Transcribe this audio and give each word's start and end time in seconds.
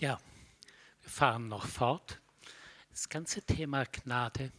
Ja, 0.00 0.20
wir 1.00 1.10
fahren 1.10 1.48
noch 1.48 1.66
fort. 1.66 2.20
Das 2.90 3.08
ganze 3.08 3.42
Thema 3.42 3.84
Gnade 3.84 4.52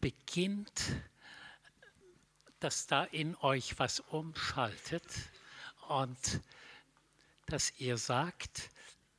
beginnt, 0.00 0.82
dass 2.58 2.86
da 2.86 3.04
in 3.04 3.36
euch 3.36 3.78
was 3.78 4.00
umschaltet 4.00 5.04
und 5.88 6.40
dass 7.44 7.78
ihr 7.80 7.98
sagt, 7.98 8.70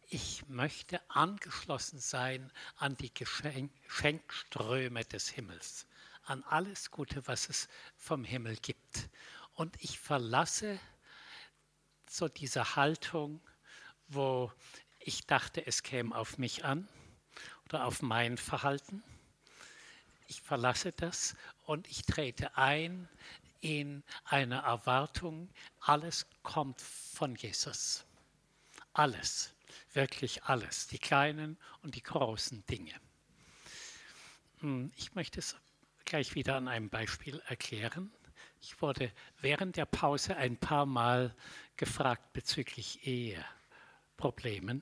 ich 0.07 0.43
möchte 0.47 0.99
angeschlossen 1.11 1.99
sein 1.99 2.51
an 2.77 2.97
die 2.97 3.13
Geschenkströme 3.13 5.05
des 5.05 5.29
Himmels, 5.29 5.85
an 6.23 6.41
alles 6.45 6.89
Gute, 6.89 7.27
was 7.27 7.47
es 7.49 7.67
vom 7.95 8.23
Himmel 8.23 8.55
gibt. 8.55 9.07
Und 9.53 9.75
ich 9.83 9.99
verlasse 9.99 10.79
so 12.09 12.27
diese 12.27 12.75
Haltung, 12.75 13.39
wo 14.07 14.51
ich 15.05 15.25
dachte, 15.25 15.65
es 15.65 15.83
käme 15.83 16.15
auf 16.15 16.37
mich 16.37 16.65
an 16.65 16.87
oder 17.65 17.85
auf 17.85 18.01
mein 18.01 18.37
Verhalten. 18.37 19.03
Ich 20.27 20.41
verlasse 20.41 20.91
das 20.91 21.35
und 21.65 21.87
ich 21.87 22.03
trete 22.03 22.57
ein 22.57 23.07
in 23.61 24.03
eine 24.25 24.63
Erwartung, 24.63 25.49
alles 25.79 26.27
kommt 26.41 26.81
von 26.81 27.35
Jesus. 27.35 28.05
Alles, 28.91 29.53
wirklich 29.93 30.43
alles, 30.43 30.87
die 30.87 30.99
kleinen 30.99 31.57
und 31.81 31.95
die 31.95 32.03
großen 32.03 32.65
Dinge. 32.65 32.93
Hm, 34.59 34.91
ich 34.97 35.15
möchte 35.15 35.39
es 35.39 35.55
gleich 36.03 36.35
wieder 36.35 36.55
an 36.55 36.67
einem 36.67 36.89
Beispiel 36.89 37.41
erklären. 37.47 38.11
Ich 38.61 38.81
wurde 38.81 39.11
während 39.39 39.77
der 39.77 39.85
Pause 39.85 40.35
ein 40.35 40.57
paar 40.57 40.85
Mal 40.85 41.35
gefragt 41.77 42.33
bezüglich 42.33 43.07
Eheproblemen. 43.07 44.81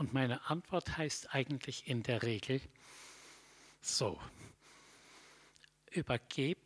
Und 0.00 0.14
meine 0.14 0.48
Antwort 0.48 0.96
heißt 0.96 1.34
eigentlich 1.34 1.86
in 1.86 2.02
der 2.02 2.22
Regel 2.22 2.60
so, 3.82 4.18
übergeb 5.90 6.58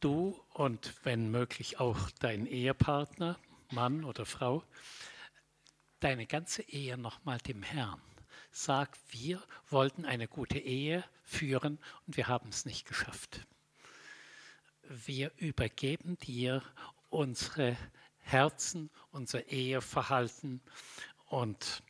du 0.00 0.38
und 0.50 0.94
wenn 1.02 1.30
möglich 1.30 1.80
auch 1.80 2.10
dein 2.20 2.46
Ehepartner, 2.46 3.38
Mann 3.70 4.04
oder 4.04 4.26
Frau, 4.26 4.62
deine 6.00 6.26
ganze 6.26 6.62
Ehe 6.62 6.98
nochmal 6.98 7.38
dem 7.38 7.62
Herrn. 7.62 8.00
Sag, 8.50 8.98
wir 9.08 9.42
wollten 9.70 10.04
eine 10.04 10.28
gute 10.28 10.58
Ehe 10.58 11.02
führen 11.24 11.78
und 12.06 12.16
wir 12.18 12.28
haben 12.28 12.50
es 12.50 12.66
nicht 12.66 12.86
geschafft 12.86 13.46
wir 15.06 15.32
übergeben 15.36 16.18
dir 16.18 16.62
unsere 17.08 17.76
Herzen, 18.18 18.90
unser 19.10 19.46
Eheverhalten 19.48 20.60
und 21.26 21.82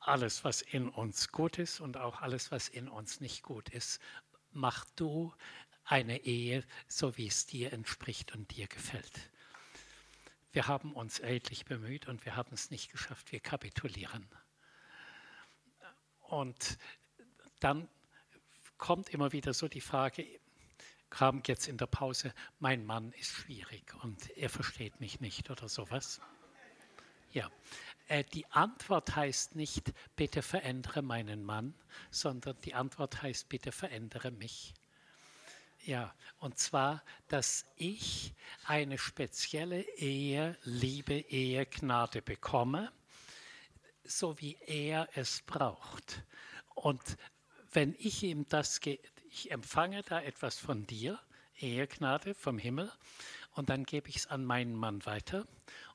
alles, 0.00 0.44
was 0.44 0.62
in 0.62 0.88
uns 0.88 1.30
gut 1.30 1.58
ist 1.58 1.80
und 1.80 1.96
auch 1.96 2.20
alles, 2.20 2.50
was 2.50 2.68
in 2.68 2.88
uns 2.88 3.20
nicht 3.20 3.42
gut 3.42 3.68
ist. 3.68 4.00
Mach 4.52 4.84
du 4.96 5.32
eine 5.84 6.24
Ehe, 6.24 6.64
so 6.88 7.16
wie 7.16 7.26
es 7.26 7.46
dir 7.46 7.72
entspricht 7.72 8.32
und 8.32 8.56
dir 8.56 8.66
gefällt. 8.66 9.30
Wir 10.52 10.66
haben 10.66 10.92
uns 10.94 11.20
ähnlich 11.20 11.64
bemüht 11.64 12.08
und 12.08 12.24
wir 12.24 12.34
haben 12.36 12.52
es 12.52 12.70
nicht 12.70 12.90
geschafft. 12.90 13.30
Wir 13.30 13.40
kapitulieren. 13.40 14.28
Und 16.20 16.78
dann 17.60 17.88
kommt 18.78 19.10
immer 19.10 19.32
wieder 19.32 19.52
so 19.52 19.68
die 19.68 19.80
Frage, 19.80 20.26
kam 21.10 21.42
jetzt 21.46 21.68
in 21.68 21.76
der 21.76 21.86
Pause, 21.86 22.32
mein 22.58 22.86
Mann 22.86 23.12
ist 23.12 23.32
schwierig 23.32 23.94
und 24.02 24.30
er 24.36 24.48
versteht 24.48 25.00
mich 25.00 25.20
nicht 25.20 25.50
oder 25.50 25.68
sowas. 25.68 26.20
Ja, 27.32 27.50
die 28.32 28.46
Antwort 28.50 29.14
heißt 29.14 29.54
nicht, 29.54 29.92
bitte 30.16 30.42
verändere 30.42 31.02
meinen 31.02 31.44
Mann, 31.44 31.74
sondern 32.10 32.60
die 32.62 32.74
Antwort 32.74 33.22
heißt, 33.22 33.48
bitte 33.48 33.72
verändere 33.72 34.30
mich. 34.30 34.74
Ja, 35.84 36.14
und 36.38 36.58
zwar, 36.58 37.02
dass 37.28 37.64
ich 37.76 38.34
eine 38.64 38.98
spezielle 38.98 39.80
Ehe, 39.96 40.58
Liebe, 40.64 41.14
Ehe, 41.14 41.64
Gnade 41.66 42.20
bekomme, 42.20 42.92
so 44.04 44.38
wie 44.40 44.58
er 44.66 45.08
es 45.14 45.42
braucht. 45.42 46.24
Und 46.74 47.16
wenn 47.72 47.94
ich 47.98 48.22
ihm 48.22 48.46
das 48.48 48.80
ich 49.30 49.50
empfange 49.52 50.02
da 50.02 50.20
etwas 50.20 50.58
von 50.58 50.86
dir, 50.86 51.18
Ehegnade 51.60 52.34
vom 52.34 52.58
Himmel, 52.58 52.90
und 53.54 53.68
dann 53.68 53.84
gebe 53.84 54.08
ich 54.08 54.16
es 54.16 54.26
an 54.26 54.44
meinen 54.44 54.74
Mann 54.74 55.04
weiter. 55.06 55.46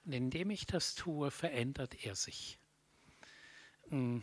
Und 0.05 0.13
indem 0.13 0.49
ich 0.49 0.65
das 0.65 0.95
tue, 0.95 1.31
verändert 1.31 2.05
er 2.05 2.15
sich. 2.15 2.59
Mm, 3.89 4.19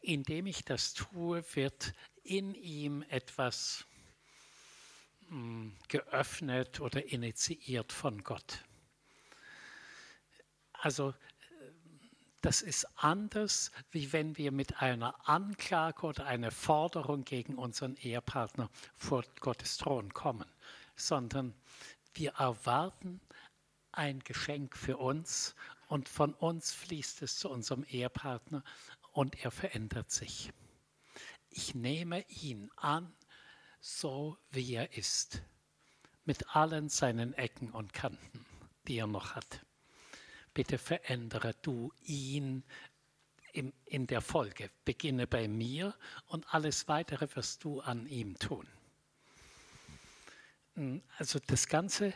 indem 0.00 0.46
ich 0.46 0.64
das 0.64 0.94
tue, 0.94 1.44
wird 1.54 1.92
in 2.22 2.54
ihm 2.54 3.02
etwas 3.08 3.86
mm, 5.28 5.68
geöffnet 5.88 6.80
oder 6.80 7.04
initiiert 7.06 7.92
von 7.92 8.22
Gott. 8.24 8.64
Also 10.72 11.14
das 12.40 12.62
ist 12.62 12.86
anders, 12.96 13.72
wie 13.90 14.12
wenn 14.12 14.36
wir 14.36 14.52
mit 14.52 14.80
einer 14.80 15.28
Anklage 15.28 16.06
oder 16.06 16.26
einer 16.26 16.52
Forderung 16.52 17.24
gegen 17.24 17.56
unseren 17.56 17.96
Ehepartner 17.96 18.70
vor 18.96 19.24
Gottes 19.40 19.76
Thron 19.76 20.14
kommen, 20.14 20.48
sondern 20.94 21.54
wir 22.14 22.32
erwarten 22.32 23.20
ein 23.92 24.20
Geschenk 24.20 24.76
für 24.76 24.96
uns 24.96 25.54
und 25.88 26.08
von 26.08 26.34
uns 26.34 26.72
fließt 26.72 27.22
es 27.22 27.38
zu 27.38 27.48
unserem 27.50 27.84
Ehepartner 27.84 28.62
und 29.12 29.44
er 29.44 29.50
verändert 29.50 30.10
sich. 30.10 30.52
Ich 31.50 31.74
nehme 31.74 32.24
ihn 32.28 32.70
an, 32.76 33.12
so 33.80 34.36
wie 34.50 34.74
er 34.74 34.96
ist, 34.96 35.42
mit 36.24 36.54
allen 36.54 36.88
seinen 36.88 37.32
Ecken 37.34 37.70
und 37.70 37.92
Kanten, 37.92 38.44
die 38.86 38.98
er 38.98 39.06
noch 39.06 39.34
hat 39.34 39.64
bitte 40.58 40.76
verändere 40.76 41.54
du 41.62 41.92
ihn 42.02 42.64
in, 43.52 44.06
der 44.08 44.20
Folge. 44.20 44.70
Beginne 44.84 45.28
bei 45.28 45.46
mir 45.46 45.94
und 46.26 46.52
alles 46.52 46.88
Weitere 46.88 47.28
wirst 47.36 47.62
du 47.62 47.80
an 47.80 48.08
ihm 48.08 48.36
tun. 48.40 48.66
Hm, 50.78 51.02
also 51.18 51.38
das 51.46 51.66
ganze 51.66 52.14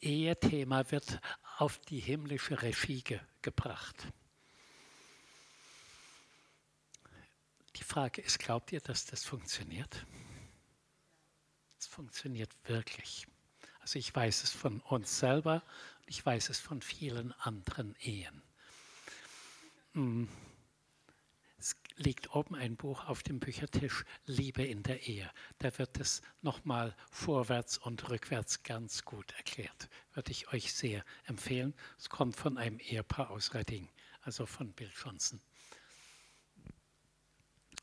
Ehethema 0.00 0.90
wird 0.90 1.20
auf 1.58 1.78
die 1.78 2.00
himmlische 2.00 2.60
Regie 2.60 3.02
ge 3.02 3.20
gebracht. 3.42 3.96
Die 7.76 7.84
Frage 7.84 8.20
ist, 8.22 8.38
glaubt 8.38 8.70
ihr, 8.72 8.80
dass 8.80 9.06
das 9.06 9.24
funktioniert? 9.24 10.06
Es 11.78 11.86
funktioniert 11.86 12.50
wirklich. 12.64 13.26
Also 13.80 13.98
ich 13.98 14.14
weiß 14.14 14.44
es 14.44 14.50
von 14.50 14.80
uns 14.80 15.18
selber 15.18 15.62
ich 16.06 16.24
weiß 16.24 16.50
es 16.50 16.60
von 16.60 16.82
vielen 16.82 17.32
anderen 17.40 17.94
Ehen. 18.00 18.42
Mm. 19.94 20.24
Liegt 22.04 22.34
oben 22.34 22.56
ein 22.56 22.74
Buch 22.74 23.04
auf 23.04 23.22
dem 23.22 23.38
Büchertisch, 23.38 24.04
Liebe 24.26 24.64
in 24.64 24.82
der 24.82 25.06
Ehe. 25.06 25.30
Da 25.58 25.78
wird 25.78 26.00
es 26.00 26.20
nochmal 26.40 26.96
vorwärts 27.12 27.78
und 27.78 28.10
rückwärts 28.10 28.64
ganz 28.64 29.04
gut 29.04 29.30
erklärt. 29.36 29.88
Würde 30.12 30.32
ich 30.32 30.52
euch 30.52 30.72
sehr 30.72 31.04
empfehlen. 31.26 31.74
Es 31.96 32.08
kommt 32.08 32.34
von 32.34 32.58
einem 32.58 32.80
Ehepaar 32.80 33.30
aus 33.30 33.54
Redding, 33.54 33.88
also 34.22 34.46
von 34.46 34.72
Bill 34.72 34.90
Johnson. 35.00 35.40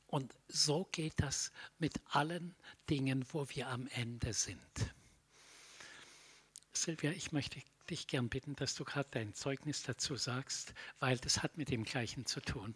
Und 0.07 0.35
so 0.49 0.89
geht 0.91 1.13
das 1.15 1.53
mit 1.77 2.01
allen 2.09 2.55
Dingen, 2.89 3.25
wo 3.31 3.47
wir 3.47 3.69
am 3.69 3.87
Ende 3.87 4.33
sind. 4.33 4.93
Silvia, 6.73 7.11
ich 7.11 7.31
möchte 7.31 7.61
dich 7.89 8.05
gern 8.07 8.27
bitten, 8.27 8.57
dass 8.57 8.75
du 8.75 8.83
gerade 8.83 9.07
dein 9.11 9.33
Zeugnis 9.33 9.83
dazu 9.83 10.17
sagst, 10.17 10.73
weil 10.99 11.17
das 11.19 11.41
hat 11.41 11.55
mit 11.55 11.69
dem 11.69 11.85
Gleichen 11.85 12.25
zu 12.25 12.41
tun. 12.41 12.75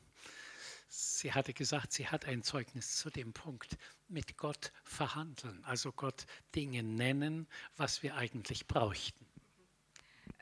Sie 0.95 1.33
hatte 1.33 1.55
gesagt, 1.55 1.91
sie 1.91 2.07
hat 2.07 2.25
ein 2.25 2.43
Zeugnis 2.43 2.97
zu 2.97 3.09
dem 3.09 3.33
Punkt, 3.33 3.77
mit 4.07 4.37
Gott 4.37 4.71
verhandeln, 4.83 5.63
also 5.65 5.91
Gott 5.91 6.27
Dinge 6.53 6.83
nennen, 6.83 7.47
was 7.77 8.03
wir 8.03 8.15
eigentlich 8.15 8.67
bräuchten. 8.67 9.22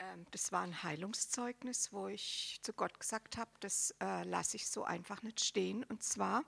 Ähm, 0.02 0.26
das 0.32 0.52
war 0.52 0.62
ein 0.62 0.84
Heilungszeugnis, 0.84 1.94
wo 1.94 2.08
ich 2.08 2.60
zu 2.64 2.74
Gott 2.74 3.00
gesagt 3.00 3.38
habe, 3.38 3.52
das 3.60 3.94
äh, 4.02 4.24
lasse 4.24 4.58
ich 4.58 4.68
so 4.68 4.84
einfach 4.84 5.22
nicht 5.22 5.42
stehen. 5.42 5.84
Und 5.84 6.04
zwar, 6.04 6.44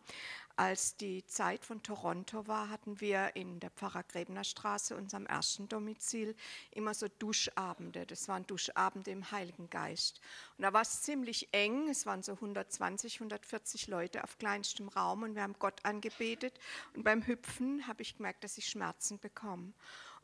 als 0.56 0.98
die 0.98 1.26
Zeit 1.26 1.66
von 1.66 1.84
Toronto 1.84 2.48
war, 2.48 2.70
hatten 2.70 3.00
wir 3.00 3.36
in 3.36 3.60
der 3.60 3.70
Pfarrer 3.72 4.04
Straße, 4.44 4.96
unserem 4.96 5.26
ersten 5.26 5.68
Domizil, 5.68 6.36
immer 6.72 6.94
so 6.94 7.08
Duschabende. 7.20 8.06
Das 8.06 8.28
waren 8.28 8.46
Duschabende 8.48 9.12
im 9.12 9.30
Heiligen 9.32 9.70
Geist. 9.70 10.20
Und 10.58 10.64
da 10.64 10.74
war 10.74 10.82
es 10.82 11.04
ziemlich 11.04 11.50
eng. 11.54 11.90
Es 11.90 12.06
waren 12.06 12.24
so 12.24 12.34
120, 12.34 13.16
140 13.16 13.88
Leute 13.88 14.24
auf 14.24 14.38
kleinstem 14.38 14.88
Raum 14.88 15.24
und 15.24 15.36
wir 15.36 15.44
haben 15.44 15.56
Gott 15.60 15.84
angebetet. 15.86 16.60
Und 16.96 17.04
beim 17.04 17.26
Hüpfen 17.26 17.88
habe 17.88 18.02
ich 18.02 18.18
gemerkt, 18.18 18.44
dass 18.44 18.58
ich 18.58 18.68
Schmerzen 18.68 19.20
bekomme. 19.20 19.74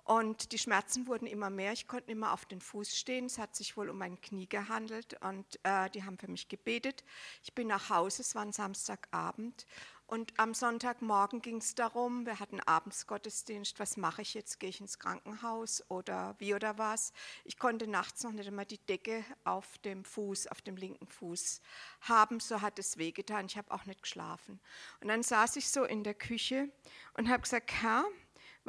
Und 0.09 0.53
die 0.53 0.57
Schmerzen 0.57 1.05
wurden 1.05 1.27
immer 1.27 1.51
mehr. 1.51 1.71
Ich 1.71 1.87
konnte 1.87 2.09
immer 2.09 2.33
auf 2.33 2.47
den 2.47 2.61
Fuß 2.61 2.97
stehen. 2.97 3.25
Es 3.25 3.37
hat 3.37 3.55
sich 3.55 3.77
wohl 3.77 3.91
um 3.91 3.99
mein 3.99 4.19
Knie 4.19 4.47
gehandelt 4.47 5.15
und 5.21 5.45
äh, 5.61 5.87
die 5.91 6.03
haben 6.03 6.17
für 6.17 6.27
mich 6.27 6.49
gebetet. 6.49 7.03
Ich 7.43 7.53
bin 7.53 7.67
nach 7.67 7.91
Hause, 7.91 8.23
es 8.23 8.33
war 8.33 8.41
ein 8.41 8.51
Samstagabend 8.51 9.67
und 10.09 10.33
am 10.39 10.55
Sonntagmorgen 10.55 11.39
ging 11.43 11.57
es 11.57 11.75
darum, 11.75 12.25
wir 12.25 12.39
hatten 12.39 12.59
abends 12.61 13.05
Gottesdienst, 13.05 13.79
was 13.79 13.95
mache 13.95 14.23
ich 14.23 14.33
jetzt? 14.33 14.59
Gehe 14.59 14.71
ich 14.71 14.81
ins 14.81 14.97
Krankenhaus 14.97 15.83
oder 15.87 16.33
wie 16.39 16.55
oder 16.55 16.79
was? 16.79 17.13
Ich 17.45 17.59
konnte 17.59 17.85
nachts 17.85 18.23
noch 18.23 18.31
nicht 18.31 18.47
einmal 18.47 18.65
die 18.65 18.79
Decke 18.79 19.23
auf 19.43 19.77
dem 19.77 20.03
Fuß, 20.03 20.47
auf 20.47 20.63
dem 20.63 20.77
linken 20.77 21.05
Fuß 21.05 21.61
haben, 22.01 22.39
so 22.39 22.61
hat 22.61 22.79
es 22.79 22.97
wehgetan. 22.97 23.45
Ich 23.45 23.55
habe 23.55 23.69
auch 23.69 23.85
nicht 23.85 24.01
geschlafen. 24.01 24.59
Und 24.99 25.09
dann 25.09 25.21
saß 25.21 25.57
ich 25.57 25.69
so 25.69 25.83
in 25.83 26.03
der 26.03 26.15
Küche 26.15 26.69
und 27.13 27.29
habe 27.29 27.43
gesagt, 27.43 27.71
Herr, 27.71 28.03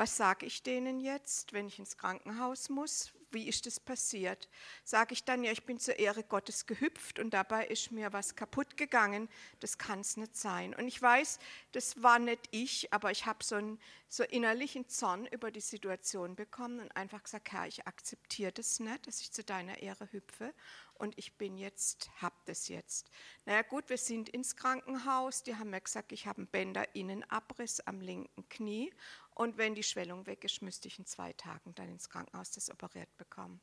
was 0.00 0.16
sage 0.16 0.46
ich 0.46 0.62
denen 0.62 0.98
jetzt, 0.98 1.52
wenn 1.52 1.66
ich 1.66 1.78
ins 1.78 1.98
Krankenhaus 1.98 2.70
muss? 2.70 3.12
wie 3.32 3.48
ist 3.48 3.66
das 3.66 3.80
passiert? 3.80 4.48
Sage 4.84 5.14
ich 5.14 5.24
dann, 5.24 5.44
ja, 5.44 5.52
ich 5.52 5.64
bin 5.64 5.78
zur 5.78 5.98
Ehre 5.98 6.24
Gottes 6.24 6.66
gehüpft 6.66 7.18
und 7.18 7.30
dabei 7.30 7.66
ist 7.66 7.92
mir 7.92 8.12
was 8.12 8.36
kaputt 8.36 8.76
gegangen, 8.76 9.28
das 9.60 9.78
kann 9.78 10.00
es 10.00 10.16
nicht 10.16 10.36
sein. 10.36 10.74
Und 10.74 10.88
ich 10.88 11.00
weiß, 11.00 11.38
das 11.72 12.02
war 12.02 12.18
nicht 12.18 12.48
ich, 12.50 12.92
aber 12.92 13.10
ich 13.10 13.26
habe 13.26 13.44
so 13.44 13.56
einen 13.56 13.78
so 14.08 14.24
innerlichen 14.24 14.88
Zorn 14.88 15.26
über 15.26 15.50
die 15.50 15.60
Situation 15.60 16.34
bekommen 16.34 16.80
und 16.80 16.96
einfach 16.96 17.22
gesagt, 17.22 17.52
Herr, 17.52 17.66
ich 17.66 17.86
akzeptiere 17.86 18.52
das 18.52 18.80
nicht, 18.80 19.06
dass 19.06 19.20
ich 19.20 19.30
zu 19.30 19.44
deiner 19.44 19.78
Ehre 19.80 20.10
hüpfe 20.10 20.52
und 20.94 21.16
ich 21.16 21.38
bin 21.38 21.56
jetzt, 21.56 22.10
hab 22.20 22.44
das 22.46 22.68
jetzt. 22.68 23.08
Naja 23.46 23.62
gut, 23.62 23.88
wir 23.88 23.98
sind 23.98 24.28
ins 24.28 24.56
Krankenhaus, 24.56 25.42
die 25.44 25.54
haben 25.54 25.70
mir 25.70 25.80
gesagt, 25.80 26.12
ich 26.12 26.26
habe 26.26 26.38
einen 26.38 26.48
Bänderinenabriss 26.48 27.80
am 27.80 28.00
linken 28.00 28.48
Knie 28.48 28.92
und 29.40 29.56
wenn 29.56 29.74
die 29.74 29.82
Schwellung 29.82 30.26
weg 30.26 30.44
ist, 30.44 30.60
müsste 30.60 30.86
ich 30.86 30.98
in 30.98 31.06
zwei 31.06 31.32
Tagen 31.32 31.74
dann 31.74 31.88
ins 31.88 32.10
Krankenhaus 32.10 32.50
das 32.50 32.70
operiert 32.70 33.08
bekommen. 33.16 33.58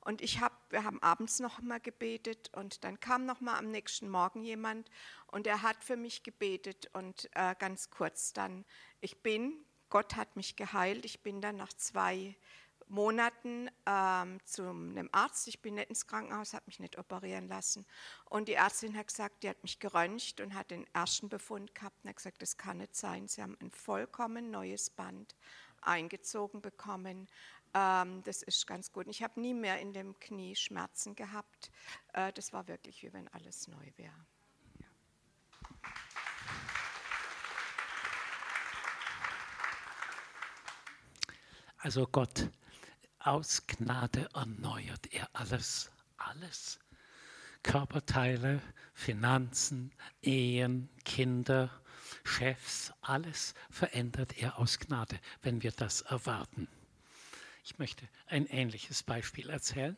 Und 0.00 0.22
ich 0.22 0.40
hab, 0.40 0.52
wir 0.72 0.82
haben 0.82 1.00
abends 1.04 1.38
noch 1.38 1.62
mal 1.62 1.78
gebetet 1.78 2.50
und 2.52 2.82
dann 2.82 2.98
kam 2.98 3.26
noch 3.26 3.40
mal 3.40 3.56
am 3.56 3.70
nächsten 3.70 4.08
Morgen 4.08 4.42
jemand 4.42 4.90
und 5.28 5.46
er 5.46 5.62
hat 5.62 5.84
für 5.84 5.96
mich 5.96 6.24
gebetet 6.24 6.90
und 6.94 7.30
äh, 7.36 7.54
ganz 7.60 7.90
kurz 7.90 8.32
dann, 8.32 8.64
ich 9.00 9.22
bin, 9.22 9.64
Gott 9.88 10.16
hat 10.16 10.34
mich 10.34 10.56
geheilt, 10.56 11.04
ich 11.04 11.20
bin 11.20 11.40
dann 11.40 11.54
nach 11.54 11.72
zwei 11.74 12.36
Monaten 12.90 13.70
ähm, 13.86 14.38
zu 14.44 14.68
einem 14.68 15.08
Arzt. 15.12 15.46
Ich 15.48 15.62
bin 15.62 15.74
nicht 15.74 15.88
ins 15.88 16.06
Krankenhaus, 16.06 16.54
habe 16.54 16.64
mich 16.66 16.80
nicht 16.80 16.98
operieren 16.98 17.48
lassen. 17.48 17.86
Und 18.24 18.48
die 18.48 18.54
Ärztin 18.54 18.96
hat 18.96 19.06
gesagt, 19.06 19.42
die 19.42 19.48
hat 19.48 19.62
mich 19.62 19.78
geröntgt 19.78 20.40
und 20.40 20.54
hat 20.54 20.70
den 20.70 20.86
ersten 20.92 21.28
Befund 21.28 21.74
gehabt 21.74 21.96
und 22.02 22.10
hat 22.10 22.16
gesagt, 22.16 22.42
das 22.42 22.56
kann 22.56 22.78
nicht 22.78 22.96
sein. 22.96 23.28
Sie 23.28 23.42
haben 23.42 23.56
ein 23.60 23.70
vollkommen 23.70 24.50
neues 24.50 24.90
Band 24.90 25.36
eingezogen 25.80 26.60
bekommen. 26.60 27.28
Ähm, 27.74 28.22
das 28.24 28.42
ist 28.42 28.66
ganz 28.66 28.92
gut. 28.92 29.06
Ich 29.08 29.22
habe 29.22 29.40
nie 29.40 29.54
mehr 29.54 29.80
in 29.80 29.92
dem 29.92 30.18
Knie 30.18 30.56
Schmerzen 30.56 31.14
gehabt. 31.14 31.70
Äh, 32.12 32.32
das 32.32 32.52
war 32.52 32.66
wirklich 32.66 33.02
wie 33.02 33.12
wenn 33.12 33.28
alles 33.28 33.68
neu 33.68 33.92
wäre. 33.96 34.26
Also 41.78 42.06
Gott 42.06 42.50
aus 43.20 43.66
Gnade 43.66 44.28
erneuert 44.34 45.12
er 45.12 45.28
alles, 45.32 45.90
alles. 46.16 46.78
Körperteile, 47.62 48.62
Finanzen, 48.94 49.92
Ehen, 50.22 50.88
Kinder, 51.04 51.70
Chefs, 52.24 52.92
alles 53.02 53.54
verändert 53.70 54.38
er 54.38 54.58
aus 54.58 54.78
Gnade, 54.78 55.20
wenn 55.42 55.62
wir 55.62 55.72
das 55.72 56.00
erwarten. 56.02 56.68
Ich 57.62 57.78
möchte 57.78 58.08
ein 58.26 58.46
ähnliches 58.46 59.02
Beispiel 59.02 59.50
erzählen. 59.50 59.96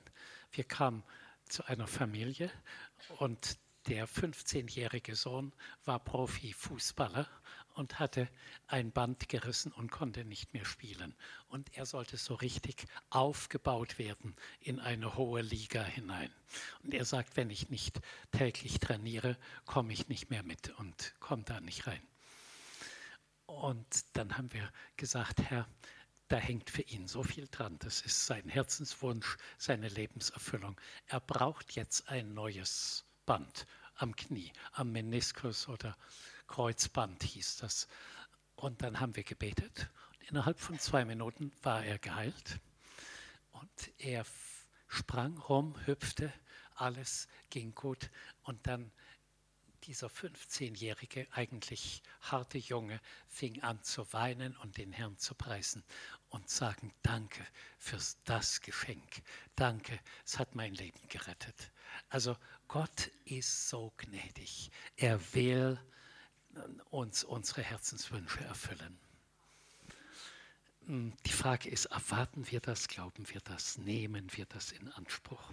Wir 0.50 0.64
kamen 0.64 1.04
zu 1.48 1.64
einer 1.66 1.86
Familie 1.86 2.50
und 3.18 3.58
der 3.86 4.08
15-jährige 4.08 5.14
Sohn 5.16 5.52
war 5.84 5.98
Profifußballer 5.98 7.28
und 7.74 7.98
hatte 7.98 8.28
ein 8.66 8.92
Band 8.92 9.28
gerissen 9.28 9.72
und 9.72 9.90
konnte 9.90 10.24
nicht 10.24 10.54
mehr 10.54 10.64
spielen. 10.64 11.14
Und 11.48 11.76
er 11.76 11.86
sollte 11.86 12.16
so 12.16 12.34
richtig 12.34 12.86
aufgebaut 13.10 13.98
werden 13.98 14.34
in 14.60 14.80
eine 14.80 15.16
hohe 15.16 15.42
Liga 15.42 15.82
hinein. 15.82 16.30
Und 16.82 16.94
er 16.94 17.04
sagt, 17.04 17.36
wenn 17.36 17.50
ich 17.50 17.70
nicht 17.70 18.00
täglich 18.30 18.78
trainiere, 18.80 19.36
komme 19.64 19.92
ich 19.92 20.08
nicht 20.08 20.30
mehr 20.30 20.42
mit 20.42 20.70
und 20.78 21.14
komme 21.20 21.44
da 21.44 21.60
nicht 21.60 21.86
rein. 21.86 22.02
Und 23.46 24.16
dann 24.16 24.36
haben 24.36 24.52
wir 24.52 24.70
gesagt, 24.96 25.42
Herr, 25.42 25.68
da 26.28 26.38
hängt 26.38 26.70
für 26.70 26.82
ihn 26.82 27.06
so 27.06 27.22
viel 27.22 27.46
dran. 27.48 27.78
Das 27.80 28.00
ist 28.00 28.24
sein 28.24 28.48
Herzenswunsch, 28.48 29.36
seine 29.58 29.88
Lebenserfüllung. 29.88 30.80
Er 31.06 31.20
braucht 31.20 31.72
jetzt 31.72 32.08
ein 32.08 32.32
neues 32.32 33.04
Band 33.26 33.66
am 33.96 34.16
Knie, 34.16 34.50
am 34.72 34.92
Meniskus 34.92 35.68
oder 35.68 35.96
Kreuzband 36.46 37.22
hieß 37.22 37.56
das. 37.58 37.88
Und 38.56 38.82
dann 38.82 39.00
haben 39.00 39.16
wir 39.16 39.24
gebetet. 39.24 39.90
Und 40.10 40.28
innerhalb 40.28 40.60
von 40.60 40.78
zwei 40.78 41.04
Minuten 41.04 41.52
war 41.62 41.84
er 41.84 41.98
geheilt. 41.98 42.60
Und 43.52 43.92
er 43.98 44.24
sprang 44.88 45.38
rum, 45.38 45.74
hüpfte, 45.86 46.32
alles 46.74 47.28
ging 47.50 47.74
gut. 47.74 48.10
Und 48.42 48.66
dann 48.66 48.92
dieser 49.84 50.06
15-jährige, 50.06 51.26
eigentlich 51.32 52.02
harte 52.20 52.58
Junge 52.58 53.00
fing 53.26 53.62
an 53.62 53.82
zu 53.82 54.12
weinen 54.12 54.56
und 54.58 54.76
den 54.76 54.92
Herrn 54.92 55.18
zu 55.18 55.34
preisen 55.34 55.82
und 56.28 56.48
sagen, 56.48 56.94
danke 57.02 57.44
für 57.78 57.98
das 58.24 58.60
Geschenk. 58.60 59.22
Danke, 59.56 59.98
es 60.24 60.38
hat 60.38 60.54
mein 60.54 60.74
Leben 60.74 61.00
gerettet. 61.08 61.72
Also 62.08 62.36
Gott 62.68 63.10
ist 63.24 63.68
so 63.68 63.92
gnädig. 63.96 64.70
Er 64.96 65.20
will 65.34 65.80
uns 66.90 67.24
unsere 67.24 67.62
Herzenswünsche 67.62 68.40
erfüllen. 68.44 68.98
Hm, 70.86 71.12
die 71.26 71.32
Frage 71.32 71.68
ist, 71.68 71.86
erwarten 71.86 72.50
wir 72.50 72.60
das, 72.60 72.88
glauben 72.88 73.28
wir 73.28 73.40
das, 73.40 73.78
nehmen 73.78 74.28
wir 74.34 74.46
das 74.46 74.72
in 74.72 74.88
Anspruch? 74.88 75.52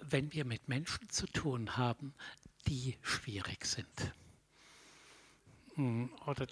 Wenn 0.00 0.32
wir 0.32 0.44
mit 0.44 0.68
Menschen 0.68 1.08
zu 1.10 1.26
tun 1.26 1.76
haben, 1.76 2.14
die 2.66 2.98
schwierig 3.02 3.64
sind 3.64 4.12
hm, 5.74 6.12
oder 6.26 6.46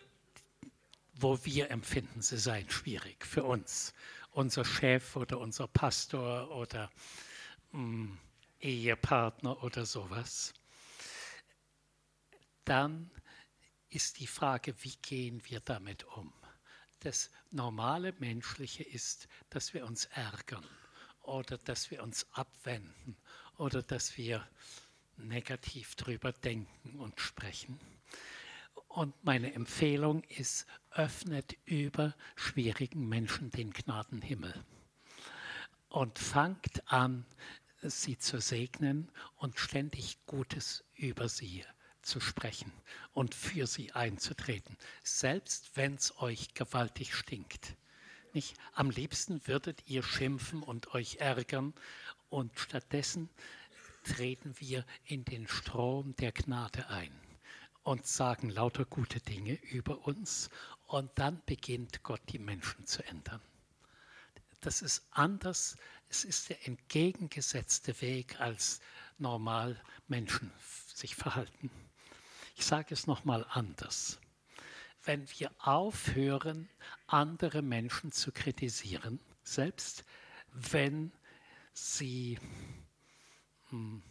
wo 1.14 1.38
wir 1.44 1.70
empfinden, 1.70 2.22
sie 2.22 2.38
seien 2.38 2.68
schwierig 2.70 3.24
für 3.24 3.44
uns, 3.44 3.94
unser 4.32 4.64
Chef 4.64 5.16
oder 5.16 5.38
unser 5.38 5.66
Pastor 5.68 6.50
oder 6.50 6.90
mh, 7.72 7.80
hm, 7.80 8.18
Ehepartner 8.60 9.62
oder 9.62 9.86
sowas, 9.86 10.54
dann 12.64 13.10
ist 13.88 14.18
die 14.18 14.26
Frage, 14.26 14.74
wie 14.82 14.96
gehen 15.02 15.42
wir 15.46 15.60
damit 15.60 16.04
um? 16.04 16.32
Das 17.00 17.30
normale 17.50 18.12
Menschliche 18.18 18.82
ist, 18.82 19.28
dass 19.50 19.74
wir 19.74 19.86
uns 19.86 20.06
ärgern 20.06 20.64
oder 21.22 21.58
dass 21.58 21.90
wir 21.90 22.02
uns 22.02 22.26
abwenden 22.32 23.16
oder 23.58 23.82
dass 23.82 24.16
wir 24.16 24.46
negativ 25.16 25.94
drüber 25.94 26.32
denken 26.32 26.98
und 26.98 27.20
sprechen. 27.20 27.78
Und 28.88 29.14
meine 29.24 29.52
Empfehlung 29.52 30.24
ist, 30.24 30.66
öffnet 30.90 31.56
über 31.64 32.14
schwierigen 32.34 33.08
Menschen 33.08 33.50
den 33.50 33.70
Gnadenhimmel 33.70 34.64
und 35.88 36.18
fangt 36.18 36.82
an, 36.90 37.26
sie 37.90 38.18
zu 38.18 38.40
segnen 38.40 39.10
und 39.36 39.58
ständig 39.58 40.18
Gutes 40.26 40.84
über 40.94 41.28
sie 41.28 41.64
zu 42.02 42.20
sprechen 42.20 42.72
und 43.12 43.34
für 43.34 43.66
sie 43.66 43.92
einzutreten, 43.92 44.76
selbst 45.02 45.72
wenn 45.74 45.94
es 45.94 46.16
euch 46.18 46.54
gewaltig 46.54 47.14
stinkt. 47.14 47.76
Nicht? 48.32 48.56
Am 48.74 48.90
liebsten 48.90 49.46
würdet 49.46 49.82
ihr 49.86 50.02
schimpfen 50.02 50.62
und 50.62 50.94
euch 50.94 51.16
ärgern 51.16 51.74
und 52.28 52.58
stattdessen 52.58 53.28
treten 54.04 54.54
wir 54.58 54.84
in 55.04 55.24
den 55.24 55.48
Strom 55.48 56.14
der 56.16 56.32
Gnade 56.32 56.88
ein 56.88 57.10
und 57.82 58.06
sagen 58.06 58.50
lauter 58.50 58.84
gute 58.84 59.20
Dinge 59.20 59.54
über 59.54 60.06
uns 60.06 60.50
und 60.86 61.10
dann 61.16 61.40
beginnt 61.46 62.02
Gott 62.02 62.20
die 62.28 62.38
Menschen 62.38 62.86
zu 62.86 63.04
ändern. 63.04 63.40
Das 64.60 64.82
ist 64.82 65.06
anders 65.10 65.76
es 66.08 66.24
ist 66.24 66.48
der 66.50 66.66
entgegengesetzte 66.66 68.00
Weg, 68.00 68.40
als 68.40 68.80
normal 69.18 69.80
Menschen 70.08 70.52
sich 70.94 71.16
verhalten. 71.16 71.70
Ich 72.56 72.64
sage 72.64 72.94
es 72.94 73.06
nochmal 73.06 73.44
anders. 73.50 74.18
Wenn 75.02 75.28
wir 75.38 75.50
aufhören, 75.58 76.68
andere 77.06 77.62
Menschen 77.62 78.12
zu 78.12 78.32
kritisieren, 78.32 79.20
selbst 79.44 80.04
wenn 80.52 81.12
sie 81.72 82.38
hm, 83.68 84.02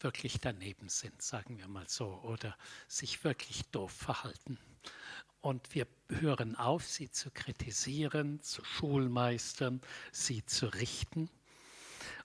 wirklich 0.00 0.38
daneben 0.40 0.88
sind, 0.88 1.20
sagen 1.22 1.58
wir 1.58 1.68
mal 1.68 1.88
so, 1.88 2.20
oder 2.22 2.56
sich 2.88 3.24
wirklich 3.24 3.62
doof 3.70 3.92
verhalten. 3.92 4.58
Und 5.42 5.74
wir 5.74 5.86
hören 6.08 6.56
auf, 6.56 6.86
sie 6.86 7.10
zu 7.10 7.30
kritisieren, 7.30 8.40
zu 8.40 8.64
schulmeistern, 8.64 9.82
sie 10.10 10.46
zu 10.46 10.66
richten. 10.68 11.28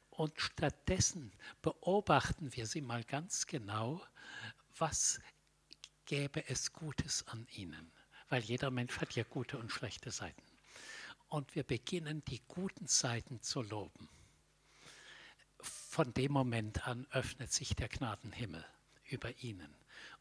Und 0.09 0.39
stattdessen 0.39 1.33
beobachten 1.61 2.55
wir 2.55 2.65
sie 2.65 2.81
mal 2.81 3.03
ganz 3.03 3.45
genau, 3.45 4.01
was 4.77 5.19
gäbe 6.05 6.47
es 6.47 6.71
Gutes 6.71 7.27
an 7.27 7.45
ihnen. 7.51 7.91
Weil 8.29 8.43
jeder 8.43 8.71
Mensch 8.71 8.97
hat 8.99 9.15
ja 9.15 9.23
gute 9.23 9.57
und 9.57 9.71
schlechte 9.71 10.11
Seiten. 10.11 10.43
Und 11.27 11.55
wir 11.55 11.63
beginnen 11.63 12.23
die 12.25 12.41
guten 12.47 12.87
Seiten 12.87 13.41
zu 13.41 13.61
loben 13.61 14.07
von 15.59 16.13
dem 16.13 16.31
Moment 16.31 16.87
an 16.87 17.07
öffnet 17.11 17.51
sich 17.51 17.75
der 17.75 17.87
Gnadenhimmel 17.87 18.63
über 19.05 19.35
ihnen 19.41 19.73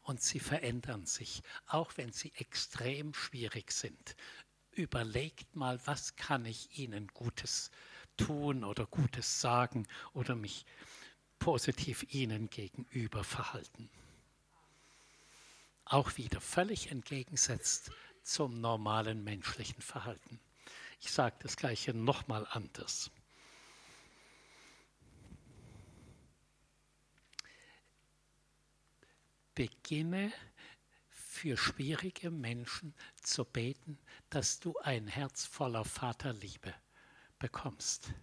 und 0.07 0.21
sie 0.21 0.39
verändern 0.39 1.05
sich, 1.05 1.43
auch 1.67 1.91
wenn 1.97 2.13
sie 2.13 2.31
extrem 2.35 3.13
schwierig 3.13 3.71
sind. 3.73 4.15
Überlegt 4.71 5.53
mal, 5.53 5.81
was 5.83 6.15
kann 6.15 6.45
ich 6.45 6.79
ihnen 6.79 7.07
Gutes 7.09 7.71
tun 8.15 8.63
oder 8.63 8.85
Gutes 8.85 9.41
sagen 9.41 9.85
oder 10.13 10.35
mich 10.35 10.65
positiv 11.39 12.05
ihnen 12.13 12.49
gegenüber 12.49 13.25
verhalten. 13.25 13.89
Auch 15.83 16.15
wieder 16.15 16.39
völlig 16.39 16.89
entgegensetzt 16.89 17.91
zum 18.23 18.61
normalen 18.61 19.25
menschlichen 19.25 19.81
Verhalten. 19.81 20.39
Ich 21.01 21.11
sage 21.11 21.35
das 21.39 21.57
gleiche 21.57 21.93
nochmal 21.93 22.47
anders. 22.49 23.11
Beginne 29.57 30.31
für 31.09 31.57
schwierige 31.57 32.29
Menschen 32.29 32.93
zu 33.23 33.43
beten, 33.43 33.97
dass 34.29 34.59
du 34.59 34.77
ein 34.77 35.07
Herz 35.07 35.45
voller 35.45 35.83
Vaterliebe 35.83 36.75
bekommst. 37.39 38.13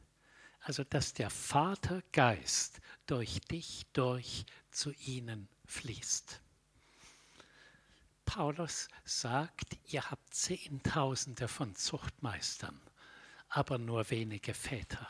Also 0.60 0.84
dass 0.84 1.12
der 1.12 1.30
Vatergeist 1.30 2.80
durch 3.06 3.40
dich 3.40 3.84
durch 3.94 4.46
zu 4.70 4.92
ihnen 4.92 5.48
fließt. 5.66 6.40
Paulus 8.24 8.86
sagt, 9.04 9.76
ihr 9.86 10.08
habt 10.12 10.32
Zehntausende 10.32 11.48
von 11.48 11.74
Zuchtmeistern, 11.74 12.80
aber 13.48 13.78
nur 13.78 14.08
wenige 14.08 14.54
Väter. 14.54 15.08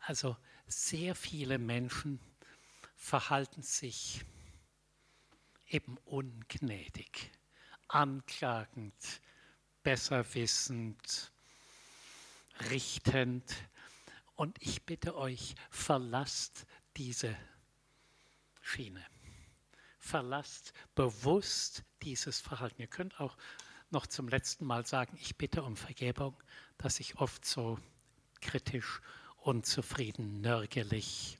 Also 0.00 0.36
sehr 0.66 1.14
viele 1.14 1.56
Menschen 1.56 2.20
verhalten 2.96 3.62
sich 3.62 4.26
eben 5.72 5.96
ungnädig, 6.04 7.30
anklagend, 7.88 8.94
besserwissend, 9.82 11.32
richtend. 12.70 13.54
Und 14.36 14.60
ich 14.60 14.82
bitte 14.84 15.16
euch, 15.16 15.54
verlasst 15.70 16.66
diese 16.96 17.36
Schiene. 18.60 19.04
Verlasst 19.98 20.72
bewusst 20.94 21.84
dieses 22.02 22.40
Verhalten. 22.40 22.80
Ihr 22.82 22.88
könnt 22.88 23.18
auch 23.20 23.36
noch 23.90 24.06
zum 24.06 24.28
letzten 24.28 24.64
Mal 24.64 24.86
sagen, 24.86 25.16
ich 25.20 25.36
bitte 25.36 25.62
um 25.62 25.76
Vergebung, 25.76 26.36
dass 26.76 27.00
ich 27.00 27.16
oft 27.16 27.44
so 27.44 27.78
kritisch, 28.40 29.00
unzufrieden, 29.36 30.40
nörgelig, 30.40 31.38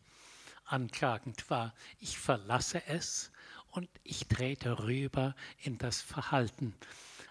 anklagend 0.64 1.50
war. 1.50 1.74
Ich 1.98 2.18
verlasse 2.18 2.86
es 2.86 3.31
und 3.72 3.88
ich 4.04 4.28
trete 4.28 4.84
rüber 4.84 5.34
in 5.58 5.78
das 5.78 6.00
Verhalten 6.00 6.74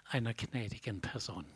einer 0.08 0.34
gnädigen 0.34 1.00
Person. 1.00 1.46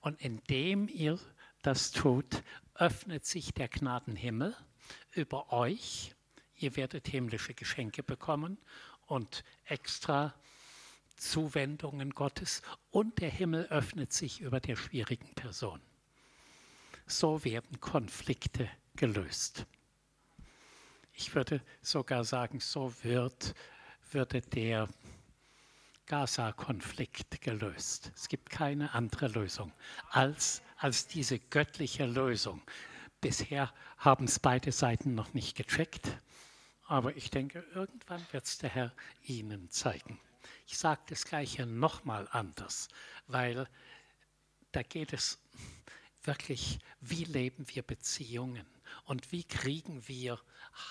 Und 0.00 0.20
indem 0.20 0.86
ihr 0.86 1.18
das 1.62 1.90
tut, 1.90 2.42
öffnet 2.74 3.24
sich 3.24 3.52
der 3.54 3.68
Gnadenhimmel 3.68 4.54
über 5.12 5.52
euch. 5.52 6.14
Ihr 6.54 6.76
werdet 6.76 7.08
himmlische 7.08 7.54
Geschenke 7.54 8.02
bekommen 8.02 8.58
und 9.06 9.42
extra 9.64 10.34
Zuwendungen 11.16 12.10
Gottes 12.10 12.62
und 12.90 13.20
der 13.20 13.30
Himmel 13.30 13.64
öffnet 13.66 14.12
sich 14.12 14.40
über 14.40 14.60
der 14.60 14.76
schwierigen 14.76 15.34
Person. 15.34 15.80
So 17.06 17.44
werden 17.44 17.80
Konflikte 17.80 18.68
gelöst. 18.94 19.66
Ich 21.14 21.34
würde 21.34 21.62
sogar 21.80 22.24
sagen, 22.24 22.60
so 22.60 22.92
wird 23.02 23.54
würde 24.12 24.40
der 24.40 24.88
Gaza-Konflikt 26.06 27.40
gelöst. 27.40 28.12
Es 28.14 28.28
gibt 28.28 28.50
keine 28.50 28.94
andere 28.94 29.28
Lösung 29.28 29.72
als, 30.10 30.62
als 30.76 31.06
diese 31.08 31.38
göttliche 31.38 32.06
Lösung. 32.06 32.62
Bisher 33.20 33.72
haben 33.98 34.26
es 34.26 34.38
beide 34.38 34.70
Seiten 34.70 35.14
noch 35.14 35.34
nicht 35.34 35.56
gecheckt, 35.56 36.06
aber 36.86 37.16
ich 37.16 37.30
denke, 37.30 37.64
irgendwann 37.74 38.24
wird 38.30 38.44
es 38.44 38.58
der 38.58 38.70
Herr 38.70 38.92
Ihnen 39.22 39.68
zeigen. 39.70 40.20
Ich 40.66 40.78
sage 40.78 41.00
das 41.08 41.24
Gleiche 41.24 41.66
nochmal 41.66 42.28
anders, 42.30 42.88
weil 43.26 43.68
da 44.70 44.82
geht 44.82 45.12
es 45.12 45.40
wirklich, 46.22 46.78
wie 47.00 47.24
leben 47.24 47.66
wir 47.68 47.82
Beziehungen 47.82 48.66
und 49.04 49.32
wie 49.32 49.44
kriegen 49.44 50.06
wir 50.06 50.40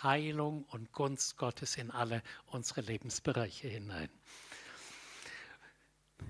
Heilung 0.03 0.63
und 0.65 0.91
Gunst 0.91 1.37
Gottes 1.37 1.77
in 1.77 1.91
alle 1.91 2.21
unsere 2.47 2.81
Lebensbereiche 2.81 3.67
hinein. 3.67 4.09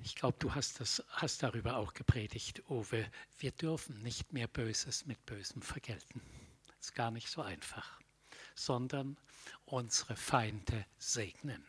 Ich 0.04 0.16
glaube, 0.16 0.38
du 0.40 0.54
hast, 0.54 0.80
das, 0.80 1.04
hast 1.10 1.44
darüber 1.44 1.78
auch 1.78 1.94
gepredigt, 1.94 2.64
Uwe. 2.70 3.10
Wir 3.38 3.52
dürfen 3.52 4.02
nicht 4.02 4.34
mehr 4.34 4.48
Böses 4.48 5.06
mit 5.06 5.26
Bösem 5.26 5.62
vergelten. 5.62 6.22
Ist 6.80 6.96
gar 6.96 7.12
nicht 7.12 7.30
so 7.30 7.42
einfach. 7.42 8.00
Sondern 8.56 9.18
unsere 9.66 10.16
Feinde 10.16 10.86
segnen. 10.98 11.66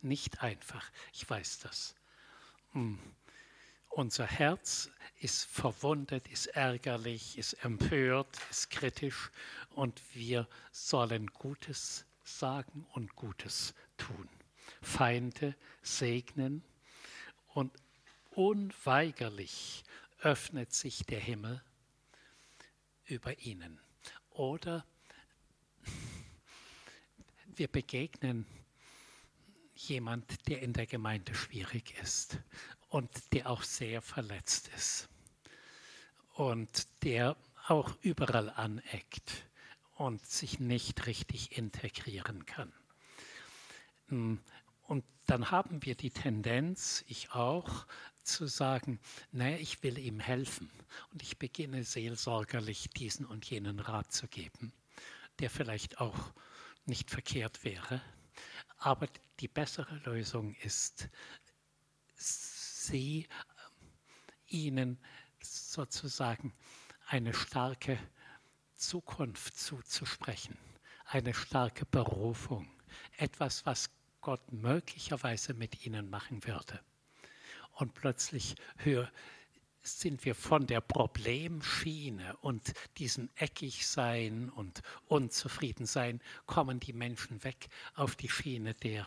Nicht 0.00 0.42
einfach. 0.42 0.90
Ich 1.12 1.28
weiß 1.28 1.60
das. 1.60 1.94
Hm. 2.72 2.98
Unser 3.96 4.26
Herz 4.26 4.90
ist 5.20 5.46
verwundet, 5.46 6.28
ist 6.28 6.48
ärgerlich, 6.48 7.38
ist 7.38 7.54
empört, 7.64 8.28
ist 8.50 8.68
kritisch 8.68 9.30
und 9.70 10.02
wir 10.12 10.46
sollen 10.70 11.28
Gutes 11.28 12.04
sagen 12.22 12.86
und 12.92 13.16
Gutes 13.16 13.72
tun. 13.96 14.28
Feinde 14.82 15.56
segnen 15.80 16.62
und 17.54 17.72
unweigerlich 18.32 19.82
öffnet 20.18 20.74
sich 20.74 21.06
der 21.06 21.20
Himmel 21.20 21.62
über 23.06 23.38
ihnen. 23.38 23.80
Oder 24.28 24.84
wir 27.46 27.68
begegnen 27.68 28.44
jemand, 29.74 30.48
der 30.48 30.60
in 30.60 30.74
der 30.74 30.86
Gemeinde 30.86 31.34
schwierig 31.34 31.94
ist 32.02 32.38
und 32.88 33.10
der 33.32 33.50
auch 33.50 33.62
sehr 33.62 34.02
verletzt 34.02 34.68
ist 34.76 35.08
und 36.34 36.86
der 37.02 37.36
auch 37.66 37.92
überall 38.02 38.50
aneckt 38.50 39.46
und 39.96 40.24
sich 40.24 40.60
nicht 40.60 41.06
richtig 41.06 41.56
integrieren 41.56 42.46
kann. 42.46 42.72
Mm, 44.08 44.36
und 44.86 45.04
dann 45.26 45.50
haben 45.50 45.84
wir 45.84 45.96
die 45.96 46.10
Tendenz, 46.10 47.04
ich 47.08 47.32
auch, 47.32 47.86
zu 48.22 48.46
sagen, 48.46 49.00
naja, 49.32 49.56
ich 49.56 49.82
will 49.82 49.98
ihm 49.98 50.20
helfen. 50.20 50.70
Und 51.12 51.22
ich 51.22 51.38
beginne 51.38 51.84
seelsorgerlich 51.84 52.90
diesen 52.90 53.24
und 53.24 53.48
jenen 53.48 53.80
Rat 53.80 54.12
zu 54.12 54.28
geben, 54.28 54.72
der 55.38 55.50
vielleicht 55.50 56.00
auch 56.00 56.32
nicht 56.84 57.10
verkehrt 57.10 57.64
wäre. 57.64 58.00
Aber 58.78 59.08
die 59.40 59.48
bessere 59.48 59.96
Lösung 60.04 60.54
ist, 60.62 61.08
sie 62.86 63.26
ihnen 64.46 64.98
sozusagen 65.40 66.52
eine 67.06 67.34
starke 67.34 67.98
Zukunft 68.74 69.58
zuzusprechen, 69.58 70.56
eine 71.06 71.34
starke 71.34 71.86
Berufung, 71.86 72.68
etwas, 73.16 73.66
was 73.66 73.90
Gott 74.20 74.52
möglicherweise 74.52 75.54
mit 75.54 75.86
ihnen 75.86 76.10
machen 76.10 76.44
würde. 76.44 76.80
Und 77.72 77.94
plötzlich 77.94 78.56
hör, 78.76 79.10
sind 79.82 80.24
wir 80.24 80.34
von 80.34 80.66
der 80.66 80.80
Problemschiene 80.80 82.36
und 82.38 82.72
diesem 82.98 83.30
Eckigsein 83.36 84.50
und 84.50 84.82
Unzufriedensein, 85.06 86.20
kommen 86.46 86.80
die 86.80 86.92
Menschen 86.92 87.44
weg 87.44 87.68
auf 87.94 88.16
die 88.16 88.28
Schiene 88.28 88.74
der, 88.74 89.06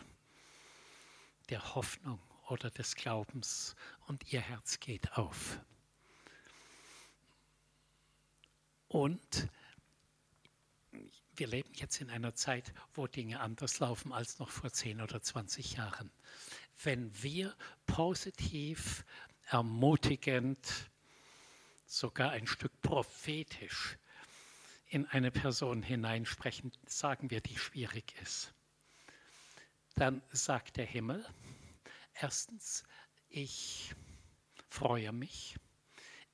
der 1.50 1.74
Hoffnung 1.74 2.18
oder 2.50 2.70
des 2.70 2.94
Glaubens 2.94 3.76
und 4.06 4.32
ihr 4.32 4.40
Herz 4.40 4.80
geht 4.80 5.12
auf. 5.16 5.60
Und 8.88 9.48
wir 11.36 11.46
leben 11.46 11.72
jetzt 11.74 12.00
in 12.00 12.10
einer 12.10 12.34
Zeit, 12.34 12.74
wo 12.92 13.06
Dinge 13.06 13.40
anders 13.40 13.78
laufen 13.78 14.12
als 14.12 14.38
noch 14.38 14.50
vor 14.50 14.72
10 14.72 15.00
oder 15.00 15.22
20 15.22 15.74
Jahren. 15.74 16.10
Wenn 16.82 17.10
wir 17.22 17.56
positiv, 17.86 19.04
ermutigend, 19.46 20.90
sogar 21.86 22.30
ein 22.30 22.46
Stück 22.46 22.78
prophetisch 22.82 23.96
in 24.88 25.06
eine 25.06 25.30
Person 25.30 25.82
hineinsprechen, 25.82 26.72
sagen 26.86 27.30
wir, 27.30 27.40
die 27.40 27.56
schwierig 27.56 28.14
ist, 28.22 28.52
dann 29.94 30.22
sagt 30.32 30.76
der 30.76 30.86
Himmel, 30.86 31.24
erstens, 32.22 32.84
ich 33.28 33.94
freue 34.68 35.12
mich, 35.12 35.56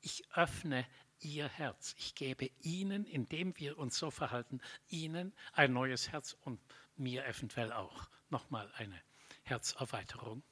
ich 0.01 0.25
öffne 0.35 0.87
ihr 1.21 1.49
Herz. 1.49 1.95
Ich 1.99 2.15
gebe 2.15 2.51
ihnen, 2.61 3.05
indem 3.07 3.57
wir 3.59 3.79
uns 3.79 3.99
so 3.99 4.11
verhalten, 4.11 4.61
ihnen 4.89 5.35
ein 5.53 5.73
neues 5.73 6.11
Herz 6.11 6.37
und 6.43 6.61
mir 6.97 7.25
eventuell 7.27 7.73
auch 7.73 8.09
nochmal 8.29 8.71
eine 8.75 9.01
Herzerweiterung. 9.43 10.43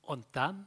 Und 0.00 0.26
dann 0.32 0.66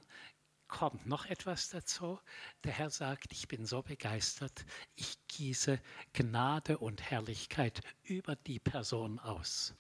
kommt 0.67 1.05
noch 1.05 1.25
etwas 1.25 1.69
dazu. 1.69 2.19
Der 2.63 2.71
Herr 2.71 2.89
sagt, 2.89 3.33
ich 3.33 3.47
bin 3.47 3.65
so 3.65 3.81
begeistert, 3.81 4.65
ich 4.95 5.17
gieße 5.27 5.81
Gnade 6.13 6.77
und 6.77 7.01
Herrlichkeit 7.01 7.81
über 8.03 8.35
die 8.35 8.59
Person 8.59 9.19
aus. 9.19 9.75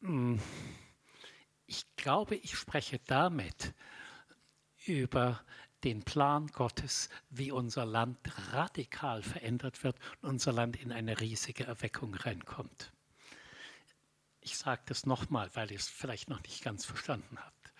Hm. 0.00 0.40
Ich 1.76 1.96
glaube, 1.96 2.36
ich 2.36 2.56
spreche 2.56 3.00
damit 3.00 3.74
über 4.86 5.44
den 5.82 6.04
Plan 6.04 6.46
Gottes, 6.46 7.08
wie 7.30 7.50
unser 7.50 7.84
Land 7.84 8.16
radikal 8.52 9.24
verändert 9.24 9.82
wird 9.82 9.96
und 10.22 10.28
unser 10.28 10.52
Land 10.52 10.76
in 10.76 10.92
eine 10.92 11.18
riesige 11.18 11.64
Erweckung 11.64 12.14
reinkommt. 12.14 12.92
Ich 14.40 14.56
sage 14.56 14.82
das 14.86 15.04
nochmal, 15.04 15.50
weil 15.54 15.72
ihr 15.72 15.76
es 15.76 15.88
vielleicht 15.88 16.30
noch 16.30 16.40
nicht 16.44 16.62
ganz 16.62 16.84
verstanden 16.84 17.38
habt. 17.40 17.72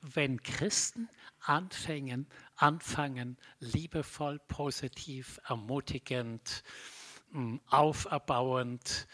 Wenn 0.00 0.42
Christen 0.42 1.08
anfangen, 1.38 2.26
anfangen 2.56 3.38
liebevoll, 3.60 4.40
positiv, 4.48 5.38
ermutigend, 5.44 6.64
hm, 7.30 7.60
auferbauend, 7.68 9.06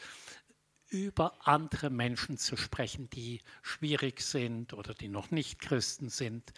über 0.88 1.34
andere 1.46 1.90
Menschen 1.90 2.38
zu 2.38 2.56
sprechen, 2.56 3.10
die 3.10 3.40
schwierig 3.62 4.20
sind 4.20 4.72
oder 4.72 4.94
die 4.94 5.08
noch 5.08 5.30
nicht 5.30 5.60
Christen 5.60 6.08
sind, 6.08 6.52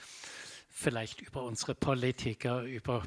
vielleicht 0.69 1.21
über 1.21 1.43
unsere 1.43 1.75
Politiker, 1.75 2.63
über 2.63 3.05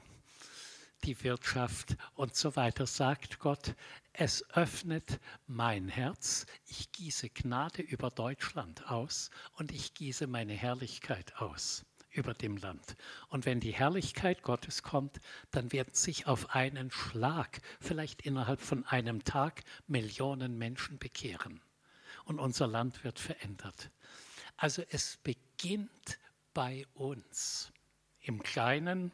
die 1.04 1.22
Wirtschaft 1.24 1.98
und 2.16 2.36
so 2.36 2.56
weiter, 2.56 2.88
sagt 2.88 3.40
Gott, 3.40 3.76
es 4.14 4.50
öffnet 4.52 5.20
mein 5.48 5.90
Herz, 5.90 6.46
ich 6.68 6.92
gieße 6.92 7.30
Gnade 7.30 7.82
über 7.82 8.10
Deutschland 8.10 8.90
aus 8.90 9.30
und 9.54 9.72
ich 9.72 9.94
gieße 9.94 10.28
meine 10.28 10.54
Herrlichkeit 10.54 11.36
aus 11.38 11.86
über 12.14 12.34
dem 12.34 12.58
Land. 12.58 12.96
Und 13.30 13.46
wenn 13.46 13.60
die 13.60 13.74
Herrlichkeit 13.74 14.44
Gottes 14.44 14.84
kommt, 14.84 15.20
dann 15.52 15.72
werden 15.72 15.94
sich 15.94 16.28
auf 16.28 16.56
einen 16.56 16.92
Schlag, 16.92 17.62
vielleicht 17.80 18.22
innerhalb 18.22 18.62
von 18.62 18.86
einem 18.86 19.24
Tag, 19.24 19.64
Millionen 19.88 20.58
Menschen 20.58 21.00
bekehren. 21.00 21.62
Und 22.26 22.40
unser 22.40 22.68
Land 22.68 23.04
wird 23.04 23.20
verändert. 23.20 23.90
Also 24.58 24.84
es 24.90 25.18
beginnt 25.18 26.20
bei 26.54 26.86
uns. 26.94 27.72
Im 28.22 28.42
kleinen, 28.42 29.12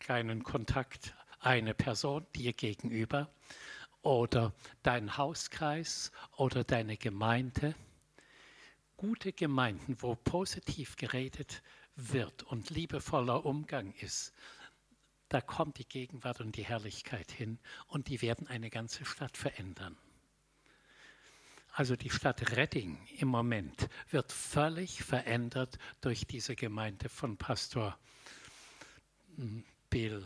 kleinen 0.00 0.42
Kontakt 0.42 1.14
eine 1.38 1.74
Person 1.74 2.26
dir 2.34 2.52
gegenüber 2.52 3.30
oder 4.02 4.52
dein 4.82 5.16
Hauskreis 5.16 6.10
oder 6.36 6.64
deine 6.64 6.96
Gemeinde. 6.96 7.74
Gute 8.96 9.32
Gemeinden, 9.32 10.00
wo 10.00 10.14
positiv 10.14 10.96
geredet 10.96 11.62
wird 11.96 12.42
und 12.44 12.70
liebevoller 12.70 13.44
Umgang 13.44 13.92
ist, 13.94 14.32
da 15.28 15.40
kommt 15.40 15.78
die 15.78 15.88
Gegenwart 15.88 16.40
und 16.40 16.56
die 16.56 16.64
Herrlichkeit 16.64 17.32
hin 17.32 17.58
und 17.88 18.08
die 18.08 18.22
werden 18.22 18.46
eine 18.46 18.70
ganze 18.70 19.04
Stadt 19.04 19.36
verändern. 19.36 19.96
Also 21.72 21.96
die 21.96 22.10
Stadt 22.10 22.56
Redding 22.56 22.98
im 23.18 23.28
Moment 23.28 23.90
wird 24.10 24.32
völlig 24.32 25.02
verändert 25.02 25.78
durch 26.00 26.26
diese 26.26 26.56
Gemeinde 26.56 27.08
von 27.08 27.36
Pastor 27.36 27.98
hm, 29.36 29.64
Bill, 29.90 30.24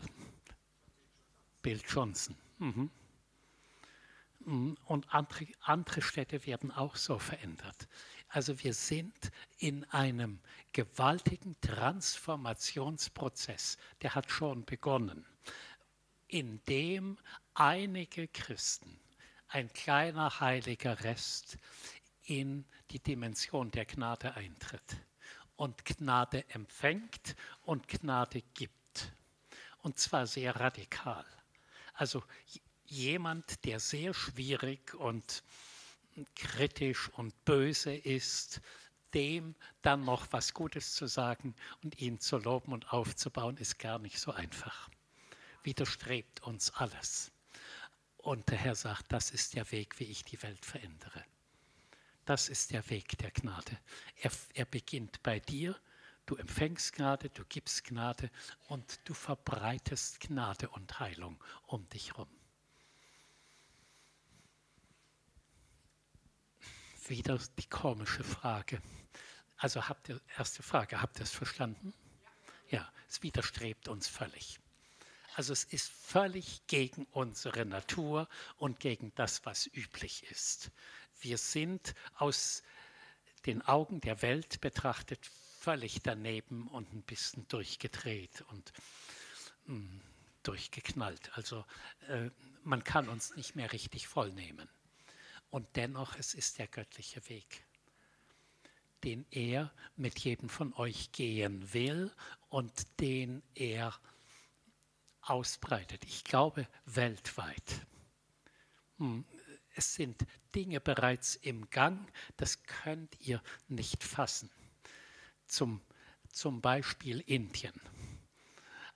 Bill 1.61 1.81
Johnson. 1.89 2.37
Mhm. 2.59 2.89
Hm, 4.45 4.77
und 4.85 5.13
andere, 5.13 5.47
andere 5.59 6.01
Städte 6.01 6.45
werden 6.45 6.71
auch 6.71 6.95
so 6.95 7.19
verändert. 7.19 7.89
Also 8.33 8.63
wir 8.63 8.73
sind 8.73 9.29
in 9.57 9.83
einem 9.91 10.39
gewaltigen 10.71 11.59
Transformationsprozess, 11.59 13.77
der 14.01 14.15
hat 14.15 14.31
schon 14.31 14.63
begonnen, 14.63 15.25
in 16.27 16.63
dem 16.63 17.17
einige 17.53 18.29
Christen 18.29 18.97
ein 19.49 19.73
kleiner 19.73 20.39
heiliger 20.39 21.03
Rest 21.03 21.57
in 22.23 22.63
die 22.91 22.99
Dimension 22.99 23.69
der 23.69 23.83
Gnade 23.83 24.33
eintritt 24.33 24.95
und 25.57 25.83
Gnade 25.83 26.49
empfängt 26.51 27.35
und 27.63 27.89
Gnade 27.89 28.43
gibt. 28.53 29.11
Und 29.79 29.99
zwar 29.99 30.25
sehr 30.25 30.55
radikal. 30.55 31.25
Also 31.95 32.23
jemand, 32.85 33.65
der 33.65 33.81
sehr 33.81 34.13
schwierig 34.13 34.93
und 34.93 35.43
kritisch 36.35 37.09
und 37.09 37.45
böse 37.45 37.93
ist, 37.95 38.61
dem 39.13 39.55
dann 39.81 40.03
noch 40.05 40.27
was 40.31 40.53
Gutes 40.53 40.93
zu 40.93 41.07
sagen 41.07 41.55
und 41.83 41.99
ihn 41.99 42.19
zu 42.19 42.37
loben 42.37 42.73
und 42.73 42.93
aufzubauen, 42.93 43.57
ist 43.57 43.79
gar 43.79 43.99
nicht 43.99 44.19
so 44.19 44.31
einfach. 44.31 44.89
Widerstrebt 45.63 46.41
uns 46.43 46.71
alles. 46.71 47.31
Und 48.17 48.49
der 48.49 48.57
Herr 48.57 48.75
sagt, 48.75 49.11
das 49.11 49.31
ist 49.31 49.55
der 49.55 49.69
Weg, 49.71 49.99
wie 49.99 50.05
ich 50.05 50.23
die 50.23 50.41
Welt 50.43 50.65
verändere. 50.65 51.23
Das 52.25 52.49
ist 52.49 52.71
der 52.71 52.87
Weg 52.89 53.17
der 53.17 53.31
Gnade. 53.31 53.77
Er, 54.17 54.31
er 54.53 54.65
beginnt 54.65 55.21
bei 55.23 55.39
dir, 55.39 55.75
du 56.25 56.35
empfängst 56.35 56.93
Gnade, 56.93 57.29
du 57.29 57.43
gibst 57.45 57.83
Gnade 57.83 58.29
und 58.67 58.99
du 59.05 59.13
verbreitest 59.13 60.19
Gnade 60.19 60.69
und 60.69 60.99
Heilung 60.99 61.43
um 61.65 61.87
dich 61.89 62.11
herum. 62.11 62.29
Wieder 67.11 67.37
die 67.59 67.67
komische 67.67 68.23
Frage. 68.23 68.81
Also 69.57 69.89
habt 69.89 70.07
ihr, 70.07 70.21
erste 70.37 70.63
Frage, 70.63 71.01
habt 71.01 71.19
ihr 71.19 71.23
es 71.23 71.31
verstanden? 71.31 71.93
Ja, 72.69 72.89
es 73.09 73.21
widerstrebt 73.21 73.89
uns 73.89 74.07
völlig. 74.07 74.61
Also 75.35 75.51
es 75.51 75.65
ist 75.65 75.91
völlig 75.91 76.65
gegen 76.67 77.05
unsere 77.11 77.65
Natur 77.65 78.29
und 78.55 78.79
gegen 78.79 79.11
das, 79.15 79.45
was 79.45 79.67
üblich 79.67 80.23
ist. 80.31 80.71
Wir 81.19 81.37
sind 81.37 81.95
aus 82.15 82.63
den 83.45 83.61
Augen 83.61 83.99
der 83.99 84.21
Welt 84.21 84.61
betrachtet 84.61 85.25
völlig 85.59 85.99
daneben 86.01 86.69
und 86.69 86.93
ein 86.93 87.01
bisschen 87.01 87.45
durchgedreht 87.49 88.39
und 88.47 88.71
mh, 89.65 89.75
hm, 89.75 90.01
durchgeknallt. 90.43 91.29
Also 91.35 91.65
äh, 92.07 92.29
man 92.63 92.85
kann 92.85 93.09
uns 93.09 93.35
nicht 93.35 93.57
mehr 93.57 93.73
richtig 93.73 94.07
vollnehmen. 94.07 94.69
Und 95.51 95.67
dennoch, 95.75 96.15
es 96.15 96.33
ist 96.33 96.57
der 96.57 96.67
göttliche 96.67 97.27
Weg, 97.29 97.65
den 99.03 99.25
er 99.31 99.71
mit 99.97 100.17
jedem 100.19 100.49
von 100.49 100.73
euch 100.73 101.11
gehen 101.11 101.73
will 101.73 102.11
und 102.49 102.99
den 102.99 103.43
er 103.53 103.93
ausbreitet. 105.21 106.05
Ich 106.05 106.23
glaube 106.23 106.67
weltweit. 106.85 107.85
Hm, 108.97 109.25
es 109.75 109.93
sind 109.93 110.25
Dinge 110.55 110.79
bereits 110.79 111.35
im 111.35 111.69
Gang, 111.69 112.11
das 112.37 112.63
könnt 112.63 113.19
ihr 113.19 113.41
nicht 113.67 114.03
fassen. 114.03 114.49
Zum, 115.45 115.81
zum 116.29 116.61
Beispiel 116.61 117.19
Indien 117.19 117.79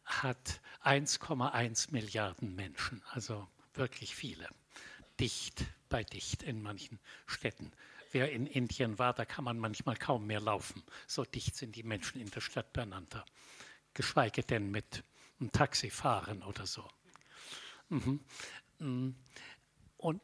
hat 0.05 0.61
1,1 0.83 1.91
Milliarden 1.91 2.55
Menschen, 2.55 3.01
also 3.11 3.47
wirklich 3.73 4.15
viele, 4.15 4.47
dicht 5.19 5.65
bei 5.89 6.03
dicht 6.03 6.43
in 6.43 6.61
manchen 6.61 6.99
Städten. 7.25 7.71
Wer 8.11 8.31
in 8.31 8.47
Indien 8.47 8.97
war, 8.97 9.13
da 9.13 9.25
kann 9.25 9.43
man 9.43 9.59
manchmal 9.59 9.97
kaum 9.97 10.25
mehr 10.25 10.39
laufen. 10.39 10.83
So 11.07 11.25
dicht 11.25 11.55
sind 11.55 11.75
die 11.75 11.83
Menschen 11.83 12.21
in 12.21 12.29
der 12.31 12.41
Stadt 12.41 12.71
beieinander. 12.73 13.25
Geschweige 13.93 14.43
denn 14.43 14.71
mit 14.71 15.03
ein 15.39 15.51
Taxi 15.51 15.89
fahren 15.89 16.43
oder 16.43 16.65
so. 16.65 16.87
Mhm. 17.89 18.19
Mm. 18.79 19.09
Und 19.97 20.21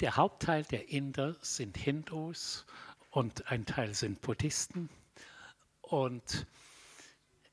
der 0.00 0.16
Hauptteil 0.16 0.64
der 0.64 0.88
Inder 0.88 1.36
sind 1.42 1.76
Hindus 1.76 2.66
und 3.10 3.50
ein 3.50 3.66
Teil 3.66 3.94
sind 3.94 4.20
Buddhisten. 4.20 4.88
Und 5.80 6.46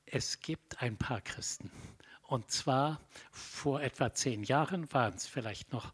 es 0.06 0.40
gibt 0.40 0.82
ein 0.82 0.98
paar 0.98 1.22
Christen. 1.22 1.72
Und 2.24 2.52
zwar 2.52 3.02
vor 3.32 3.82
etwa 3.82 4.14
zehn 4.14 4.44
Jahren 4.44 4.92
waren 4.94 5.16
es 5.16 5.28
vielleicht 5.28 5.72
noch 5.72 5.94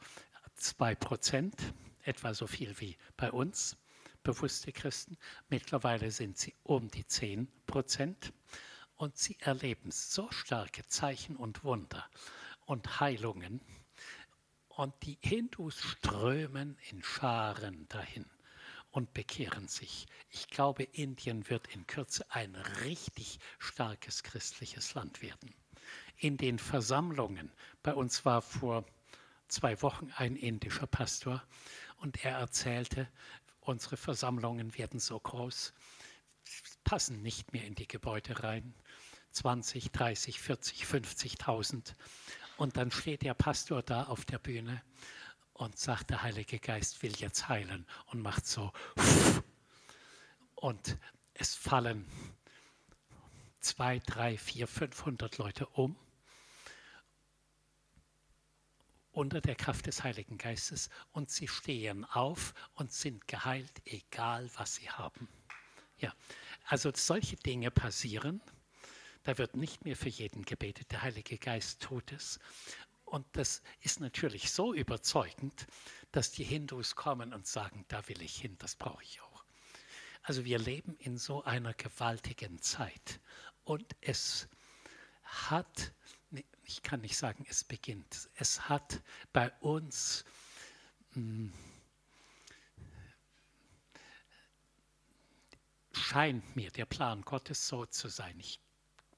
zwei 0.63 0.95
Prozent, 0.95 1.73
etwa 2.03 2.33
so 2.33 2.47
viel 2.47 2.79
wie 2.79 2.97
bei 3.17 3.31
uns, 3.31 3.77
bewusste 4.23 4.71
Christen. 4.71 5.17
Mittlerweile 5.49 6.09
sind 6.09 6.37
sie 6.37 6.55
um 6.63 6.89
die 6.89 7.05
zehn 7.05 7.47
Prozent 7.67 8.33
und 8.95 9.17
sie 9.17 9.37
erleben 9.39 9.91
so 9.91 10.31
starke 10.31 10.85
Zeichen 10.87 11.35
und 11.35 11.63
Wunder 11.63 12.09
und 12.65 12.99
Heilungen. 12.99 13.61
Und 14.69 14.93
die 15.03 15.19
Hindus 15.21 15.79
strömen 15.79 16.77
in 16.89 17.03
Scharen 17.03 17.87
dahin 17.89 18.25
und 18.89 19.13
bekehren 19.13 19.67
sich. 19.67 20.07
Ich 20.29 20.47
glaube, 20.47 20.83
Indien 20.83 21.49
wird 21.49 21.67
in 21.67 21.85
Kürze 21.85 22.25
ein 22.29 22.55
richtig 22.55 23.39
starkes 23.59 24.23
christliches 24.23 24.93
Land 24.93 25.21
werden. 25.21 25.53
In 26.17 26.37
den 26.37 26.57
Versammlungen, 26.57 27.51
bei 27.83 27.93
uns 27.93 28.23
war 28.23 28.41
vor 28.41 28.85
zwei 29.53 29.81
Wochen 29.81 30.11
ein 30.17 30.35
indischer 30.35 30.87
Pastor 30.87 31.43
und 31.97 32.25
er 32.25 32.37
erzählte, 32.37 33.07
unsere 33.61 33.97
Versammlungen 33.97 34.77
werden 34.77 34.99
so 34.99 35.19
groß, 35.19 35.73
passen 36.83 37.21
nicht 37.21 37.53
mehr 37.53 37.65
in 37.65 37.75
die 37.75 37.87
Gebäude 37.87 38.43
rein. 38.43 38.73
20, 39.31 39.91
30, 39.91 40.39
40, 40.39 40.83
50.000. 40.83 41.93
Und 42.57 42.77
dann 42.77 42.91
steht 42.91 43.23
der 43.23 43.33
Pastor 43.33 43.81
da 43.81 44.03
auf 44.03 44.25
der 44.25 44.37
Bühne 44.37 44.83
und 45.53 45.77
sagt, 45.77 46.09
der 46.09 46.21
Heilige 46.21 46.59
Geist 46.59 47.01
will 47.01 47.15
jetzt 47.17 47.47
heilen 47.47 47.87
und 48.07 48.21
macht 48.21 48.45
so. 48.45 48.71
Und 50.55 50.97
es 51.33 51.55
fallen 51.55 52.05
zwei, 53.59 53.99
drei, 53.99 54.37
vier, 54.37 54.67
500 54.67 55.37
Leute 55.37 55.67
um 55.67 55.95
unter 59.13 59.41
der 59.41 59.55
Kraft 59.55 59.85
des 59.85 60.03
Heiligen 60.03 60.37
Geistes 60.37 60.89
und 61.11 61.29
sie 61.29 61.47
stehen 61.47 62.03
auf 62.03 62.53
und 62.73 62.91
sind 62.91 63.27
geheilt, 63.27 63.71
egal 63.85 64.49
was 64.57 64.75
sie 64.75 64.89
haben. 64.89 65.29
Ja, 65.99 66.13
also 66.65 66.91
solche 66.93 67.37
Dinge 67.37 67.71
passieren. 67.71 68.41
Da 69.23 69.37
wird 69.37 69.55
nicht 69.55 69.85
mehr 69.85 69.95
für 69.95 70.09
jeden 70.09 70.43
gebetet. 70.43 70.91
Der 70.91 71.03
Heilige 71.03 71.37
Geist 71.37 71.81
tut 71.81 72.11
es. 72.11 72.39
Und 73.05 73.25
das 73.33 73.61
ist 73.79 73.99
natürlich 73.99 74.51
so 74.51 74.73
überzeugend, 74.73 75.67
dass 76.11 76.31
die 76.31 76.43
Hindus 76.43 76.95
kommen 76.95 77.33
und 77.33 77.45
sagen, 77.45 77.85
da 77.87 78.05
will 78.09 78.21
ich 78.21 78.35
hin, 78.35 78.57
das 78.57 78.75
brauche 78.75 79.03
ich 79.03 79.21
auch. 79.21 79.45
Also 80.23 80.45
wir 80.45 80.57
leben 80.57 80.95
in 80.97 81.17
so 81.17 81.43
einer 81.43 81.73
gewaltigen 81.73 82.61
Zeit. 82.61 83.19
Und 83.63 83.95
es 84.01 84.49
hat 85.23 85.93
ich 86.63 86.81
kann 86.81 87.01
nicht 87.01 87.17
sagen, 87.17 87.45
es 87.49 87.63
beginnt. 87.63 88.29
Es 88.35 88.69
hat 88.69 89.01
bei 89.31 89.51
uns 89.59 90.25
hm, 91.13 91.53
scheint 95.91 96.55
mir 96.55 96.71
der 96.71 96.85
Plan 96.85 97.21
Gottes 97.21 97.67
so 97.67 97.85
zu 97.85 98.07
sein. 98.07 98.39
Ich 98.39 98.59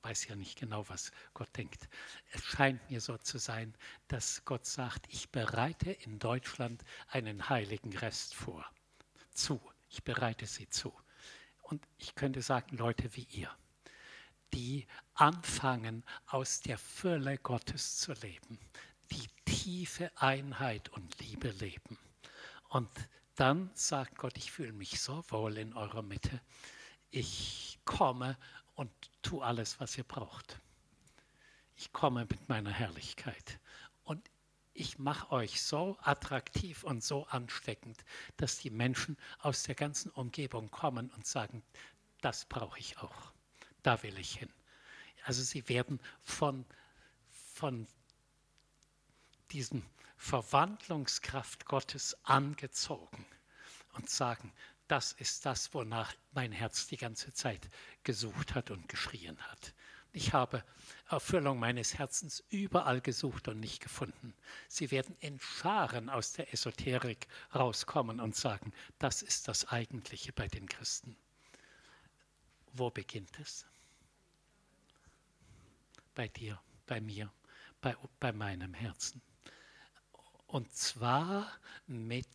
weiß 0.02 0.28
ja 0.28 0.36
nicht 0.36 0.60
genau, 0.60 0.88
was 0.90 1.12
Gott 1.34 1.50
denkt. 1.58 1.90
Es 2.32 2.44
scheint 2.44 2.90
mir 2.90 3.02
so 3.02 3.18
zu 3.18 3.38
sein, 3.38 3.76
dass 4.08 4.46
Gott 4.46 4.66
sagt, 4.66 5.08
ich 5.10 5.32
bereite 5.32 5.92
in 5.92 6.20
Deutschland 6.20 6.84
einen 7.08 7.50
heiligen 7.50 7.96
Rest 7.98 8.36
vor. 8.36 8.66
Zu. 9.32 9.62
Ich 9.90 10.04
bereite 10.04 10.46
sie 10.46 10.70
zu. 10.70 10.94
Und 11.62 11.88
ich 11.98 12.14
könnte 12.16 12.42
sagen, 12.42 12.78
Leute 12.78 13.16
wie 13.16 13.28
ihr 13.32 13.56
die 14.54 14.88
anfangen, 15.14 16.04
aus 16.28 16.62
der 16.62 16.78
Fülle 16.78 17.38
Gottes 17.38 17.98
zu 17.98 18.14
leben, 18.14 18.60
die 19.12 19.28
tiefe 19.46 20.12
Einheit 20.16 20.90
und 20.90 21.20
Liebe 21.20 21.50
leben. 21.52 21.98
Und 22.70 22.90
dann 23.36 23.70
sagt 23.74 24.18
Gott, 24.18 24.38
ich 24.38 24.52
fühle 24.52 24.74
mich 24.74 25.02
so 25.02 25.24
wohl 25.30 25.58
in 25.58 25.74
eurer 25.74 26.02
Mitte, 26.02 26.42
ich 27.12 27.80
komme 27.86 28.38
und 28.76 28.92
tue 29.22 29.44
alles, 29.44 29.80
was 29.80 29.98
ihr 29.98 30.04
braucht. 30.04 30.60
Ich 31.76 31.92
komme 31.92 32.26
mit 32.30 32.50
meiner 32.50 32.72
Herrlichkeit. 32.72 33.60
Und 34.04 34.30
ich 34.74 34.98
mache 34.98 35.32
euch 35.32 35.62
so 35.62 35.98
attraktiv 36.02 36.84
und 36.84 37.04
so 37.04 37.26
ansteckend, 37.28 38.04
dass 38.38 38.58
die 38.58 38.70
Menschen 38.70 39.18
aus 39.40 39.64
der 39.64 39.76
ganzen 39.76 40.12
Umgebung 40.12 40.70
kommen 40.72 41.10
und 41.12 41.26
sagen, 41.26 41.64
das 42.22 42.46
brauche 42.46 42.80
ich 42.80 42.98
auch 42.98 43.35
da 43.86 44.02
will 44.04 44.18
ich 44.18 44.38
hin. 44.38 44.52
Also 45.24 45.44
sie 45.44 45.68
werden 45.70 46.00
von, 46.24 46.66
von 47.30 47.88
diesem 49.52 49.84
Verwandlungskraft 50.18 51.66
Gottes 51.66 52.18
angezogen 52.24 53.26
und 53.94 54.10
sagen, 54.10 54.52
das 54.88 55.14
ist 55.14 55.46
das, 55.46 55.74
wonach 55.74 56.14
mein 56.32 56.52
Herz 56.52 56.88
die 56.88 56.98
ganze 56.98 57.34
Zeit 57.34 57.70
gesucht 58.04 58.56
hat 58.56 58.72
und 58.72 58.88
geschrien 58.88 59.38
hat. 59.52 59.74
Ich 60.14 60.34
habe 60.34 60.64
Erfüllung 61.10 61.60
meines 61.60 61.98
Herzens 61.98 62.44
überall 62.50 63.02
gesucht 63.02 63.48
und 63.50 63.60
nicht 63.60 63.82
gefunden. 63.82 64.34
Sie 64.70 64.90
werden 64.90 65.16
in 65.20 65.40
Scharen 65.40 66.10
aus 66.10 66.34
der 66.34 66.54
Esoterik 66.54 67.28
rauskommen 67.54 68.22
und 68.22 68.36
sagen, 68.36 68.72
das 68.98 69.22
ist 69.22 69.48
das 69.48 69.68
Eigentliche 69.68 70.32
bei 70.32 70.48
den 70.48 70.70
Christen. 70.70 71.18
Wo 72.72 72.90
beginnt 72.90 73.38
es? 73.40 73.66
Bei 76.16 76.30
dir, 76.30 76.60
bei 76.88 77.02
mir, 77.02 77.32
bei, 77.82 77.96
bei 78.20 78.32
meinem 78.32 78.74
Herzen. 78.74 79.22
Und 80.48 80.74
zwar 80.74 81.52
mit, 81.86 82.28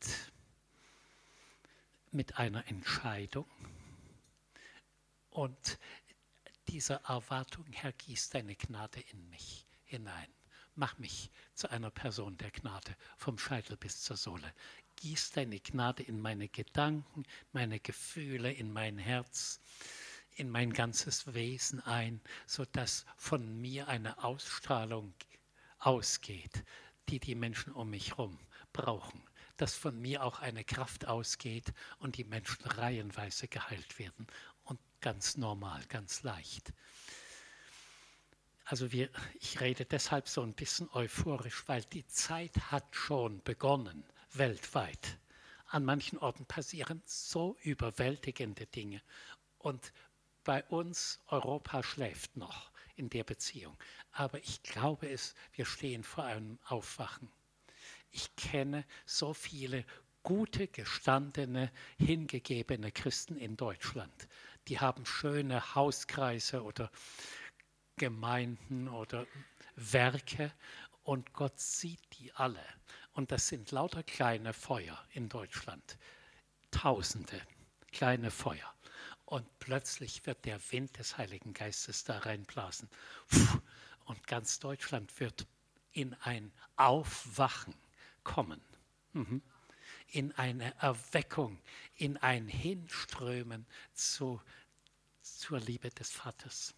mit 2.13 2.39
einer 2.39 2.67
Entscheidung 2.69 3.47
und 5.31 5.79
dieser 6.69 6.97
Erwartung, 7.05 7.67
Herr, 7.73 7.93
gieß 7.93 8.31
deine 8.31 8.55
Gnade 8.55 9.01
in 9.01 9.29
mich 9.31 9.67
hinein. 9.85 10.29
Mach 10.77 10.99
mich 10.99 11.31
zu 11.55 11.69
einer 11.71 11.91
Person 11.91 12.37
der 12.37 12.51
Gnade, 12.51 12.97
vom 13.17 13.39
Scheitel 13.39 13.77
bis 13.77 14.03
zur 14.03 14.17
Sohle. 14.17 14.55
Gieß 14.97 15.33
deine 15.33 15.59
Gnade 15.59 16.03
in 16.03 16.21
meine 16.21 16.49
Gedanken, 16.49 17.25
meine 17.53 17.81
Gefühle, 17.81 18.53
in 18.53 18.73
mein 18.73 18.99
Herz 18.99 19.61
in 20.41 20.49
mein 20.49 20.73
ganzes 20.73 21.35
Wesen 21.35 21.81
ein, 21.81 22.23
sodass 22.47 23.05
von 23.19 23.61
mir 23.61 23.89
eine 23.89 24.25
Ausstrahlung 24.25 25.13
ausgeht, 25.79 26.65
die 27.11 27.21
die 27.21 27.35
Menschen 27.35 27.75
um 27.75 27.91
mich 27.91 28.13
herum 28.13 28.39
brauchen. 28.73 29.23
Dass 29.59 29.75
von 29.75 30.01
mir 30.01 30.25
auch 30.25 30.41
eine 30.41 30.65
Kraft 30.65 31.07
ausgeht 31.07 31.75
und 31.99 32.17
die 32.17 32.25
Menschen 32.25 32.65
reihenweise 32.65 33.49
geheilt 33.49 33.99
werden 33.99 34.27
und 34.65 34.81
ganz 35.03 35.37
normal, 35.37 35.85
ganz 35.91 36.23
leicht. 36.23 36.73
Also 38.65 38.93
wir, 38.93 39.11
ich 39.41 39.61
rede 39.61 39.85
deshalb 39.85 40.27
so 40.27 40.41
ein 40.41 40.55
bisschen 40.55 40.89
euphorisch, 40.95 41.65
weil 41.67 41.83
die 41.85 42.07
Zeit 42.07 42.57
hat 42.71 42.97
schon 42.97 43.43
begonnen, 43.43 44.05
weltweit. 44.33 45.19
An 45.67 45.85
manchen 45.85 46.19
Orten 46.19 46.47
passieren 46.47 47.03
so 47.05 47.59
überwältigende 47.61 48.65
Dinge. 48.65 49.03
Und 49.59 49.93
bei 50.45 50.65
uns, 50.65 51.21
Europa 51.27 51.83
schläft 51.83 52.37
noch 52.37 52.71
in 52.97 53.09
der 53.11 53.25
Beziehung. 53.25 53.77
Aber 54.13 54.39
ich 54.39 54.63
glaube 54.63 55.09
es, 55.09 55.35
wir 55.53 55.65
stehen 55.65 56.05
vor 56.05 56.25
einem 56.25 56.59
Aufwachen. 56.67 57.31
Ich 58.11 58.35
kenne 58.37 58.85
so 59.07 59.33
viele 59.35 59.85
gute, 60.23 60.67
gestandene, 60.69 61.71
hingegebene 61.99 62.93
Christen 62.93 63.37
in 63.37 63.57
Deutschland. 63.57 64.29
Die 64.69 64.79
haben 64.79 65.07
schöne 65.07 65.75
Hauskreise 65.75 66.63
oder 66.63 66.91
Gemeinden 67.97 68.89
oder 68.89 69.27
Werke 69.77 70.53
und 71.03 71.33
Gott 71.33 71.59
sieht 71.59 72.01
die 72.19 72.33
alle. 72.33 72.65
Und 73.13 73.33
das 73.33 73.49
sind 73.49 73.71
lauter 73.71 74.03
kleine 74.03 74.53
Feuer 74.53 74.99
in 75.13 75.29
Deutschland. 75.29 75.99
Tausende 76.71 77.41
kleine 77.91 78.31
Feuer 78.31 78.73
und 79.31 79.47
plötzlich 79.61 80.27
wird 80.27 80.45
der 80.45 80.61
Wind 80.73 80.99
des 80.99 81.17
Heiligen 81.17 81.55
Geistes 81.55 82.03
da 82.03 82.19
reinblasen. 82.19 82.89
Und 84.05 84.27
ganz 84.27 84.59
Deutschland 84.59 85.21
wird 85.21 85.47
in 85.93 86.15
ein 86.15 86.51
Aufwachen 86.75 87.77
kommen. 88.25 88.61
Mhm. 89.13 89.41
In 90.09 90.33
eine 90.33 90.75
Erweckung, 90.79 91.61
in 91.95 92.17
ein 92.17 92.49
Hinströmen 92.49 93.67
zu, 93.95 94.43
zur 95.23 95.61
Liebe 95.61 95.91
des 95.91 96.11
Vaters. 96.11 96.75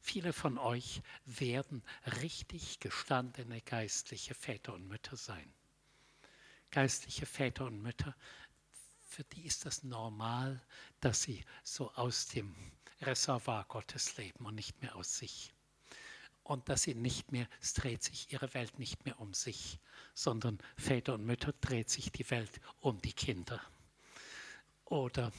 Viele 0.00 0.32
von 0.32 0.56
euch 0.56 1.02
werden 1.26 1.82
richtig 2.22 2.80
gestandene 2.80 3.60
geistliche 3.60 4.32
Väter 4.32 4.72
und 4.72 4.88
Mütter 4.88 5.18
sein. 5.18 5.52
Geistliche 6.70 7.26
Väter 7.26 7.66
und 7.66 7.82
Mütter, 7.82 8.16
für 9.08 9.24
die 9.24 9.46
ist 9.46 9.64
das 9.66 9.82
normal, 9.82 10.60
dass 11.00 11.22
sie 11.22 11.44
so 11.64 11.90
aus 11.94 12.28
dem 12.28 12.54
Reservoir 13.00 13.64
Gottes 13.64 14.16
leben 14.18 14.46
und 14.46 14.54
nicht 14.54 14.80
mehr 14.82 14.94
aus 14.96 15.18
sich. 15.18 15.52
und 16.44 16.68
dass 16.70 16.82
sie 16.82 16.94
nicht 16.94 17.30
mehr, 17.30 17.46
es 17.60 17.74
dreht 17.74 18.02
sich 18.02 18.32
ihre 18.32 18.54
Welt 18.54 18.78
nicht 18.78 19.04
mehr 19.04 19.20
um 19.20 19.34
sich, 19.34 19.78
sondern 20.14 20.58
Väter 20.76 21.14
und 21.14 21.24
Mütter 21.26 21.52
dreht 21.60 21.90
sich 21.90 22.10
die 22.10 22.28
Welt 22.30 22.60
um 22.80 23.00
die 23.02 23.12
Kinder 23.12 23.60
oder 24.86 25.30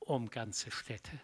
um 0.00 0.30
ganze 0.30 0.70
Städte, 0.70 1.20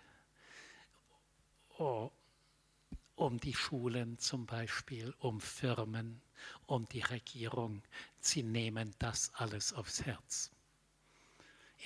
um 3.17 3.41
die 3.41 3.55
Schulen 3.55 4.19
zum 4.19 4.45
Beispiel, 4.47 5.15
um 5.19 5.41
Firmen, 5.41 6.21
um 6.67 6.87
die 6.89 7.01
Regierung. 7.01 7.83
Sie 8.21 8.43
nehmen 8.43 8.95
das 8.99 9.33
alles 9.35 9.73
aufs 9.73 10.05
Herz. 10.05 10.54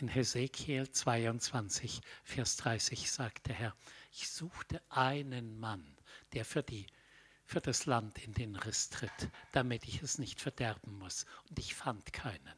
In 0.01 0.07
Hesekiel 0.07 0.89
22, 0.89 2.01
Vers 2.23 2.57
30 2.59 3.11
sagt 3.11 3.49
der 3.49 3.57
Herr, 3.57 3.77
ich 4.13 4.29
suchte 4.29 4.81
einen 4.91 5.59
Mann, 5.59 5.85
der 6.35 6.45
für, 6.45 6.63
die, 6.63 6.87
für 7.45 7.61
das 7.61 7.85
Land 7.85 8.17
in 8.19 8.33
den 8.33 8.55
Riss 8.55 8.91
tritt, 8.91 9.29
damit 9.51 9.89
ich 9.89 10.01
es 10.01 10.19
nicht 10.19 10.41
verderben 10.41 10.97
muss. 10.99 11.27
Und 11.51 11.59
ich 11.59 11.75
fand 11.75 12.13
keinen. 12.13 12.55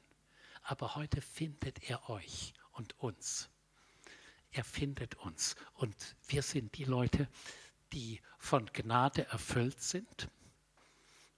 Aber 0.64 0.96
heute 0.96 1.22
findet 1.22 1.88
er 1.88 2.10
euch 2.10 2.52
und 2.72 2.98
uns. 2.98 3.48
Er 4.50 4.62
findet 4.62 5.14
uns. 5.14 5.56
Und 5.72 5.96
wir 6.28 6.42
sind 6.42 6.76
die 6.76 6.84
Leute, 6.84 7.26
die 7.94 8.20
von 8.36 8.66
Gnade 8.66 9.24
erfüllt 9.28 9.80
sind 9.80 10.28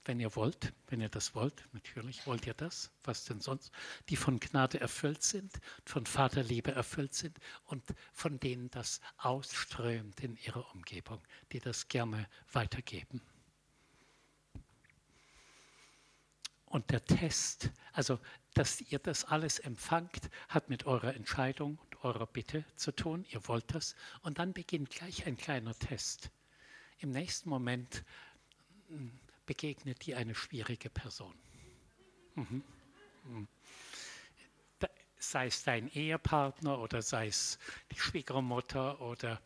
wenn 0.04 0.18
ihr 0.18 0.34
wollt, 0.34 0.72
wenn 0.88 1.00
ihr 1.00 1.08
das 1.08 1.34
wollt, 1.34 1.64
natürlich 1.72 2.26
wollt 2.26 2.46
ihr 2.46 2.54
das, 2.54 2.90
was 3.04 3.24
denn 3.24 3.40
sonst, 3.40 3.70
die 4.08 4.16
von 4.16 4.40
Gnade 4.40 4.80
erfüllt 4.80 5.22
sind, 5.22 5.60
von 5.84 6.06
Vaterliebe 6.06 6.72
erfüllt 6.72 7.14
sind 7.14 7.38
und 7.64 7.84
von 8.12 8.40
denen 8.40 8.70
das 8.70 9.00
ausströmt 9.18 10.20
in 10.20 10.36
ihrer 10.36 10.72
Umgebung, 10.74 11.20
die 11.52 11.60
das 11.60 11.88
gerne 11.88 12.28
weitergeben. 12.50 13.22
Und 16.66 16.90
der 16.90 17.04
Test, 17.04 17.70
also 17.92 18.18
dass 18.54 18.80
ihr 18.80 18.98
das 18.98 19.24
alles 19.24 19.58
empfangt, 19.58 20.30
hat 20.48 20.68
mit 20.68 20.86
eurer 20.86 21.14
Entscheidung 21.14 21.78
und 21.78 22.04
eurer 22.04 22.26
Bitte 22.26 22.64
zu 22.76 22.92
tun. 22.92 23.24
Ihr 23.30 23.46
wollt 23.46 23.74
das. 23.74 23.94
Und 24.22 24.38
dann 24.38 24.52
beginnt 24.52 24.90
gleich 24.90 25.26
ein 25.26 25.36
kleiner 25.36 25.74
Test. 25.74 26.30
Im 26.98 27.10
nächsten 27.10 27.50
Moment 27.50 28.04
begegnet 29.46 30.06
dir 30.06 30.18
eine 30.18 30.34
schwierige 30.34 30.90
Person. 30.90 31.34
Mhm. 32.34 32.62
Mhm. 33.24 33.48
Sei 35.18 35.46
es 35.46 35.62
dein 35.62 35.88
Ehepartner 35.88 36.78
oder 36.80 37.00
sei 37.00 37.28
es 37.28 37.58
die 37.92 37.98
Schwiegermutter 37.98 39.00
oder 39.00 39.40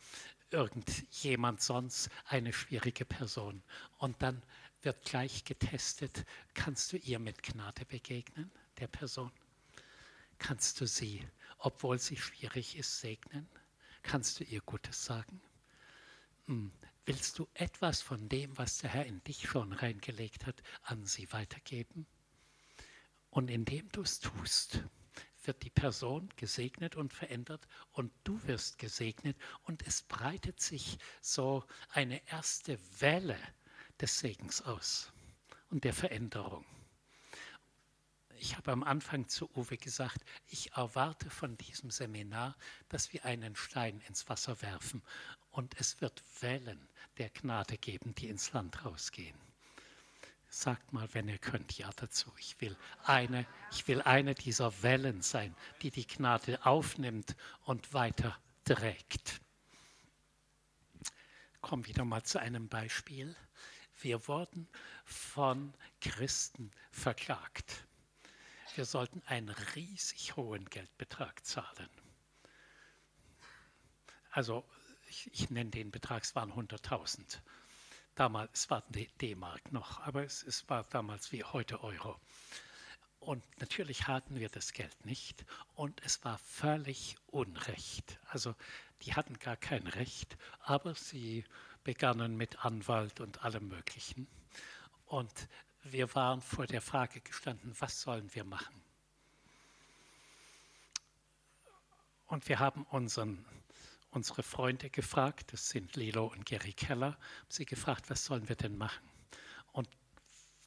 irgendjemand 0.51 1.61
sonst, 1.61 2.09
eine 2.25 2.53
schwierige 2.53 3.05
Person. 3.05 3.63
Und 3.99 4.23
dann 4.23 4.43
wird 4.83 5.05
gleich 5.05 5.45
getestet, 5.45 6.25
kannst 6.55 6.93
du 6.93 6.97
ihr 6.97 7.19
mit 7.19 7.43
Gnade 7.43 7.85
begegnen, 7.85 8.51
der 8.79 8.87
Person? 8.87 9.31
Kannst 10.39 10.81
du 10.81 10.87
sie, 10.87 11.27
obwohl 11.59 11.99
sie 11.99 12.17
schwierig 12.17 12.77
ist, 12.77 13.01
segnen? 13.01 13.49
Kannst 14.03 14.39
du 14.41 14.45
ihr 14.45 14.61
Gutes 14.61 15.05
sagen? 15.05 15.41
Willst 17.09 17.39
du 17.39 17.47
etwas 17.55 18.03
von 18.03 18.29
dem, 18.29 18.59
was 18.59 18.79
der 18.79 18.91
Herr 18.91 19.07
in 19.07 19.23
dich 19.23 19.49
schon 19.49 19.73
reingelegt 19.73 20.45
hat, 20.45 20.61
an 20.83 21.07
sie 21.07 21.33
weitergeben? 21.33 22.05
Und 23.31 23.49
indem 23.49 23.89
du 23.93 24.03
es 24.03 24.19
tust, 24.19 24.83
wird 25.45 25.63
die 25.63 25.71
Person 25.71 26.29
gesegnet 26.35 26.97
und 26.97 27.13
verändert 27.13 27.69
und 27.93 28.13
du 28.25 28.43
wirst 28.49 28.79
gesegnet 28.79 29.37
und 29.63 29.87
es 29.87 30.03
breitet 30.03 30.61
sich 30.61 30.99
so 31.21 31.65
eine 31.91 32.27
erste 32.29 32.77
Welle 32.99 33.39
des 34.01 34.19
Segens 34.19 34.63
aus 34.63 35.13
und 35.71 35.85
der 35.85 35.95
Veränderung. 35.95 36.67
Ich 38.39 38.57
habe 38.57 38.73
am 38.73 38.83
Anfang 38.83 39.29
zu 39.29 39.51
Uwe 39.57 39.77
gesagt, 39.77 40.19
ich 40.49 40.73
erwarte 40.73 41.31
von 41.31 41.57
diesem 41.57 41.91
Seminar, 41.91 42.57
dass 42.89 43.13
wir 43.13 43.25
einen 43.25 43.57
Stein 43.57 44.01
ins 44.09 44.29
Wasser 44.29 44.61
werfen 44.63 45.03
und 45.51 45.79
es 45.81 46.01
wird 46.01 46.23
Wellen 46.41 46.89
der 47.19 47.31
Gnade 47.31 47.79
geben, 47.79 48.15
die 48.15 48.29
ins 48.29 48.53
Land 48.53 48.85
rausgehen. 48.85 49.39
Sagt 50.49 50.93
mal, 50.93 51.09
wenn 51.13 51.29
ihr 51.29 51.39
könnt, 51.39 51.77
ja 51.77 51.91
dazu. 51.97 52.33
Ich 52.39 52.61
will 52.61 52.77
eine, 53.05 53.47
ich 53.73 53.89
will 53.89 54.03
eine 54.03 54.35
dieser 54.35 54.83
Wellen 54.83 55.23
sein, 55.23 55.55
die 55.83 55.91
die 55.91 56.07
Gnade 56.07 56.65
aufnimmt 56.65 57.35
und 57.65 57.95
weiter 57.95 58.39
trägt. 58.65 59.41
Kommen 61.61 61.87
wieder 61.87 62.05
mal 62.05 62.23
zu 62.23 62.39
einem 62.39 62.69
Beispiel. 62.69 63.35
Wir 64.01 64.29
wurden 64.29 64.69
von 65.05 65.75
Christen 66.01 66.71
verklagt. 66.91 67.87
Wir 68.77 68.85
sollten 68.85 69.23
einen 69.25 69.49
riesig 69.75 70.37
hohen 70.37 70.67
Geldbetrag 70.67 71.47
zahlen. 71.47 71.89
Also 74.31 74.69
ich, 75.09 75.31
ich 75.33 75.49
nenne 75.49 75.71
den 75.71 75.91
Betrag, 75.91 76.25
es 76.25 76.35
waren 76.35 76.53
100.000. 76.53 77.39
Damals 78.17 78.69
war 78.69 78.85
D-Mark 78.91 79.73
noch, 79.73 80.01
aber 80.01 80.25
es, 80.25 80.43
es 80.43 80.69
war 80.69 80.85
damals 80.85 81.33
wie 81.33 81.43
heute 81.43 81.83
Euro. 81.83 82.21
Und 83.19 83.43
natürlich 83.61 84.09
hatten 84.09 84.39
wir 84.39 84.51
das 84.51 84.75
Geld 84.75 85.07
nicht 85.07 85.47
und 85.75 86.03
es 86.05 86.23
war 86.23 86.37
völlig 86.37 87.17
Unrecht. 87.29 88.21
Also 88.29 88.55
die 89.01 89.15
hatten 89.15 89.39
gar 89.39 89.57
kein 89.57 89.87
Recht, 89.87 90.37
aber 90.61 90.95
sie 90.95 91.47
begannen 91.83 92.37
mit 92.37 92.63
Anwalt 92.63 93.21
und 93.21 93.43
allem 93.43 93.69
Möglichen. 93.69 94.27
Und 95.07 95.49
wir 95.93 96.15
waren 96.15 96.41
vor 96.43 96.67
der 96.67 96.81
Frage 96.81 97.21
gestanden, 97.21 97.75
was 97.79 98.01
sollen 98.01 98.35
wir 98.35 98.45
machen? 98.45 98.83
Und 102.27 102.49
wir 102.49 102.59
haben 102.59 102.85
unseren 102.85 103.45
unsere 104.17 104.43
Freunde 104.43 104.89
gefragt, 104.89 105.53
das 105.53 105.69
sind 105.69 105.95
Lilo 105.95 106.25
und 106.27 106.47
Gary 106.47 106.73
Keller, 106.73 107.13
haben 107.13 107.51
sie 107.51 107.67
gefragt, 107.67 108.09
was 108.09 108.25
sollen 108.25 108.49
wir 108.49 108.57
denn 108.57 108.79
machen? 108.79 109.07
Und 109.73 109.89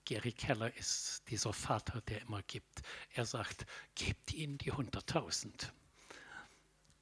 Gary 0.06 0.34
Keller 0.34 0.72
ist 0.78 1.28
dieser 1.30 1.52
Vater, 1.52 2.02
der 2.02 2.22
immer 2.22 2.44
gibt. 2.44 2.82
Er 3.14 3.26
sagt, 3.26 3.66
gebt 3.96 4.34
ihnen 4.34 4.60
die 4.60 4.72
100.000. 4.72 5.72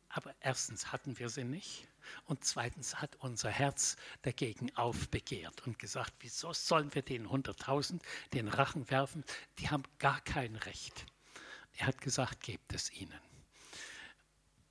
Aber 0.08 0.34
erstens 0.40 0.94
hatten 0.94 1.20
wir 1.20 1.28
sie 1.28 1.44
nicht 1.44 1.86
und 2.26 2.44
zweitens 2.44 2.96
hat 2.96 3.16
unser 3.18 3.50
Herz 3.50 3.96
dagegen 4.22 4.76
aufbegehrt 4.76 5.66
und 5.66 5.80
gesagt, 5.80 6.14
wieso 6.20 6.54
sollen 6.54 6.94
wir 6.94 7.02
den 7.02 7.28
100.000 7.28 8.02
den 8.34 8.48
Rachen 8.48 8.90
werfen? 8.90 9.24
Die 9.60 9.70
haben 9.70 9.84
gar 10.00 10.22
kein 10.22 10.56
Recht. 10.56 11.06
Er 11.74 11.88
hat 11.88 12.02
gesagt, 12.02 12.42
gebt 12.42 12.74
es 12.74 12.92
ihnen. 12.92 13.20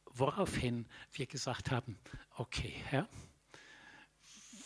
Woraufhin 0.06 0.88
wir 1.12 1.26
gesagt 1.26 1.70
haben, 1.70 1.98
okay, 2.36 2.82
Herr, 2.86 3.08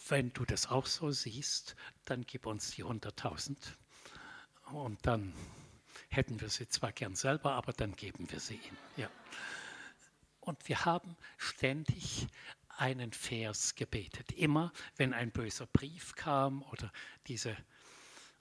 wenn 0.08 0.32
du 0.32 0.44
das 0.44 0.68
auch 0.68 0.86
so 0.86 1.10
siehst, 1.10 1.76
dann 2.04 2.22
gib 2.22 2.46
uns 2.46 2.72
die 2.72 2.84
100.000 2.84 3.56
und 4.72 5.04
dann 5.06 5.34
hätten 6.08 6.40
wir 6.40 6.48
sie 6.48 6.68
zwar 6.68 6.92
gern 6.92 7.14
selber, 7.14 7.52
aber 7.52 7.72
dann 7.72 7.94
geben 7.94 8.30
wir 8.30 8.40
sie 8.40 8.54
ihm. 8.54 8.76
Ja. 8.96 9.10
Und 10.40 10.68
wir 10.68 10.84
haben 10.84 11.16
ständig 11.36 12.26
einen 12.80 13.12
Vers 13.12 13.74
gebetet. 13.74 14.32
Immer 14.32 14.72
wenn 14.96 15.12
ein 15.12 15.30
böser 15.30 15.66
Brief 15.66 16.14
kam 16.14 16.62
oder 16.62 16.90
diese 17.26 17.56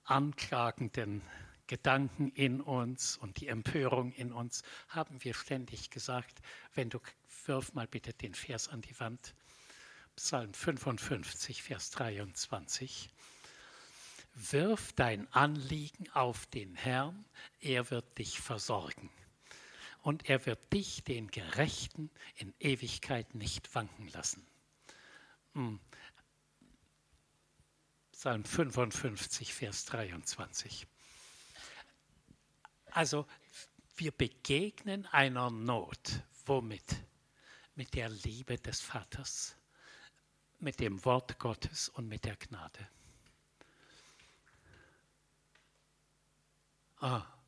anklagenden 0.06 1.22
Gedanken 1.68 2.30
in 2.30 2.62
uns 2.62 3.18
und 3.18 3.42
die 3.42 3.48
Empörung 3.48 4.14
in 4.14 4.32
uns, 4.32 4.64
haben 4.88 5.24
wir 5.24 5.34
ständig 5.34 5.92
gesagt, 5.92 6.40
wenn 6.74 6.90
du 6.90 7.00
wirf 7.46 7.74
mal 7.74 7.88
bitte 7.88 8.14
den 8.14 8.34
Vers 8.34 8.70
an 8.70 8.82
die 8.82 8.98
Wand. 9.00 9.36
Psalm 10.16 10.54
55, 10.54 11.62
Vers 11.62 11.92
23. 11.92 13.10
Wirf 14.36 14.94
dein 14.94 15.32
Anliegen 15.34 16.10
auf 16.12 16.46
den 16.48 16.76
Herrn, 16.76 17.26
er 17.60 17.92
wird 17.92 18.18
dich 18.18 18.40
versorgen. 18.40 19.10
Und 20.02 20.30
er 20.30 20.46
wird 20.46 20.72
dich, 20.72 21.04
den 21.04 21.30
Gerechten, 21.30 22.10
in 22.36 22.54
Ewigkeit 22.60 23.36
nicht 23.36 23.74
wanken 23.76 24.08
lassen. 24.10 24.46
Hm. 25.54 25.80
Psalm 28.12 28.44
55, 28.44 29.54
Vers 29.54 29.86
23. 29.86 30.88
Also 32.92 33.26
wir 33.96 34.12
begegnen 34.12 35.06
einer 35.08 35.50
Not. 35.52 36.22
Womit? 36.46 36.96
Mit 37.76 37.94
der 37.94 38.10
Liebe 38.10 38.58
des 38.58 38.82
Vaters, 38.82 39.56
mit 40.60 40.80
dem 40.80 41.04
Wort 41.06 41.40
Gottes 41.40 41.90
und 41.90 42.08
mit 42.08 42.26
der 42.26 42.36
Gnade. 42.36 42.90
Ah. 47.00 47.39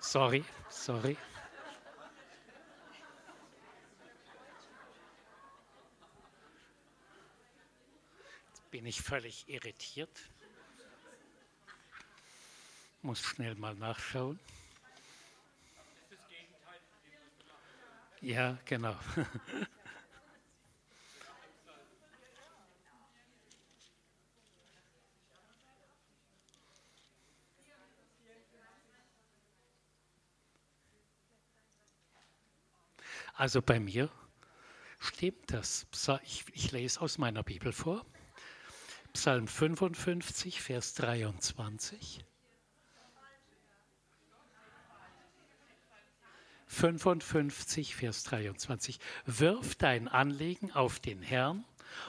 Sorry, 0.00 0.44
sorry. 0.68 1.16
Jetzt 8.48 8.70
bin 8.70 8.86
ich 8.86 9.00
völlig 9.00 9.48
irritiert. 9.48 10.10
Muss 13.02 13.20
schnell 13.20 13.54
mal 13.54 13.74
nachschauen. 13.74 14.38
Ja, 18.20 18.58
genau. 18.64 18.96
Also 33.36 33.60
bei 33.60 33.78
mir 33.78 34.10
stimmt 34.98 35.52
das. 35.52 35.86
Ich, 36.24 36.44
ich, 36.52 36.72
lese 36.72 37.00
aus 37.02 37.18
meiner 37.18 37.42
Bibel 37.42 37.70
vor. 37.70 38.04
Psalm 39.12 39.46
55, 39.46 40.62
Vers 40.62 40.94
23. 40.94 42.24
55, 46.66 47.94
Vers 47.94 48.24
23. 48.24 48.98
Wirf 49.26 49.74
dein 49.74 50.08
Anliegen 50.08 50.72
auf 50.72 50.98
den 50.98 51.22
Herrn 51.22 51.64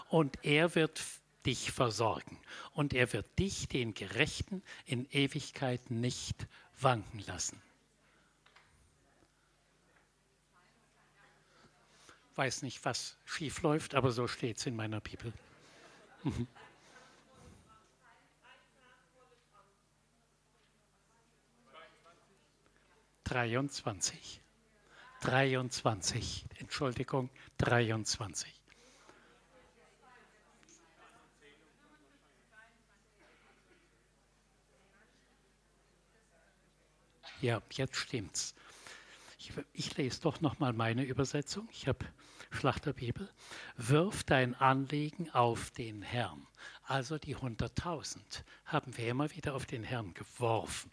und 0.08 0.44
er 0.44 0.76
wird 0.76 1.02
dich 1.46 1.72
versorgen 1.72 2.40
und 2.72 2.94
er 2.94 3.12
wird 3.14 3.38
dich, 3.38 3.68
den 3.68 3.94
Gerechten, 3.94 4.64
in 4.86 5.06
Ewigkeit 5.12 5.92
nicht 5.92 6.48
wanken 6.80 7.20
lassen. 7.20 7.62
Weiß 12.38 12.62
nicht, 12.62 12.86
was 12.86 13.18
schief 13.26 13.62
läuft, 13.62 13.96
aber 13.96 14.12
so 14.12 14.28
steht 14.28 14.58
es 14.58 14.66
in 14.66 14.76
meiner 14.76 15.02
Bibel. 15.02 15.34
Mhm. 16.24 16.48
Dreiundzwanzig. 23.24 24.42
23, 25.22 26.46
Entschuldigung, 26.60 27.30
23. 27.58 28.54
Ja, 37.42 37.62
jetzt 37.72 37.96
stimmt's. 37.96 38.56
Ich, 39.38 39.52
ich 39.74 39.98
lese 39.98 40.22
doch 40.22 40.42
noch 40.42 40.60
mal 40.60 40.74
meine 40.74 41.04
Übersetzung. 41.04 41.68
Ich 41.72 41.88
habe 41.88 42.06
Schlachterbibel. 42.52 43.30
Wirf 43.76 44.24
dein 44.24 44.56
Anliegen 44.56 45.30
auf 45.32 45.72
den 45.72 46.02
Herrn. 46.02 46.48
Also 46.84 47.18
die 47.18 47.36
100.000 47.36 48.20
haben 48.66 48.98
wir 48.98 49.10
immer 49.10 49.32
wieder 49.36 49.56
auf 49.56 49.66
den 49.66 49.84
Herrn 49.84 50.14
geworfen. 50.14 50.92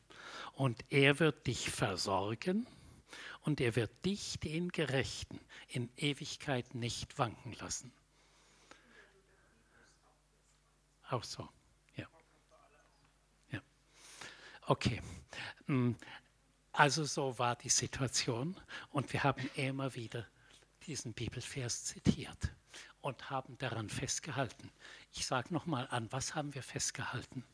Und 0.55 0.85
er 0.91 1.19
wird 1.21 1.47
dich 1.47 1.71
versorgen 1.71 2.67
und 3.43 3.61
er 3.61 3.77
wird 3.77 4.05
dich, 4.05 4.39
den 4.41 4.71
Gerechten, 4.71 5.39
in 5.69 5.91
Ewigkeit 5.97 6.75
nicht 6.75 7.19
wanken 7.19 7.53
lassen. 7.61 7.93
Auch 11.11 11.25
so, 11.25 11.49
ja. 11.97 12.07
ja. 13.53 13.61
Okay. 14.67 15.03
Mm, 15.67 15.93
also 16.73 17.05
so 17.05 17.39
war 17.39 17.55
die 17.55 17.69
Situation 17.69 18.57
und 18.91 19.13
wir 19.13 19.23
haben 19.23 19.49
immer 19.55 19.95
wieder 19.95 20.27
diesen 20.87 21.13
Bibelvers 21.13 21.85
zitiert 21.85 22.53
und 23.01 23.31
haben 23.31 23.59
daran 23.59 23.89
festgehalten. 23.89 24.71
Ich 25.13 25.27
sage 25.27 25.53
nochmal 25.53 25.87
an, 25.91 26.11
was 26.11 26.35
haben 26.35 26.55
wir 26.55 26.63
festgehalten? 26.63 27.45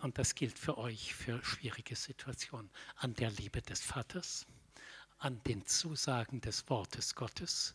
Und 0.00 0.18
das 0.18 0.34
gilt 0.34 0.58
für 0.58 0.78
euch 0.78 1.14
für 1.14 1.44
schwierige 1.44 1.94
Situationen. 1.94 2.70
An 2.96 3.14
der 3.14 3.30
Liebe 3.30 3.62
des 3.62 3.80
Vaters, 3.80 4.46
an 5.18 5.40
den 5.44 5.64
Zusagen 5.66 6.40
des 6.40 6.68
Wortes 6.68 7.14
Gottes 7.14 7.74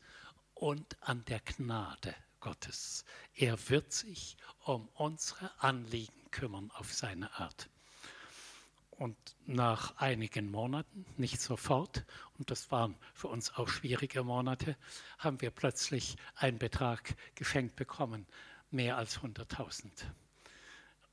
und 0.53 0.97
an 1.01 1.23
der 1.25 1.39
Gnade 1.39 2.13
Gottes. 2.39 3.05
Er 3.33 3.57
wird 3.69 3.93
sich 3.93 4.35
um 4.65 4.89
unsere 4.95 5.51
Anliegen 5.61 6.29
kümmern 6.31 6.69
auf 6.71 6.93
seine 6.93 7.33
Art. 7.39 7.69
Und 8.97 9.15
nach 9.45 9.95
einigen 9.97 10.49
Monaten, 10.49 11.05
nicht 11.17 11.39
sofort, 11.39 12.03
und 12.39 12.49
das 12.49 12.71
waren 12.71 12.95
für 13.13 13.27
uns 13.27 13.53
auch 13.53 13.67
schwierige 13.67 14.23
Monate, 14.23 14.75
haben 15.19 15.39
wir 15.39 15.51
plötzlich 15.51 16.17
einen 16.35 16.57
Betrag 16.57 17.15
geschenkt 17.35 17.75
bekommen, 17.75 18.25
mehr 18.71 18.97
als 18.97 19.19
100.000. 19.19 19.91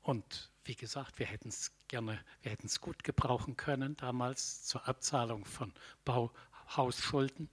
Und 0.01 0.49
wie 0.63 0.75
gesagt, 0.75 1.19
wir 1.19 1.27
hätten 1.27 1.49
es 1.49 1.71
gerne, 1.87 2.19
wir 2.41 2.51
hätten 2.51 2.65
es 2.65 2.81
gut 2.81 3.03
gebrauchen 3.03 3.55
können 3.55 3.95
damals 3.97 4.63
zur 4.63 4.87
Abzahlung 4.87 5.45
von 5.45 5.71
Bauhausschulden. 6.05 7.49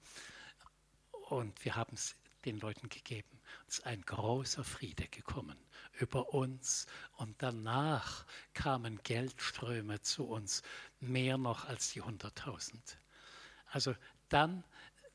Und 1.29 1.63
wir 1.63 1.77
haben 1.77 1.95
es 1.95 2.17
den 2.47 2.59
Leuten 2.59 2.89
gegeben. 2.89 3.42
Es 3.69 3.79
ist 3.79 3.87
ein 3.87 4.03
großer 4.03 4.65
Friede 4.65 5.09
gekommen 5.09 5.57
über 5.99 6.33
uns 6.33 6.87
und 7.17 7.43
danach 7.43 8.25
kamen 8.55 9.03
Geldströme 9.03 10.01
zu 10.03 10.27
uns, 10.27 10.63
mehr 11.01 11.39
noch 11.39 11.67
als 11.67 11.93
die 11.93 12.03
100.000. 12.03 12.75
Also 13.67 13.95
dann, 14.29 14.65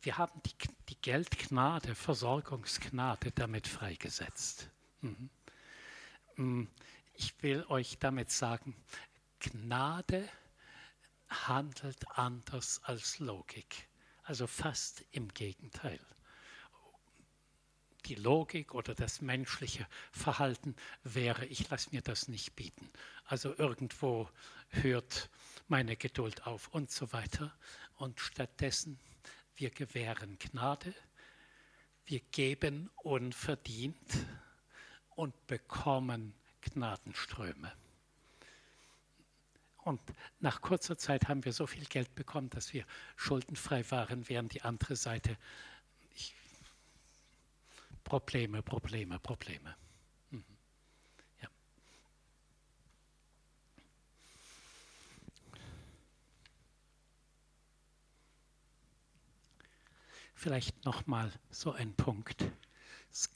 wir 0.02 0.18
haben 0.18 0.42
die, 0.46 0.54
die 0.90 1.02
Geldgnade, 1.02 1.96
Versorgungsgnade 1.96 3.32
damit 3.32 3.68
freigesetzt. 3.68 4.70
Mhm. 5.02 5.30
Mm, 6.36 6.68
ich 7.14 7.42
will 7.42 7.66
euch 7.70 7.98
damit 8.00 8.32
sagen, 8.32 8.76
Gnade 9.40 10.28
handelt 11.28 12.08
anders 12.12 12.82
als 12.84 13.20
Logik, 13.20 13.88
also 14.24 14.48
fast 14.48 15.04
im 15.12 15.28
Gegenteil 15.34 16.00
die 18.08 18.16
Logik 18.16 18.74
oder 18.74 18.96
das 18.96 19.22
menschliche 19.22 19.86
Verhalten 20.12 20.76
wäre, 21.04 21.46
ich 21.46 21.70
lasse 21.70 21.90
mir 21.92 22.02
das 22.02 22.28
nicht 22.28 22.56
bieten. 22.56 22.90
Also 23.26 23.54
irgendwo 23.58 24.30
hört 24.70 25.30
meine 25.68 25.96
Geduld 25.96 26.48
auf 26.48 26.70
und 26.70 26.90
so 26.92 27.12
weiter. 27.14 27.54
Und 27.98 28.20
stattdessen, 28.20 29.00
wir 29.56 29.70
gewähren 29.70 30.38
Gnade, 30.40 30.94
wir 32.06 32.22
geben 32.32 32.90
unverdient 32.96 33.98
und 35.16 35.48
bekommen 35.48 36.34
Gnadenströme. 36.62 37.74
Und 39.84 40.02
nach 40.40 40.62
kurzer 40.62 40.98
Zeit 40.98 41.28
haben 41.28 41.46
wir 41.46 41.54
so 41.54 41.66
viel 41.66 41.86
Geld 41.86 42.14
bekommen, 42.14 42.50
dass 42.50 42.74
wir 42.74 42.86
schuldenfrei 43.16 43.90
waren, 43.90 44.28
während 44.28 44.54
die 44.54 44.62
andere 44.62 44.96
Seite 44.96 45.38
Probleme, 48.08 48.62
Probleme, 48.62 49.20
Probleme. 49.20 49.76
Mhm. 50.30 50.46
Ja. 51.42 51.50
Vielleicht 60.34 60.86
noch 60.86 61.06
mal 61.06 61.34
so 61.50 61.74
ein 61.74 61.94
Punkt. 61.96 62.46
Es 63.12 63.30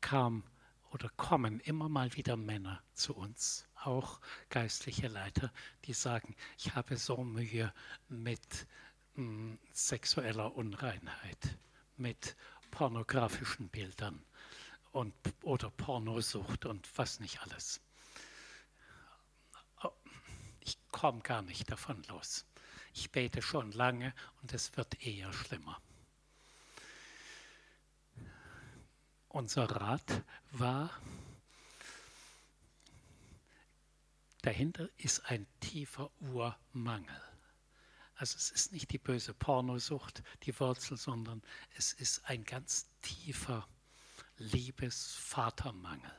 kam 0.00 0.42
oder 0.90 1.08
kommen 1.10 1.60
immer 1.60 1.88
mal 1.88 2.12
wieder 2.16 2.36
Männer 2.36 2.82
zu 2.94 3.14
uns, 3.14 3.68
auch 3.76 4.20
geistliche 4.48 5.06
Leiter, 5.06 5.52
die 5.84 5.92
sagen, 5.92 6.34
ich 6.58 6.74
habe 6.74 6.96
so 6.96 7.22
Mühe 7.22 7.72
mit 8.08 8.66
mh, 9.14 9.22
hm, 9.22 9.58
sexueller 9.70 10.56
Unreinheit, 10.56 11.58
mit 11.96 12.34
pornografischen 12.70 13.68
Bildern 13.68 14.24
und, 14.92 15.14
oder 15.42 15.70
Pornosucht 15.70 16.66
und 16.66 16.88
was 16.96 17.20
nicht 17.20 17.40
alles. 17.42 17.80
Oh, 19.82 19.92
ich 20.60 20.78
komme 20.90 21.20
gar 21.20 21.42
nicht 21.42 21.70
davon 21.70 22.02
los. 22.04 22.46
Ich 22.92 23.10
bete 23.10 23.42
schon 23.42 23.72
lange 23.72 24.14
und 24.42 24.52
es 24.52 24.76
wird 24.76 25.02
eher 25.02 25.32
schlimmer. 25.32 25.80
Unser 29.28 29.70
Rat 29.70 30.24
war, 30.50 30.90
dahinter 34.42 34.88
ist 34.96 35.20
ein 35.26 35.46
tiefer 35.60 36.10
Urmangel. 36.20 37.29
Also 38.20 38.36
es 38.36 38.50
ist 38.50 38.72
nicht 38.72 38.90
die 38.90 38.98
böse 38.98 39.32
Pornosucht, 39.32 40.22
die 40.42 40.60
Wurzel, 40.60 40.98
sondern 40.98 41.40
es 41.78 41.94
ist 41.94 42.22
ein 42.26 42.44
ganz 42.44 42.86
tiefer 43.00 43.66
Liebesvatermangel. 44.36 46.12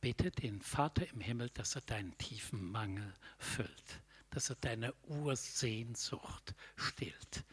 Bitte 0.00 0.32
den 0.32 0.60
Vater 0.60 1.08
im 1.08 1.20
Himmel, 1.20 1.50
dass 1.50 1.76
er 1.76 1.82
deinen 1.82 2.18
tiefen 2.18 2.72
Mangel 2.72 3.14
füllt, 3.38 4.02
dass 4.30 4.50
er 4.50 4.56
deine 4.56 4.92
Ursehnsucht 5.04 6.56
stillt, 6.74 7.44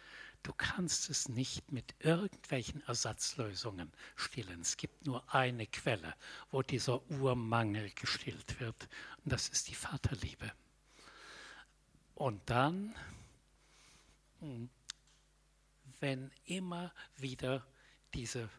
Du 0.41 0.51
kannst 0.51 1.09
es 1.09 1.29
nicht 1.29 1.71
mit 1.71 1.95
irgendwelchen 1.99 2.81
Ersatzlösungen 2.81 3.93
stillen. 4.17 4.59
Es 4.59 4.75
gibt 4.75 5.05
nur 5.05 5.23
eine 5.33 5.67
Quelle, 5.67 6.15
wo 6.51 6.61
dieser 6.61 7.09
Urmangel 7.09 7.89
gestillt 7.91 8.59
wird, 8.59 8.89
und 9.23 9.31
das 9.31 9.47
ist 9.47 9.69
die 9.69 9.75
Vaterliebe. 9.75 10.51
Und 12.15 12.41
dann, 12.49 12.95
hm, 14.39 14.69
wenn 15.99 16.31
immer 16.45 16.93
wieder 17.17 17.65
diese 18.13 18.49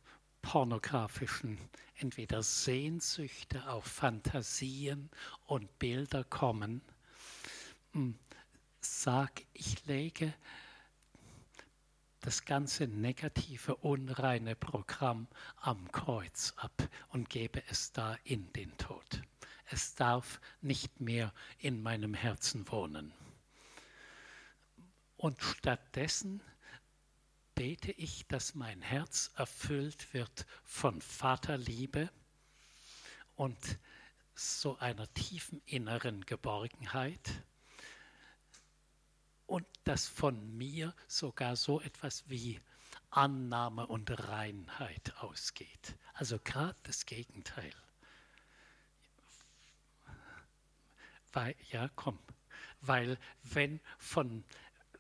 pornografischen 0.43 1.59
entweder 1.97 2.43
Sehnsüchte 2.43 3.69
auf 3.69 3.85
Fantasien 3.85 5.11
und 5.47 5.79
Bilder 5.79 6.25
kommen, 6.25 6.83
hm, 7.93 8.19
sag, 8.81 9.43
ich 9.53 9.87
lege 9.87 10.35
das 12.21 12.45
ganze 12.45 12.89
negative, 12.89 13.77
unreine 13.77 14.57
Programm 14.57 15.29
am 15.57 15.93
Kreuz 15.93 16.55
ab 16.57 16.89
und 17.11 17.29
gebe 17.29 17.63
es 17.69 17.93
da 17.93 18.17
in 18.25 18.51
den 18.55 18.77
Tod. 18.79 19.23
Es 19.67 19.95
darf 19.95 20.41
nicht 20.61 21.01
mehr 21.01 21.33
in 21.59 21.83
meinem 21.83 22.15
Herzen 22.15 22.67
wohnen. 22.71 23.13
Und 25.25 25.43
stattdessen 25.43 26.43
bete 27.55 27.93
ich, 27.93 28.27
dass 28.27 28.55
mein 28.55 28.83
Herz 28.83 29.31
erfüllt 29.37 30.13
wird 30.13 30.45
von 30.65 31.01
Vaterliebe 31.01 32.11
und 33.35 33.57
so 34.35 34.77
einer 34.77 35.11
tiefen 35.15 35.63
inneren 35.65 36.27
Geborgenheit 36.27 37.43
und 39.47 39.67
dass 39.85 40.07
von 40.07 40.59
mir 40.59 40.95
sogar 41.09 41.57
so 41.57 41.81
etwas 41.81 42.29
wie 42.29 42.61
Annahme 43.09 43.87
und 43.87 44.11
Reinheit 44.29 45.17
ausgeht. 45.21 45.97
Also 46.13 46.39
gerade 46.39 46.77
das 46.83 47.07
Gegenteil. 47.07 47.73
Weil, 51.33 51.57
ja, 51.71 51.89
komm. 51.97 52.19
Weil 52.83 53.17
wenn, 53.43 53.81
von, 53.97 54.45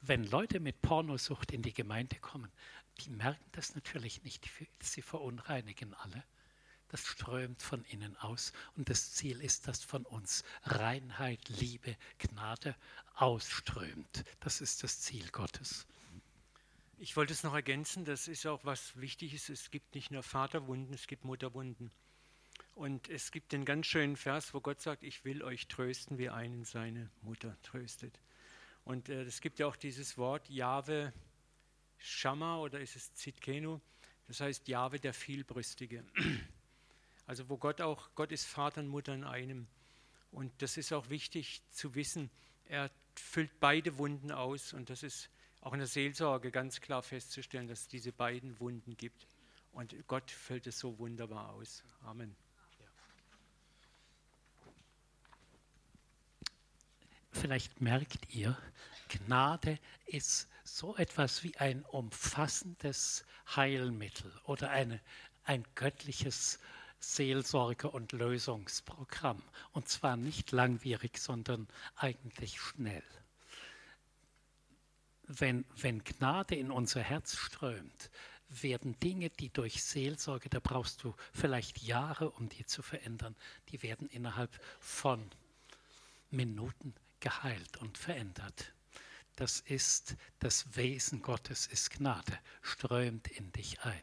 wenn 0.07 0.24
Leute 0.24 0.61
mit 0.61 0.82
Pornosucht 0.82 1.52
in 1.52 1.62
die 1.62 1.72
Gemeinde 1.72 2.16
kommen, 2.16 2.50
die 3.00 3.11
merken 3.11 3.44
das 3.52 3.74
natürlich 3.74 4.22
nicht, 4.22 4.48
sie 4.80 5.02
verunreinigen 5.02 5.94
alle. 5.94 6.24
Das 6.88 7.07
strömt 7.07 7.62
von 7.62 7.84
innen 7.86 8.16
aus 8.18 8.52
und 8.76 8.88
das 8.88 9.14
Ziel 9.14 9.40
ist, 9.40 9.66
dass 9.66 9.82
von 9.82 10.05
uns 10.05 10.44
Reinheit, 10.62 11.48
Liebe, 11.48 11.96
Gnade 12.18 12.76
ausströmt. 13.14 14.24
Das 14.40 14.61
ist 14.61 14.82
das 14.84 15.00
Ziel 15.00 15.28
Gottes. 15.30 15.86
Ich 16.98 17.16
wollte 17.16 17.32
es 17.32 17.42
noch 17.42 17.55
ergänzen, 17.55 18.05
das 18.05 18.28
ist 18.28 18.46
auch 18.46 18.64
was 18.64 18.98
Wichtiges. 19.00 19.48
Es 19.48 19.70
gibt 19.70 19.94
nicht 19.94 20.11
nur 20.11 20.22
Vaterwunden, 20.22 20.94
es 20.94 21.07
gibt 21.07 21.24
Mutterwunden. 21.24 21.90
Und 22.74 23.09
es 23.09 23.32
gibt 23.32 23.52
den 23.52 23.64
ganz 23.64 23.86
schönen 23.86 24.16
Vers, 24.16 24.55
wo 24.55 24.61
Gott 24.61 24.80
sagt, 24.80 25.02
ich 25.02 25.24
will 25.24 25.42
euch 25.42 25.66
trösten, 25.66 26.18
wie 26.18 26.30
einen 26.30 26.64
seine 26.64 27.11
Mutter 27.22 27.57
tröstet. 27.62 28.18
Und 28.85 29.09
äh, 29.09 29.22
es 29.22 29.41
gibt 29.41 29.59
ja 29.59 29.66
auch 29.66 29.76
dieses 29.76 30.18
Wort 30.18 30.49
Jahwe 30.49 31.12
Shama 31.99 32.59
oder 32.59 32.80
ist 32.80 32.97
es 32.97 33.14
Zitkenu, 33.14 33.80
das 34.26 34.41
heißt 34.41 34.68
Jahwe 34.68 35.01
der 35.01 35.14
Vielbrüstige. 35.14 36.05
Also 37.26 37.49
wo 37.49 37.57
Gott 37.57 37.80
auch, 37.80 38.11
Gott 38.14 38.32
ist 38.32 38.45
Vater 38.45 38.82
und 38.82 38.89
Mutter 38.89 39.14
in 39.14 39.24
einem. 39.24 39.66
Und 40.30 40.53
das 40.61 40.76
ist 40.76 40.93
auch 40.93 41.09
wichtig 41.09 41.62
zu 41.70 41.95
wissen. 41.95 42.28
Er 42.66 42.91
füllt 43.14 43.59
beide 43.61 43.97
Wunden 43.97 44.30
aus 44.30 44.74
und 44.74 44.91
das 44.91 45.03
ist 45.03 45.30
auch 45.62 45.72
in 45.72 45.78
der 45.78 45.89
Seelsorge 45.89 46.51
ganz 46.51 46.82
klar 46.82 47.03
festzustellen, 47.03 47.66
dass 47.66 47.80
es 47.80 47.89
diese 47.89 48.12
beiden 48.12 48.61
Wunden 48.61 48.99
gibt. 48.99 49.26
Und 49.72 49.95
Gott 50.07 50.30
füllt 50.30 50.66
es 50.66 50.78
so 50.78 50.99
wunderbar 50.99 51.49
aus. 51.55 51.82
Amen. 52.03 52.37
Vielleicht 57.35 57.80
merkt 57.80 58.32
ihr, 58.32 58.57
Gnade 59.09 59.78
ist 60.07 60.49
so 60.62 60.97
etwas 60.97 61.43
wie 61.43 61.57
ein 61.57 61.85
umfassendes 61.85 63.24
Heilmittel 63.55 64.32
oder 64.45 64.70
eine, 64.70 65.01
ein 65.45 65.64
göttliches 65.74 66.61
Seelsorge- 67.01 67.91
und 67.91 68.12
Lösungsprogramm. 68.12 69.43
Und 69.72 69.89
zwar 69.89 70.16
nicht 70.16 70.53
langwierig, 70.53 71.18
sondern 71.18 71.66
eigentlich 71.97 72.61
schnell. 72.61 73.03
Wenn, 75.26 75.64
wenn 75.76 76.05
Gnade 76.05 76.55
in 76.55 76.70
unser 76.70 77.03
Herz 77.03 77.37
strömt, 77.37 78.11
werden 78.49 78.99
Dinge, 79.01 79.30
die 79.30 79.53
durch 79.53 79.82
Seelsorge, 79.82 80.49
da 80.49 80.61
brauchst 80.61 81.03
du 81.03 81.14
vielleicht 81.32 81.82
Jahre, 81.82 82.30
um 82.30 82.49
die 82.49 82.64
zu 82.64 82.80
verändern, 82.80 83.35
die 83.70 83.82
werden 83.82 84.09
innerhalb 84.09 84.53
von 84.78 85.30
Minuten 86.30 86.95
geheilt 87.25 87.79
und 87.79 87.99
verändert. 87.99 88.72
Das 89.37 89.61
ist 89.61 90.14
das 90.39 90.77
Wesen 90.77 91.22
Gottes, 91.22 91.66
ist 91.66 91.91
Gnade, 91.91 92.39
strömt 92.62 93.27
in 93.29 93.51
dich 93.51 93.81
ein. 93.81 94.03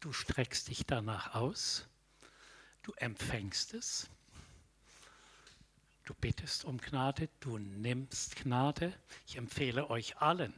Du 0.00 0.12
streckst 0.12 0.68
dich 0.68 0.84
danach 0.84 1.34
aus 1.34 1.86
Du 2.82 2.92
empfängst 2.96 3.74
es. 3.74 4.10
Du 6.04 6.14
bittest 6.14 6.64
um 6.64 6.78
Gnade, 6.78 7.28
du 7.38 7.58
nimmst 7.58 8.34
Gnade. 8.34 8.92
Ich 9.24 9.36
empfehle 9.36 9.88
euch 9.88 10.16
allen, 10.16 10.52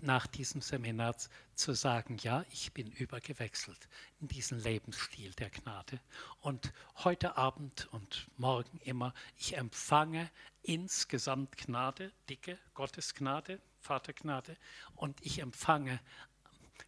nach 0.00 0.26
diesem 0.26 0.60
Seminar 0.60 1.14
zu 1.54 1.72
sagen, 1.72 2.16
ja, 2.18 2.44
ich 2.50 2.72
bin 2.72 2.90
übergewechselt 2.90 3.88
in 4.20 4.26
diesen 4.26 4.58
Lebensstil 4.60 5.30
der 5.34 5.50
Gnade. 5.50 6.00
Und 6.40 6.72
heute 6.96 7.36
Abend 7.36 7.86
und 7.92 8.26
morgen 8.38 8.78
immer, 8.78 9.14
ich 9.36 9.56
empfange 9.56 10.28
insgesamt 10.62 11.56
Gnade, 11.56 12.12
dicke 12.28 12.58
Gottesgnade, 12.74 13.60
Vatergnade, 13.78 14.56
und 14.96 15.24
ich 15.24 15.38
empfange 15.38 16.00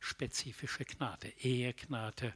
spezifische 0.01 0.85
Gnade, 0.85 1.29
Ehegnade, 1.39 2.35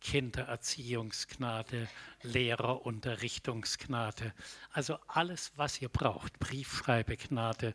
Kindererziehungsgnade, 0.00 1.88
Lehrerunterrichtungsgnade. 2.22 4.34
Also 4.70 4.98
alles, 5.06 5.52
was 5.56 5.80
ihr 5.80 5.88
braucht, 5.88 6.38
Briefschreibegnade, 6.38 7.74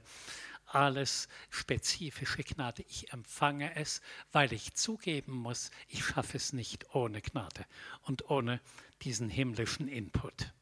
alles 0.73 1.27
spezifische 1.49 2.43
Gnade. 2.43 2.83
Ich 2.87 3.11
empfange 3.11 3.75
es, 3.75 4.01
weil 4.31 4.53
ich 4.53 4.73
zugeben 4.73 5.33
muss, 5.33 5.71
ich 5.87 6.05
schaffe 6.05 6.37
es 6.37 6.53
nicht 6.53 6.95
ohne 6.95 7.21
Gnade 7.21 7.65
und 8.03 8.29
ohne 8.29 8.61
diesen 9.01 9.29
himmlischen 9.29 9.87
Input. 9.87 10.53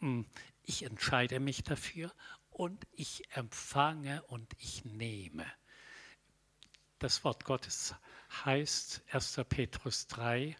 Hm, 0.00 0.26
ich 0.62 0.82
entscheide 0.82 1.40
mich 1.40 1.62
dafür 1.62 2.12
und 2.50 2.86
ich 2.92 3.34
empfange 3.34 4.22
und 4.24 4.52
ich 4.58 4.84
nehme. 4.84 5.46
Das 6.98 7.24
Wort 7.24 7.44
Gottes 7.44 7.94
heißt 8.44 9.02
1. 9.10 9.40
Petrus 9.48 10.06
3, 10.08 10.56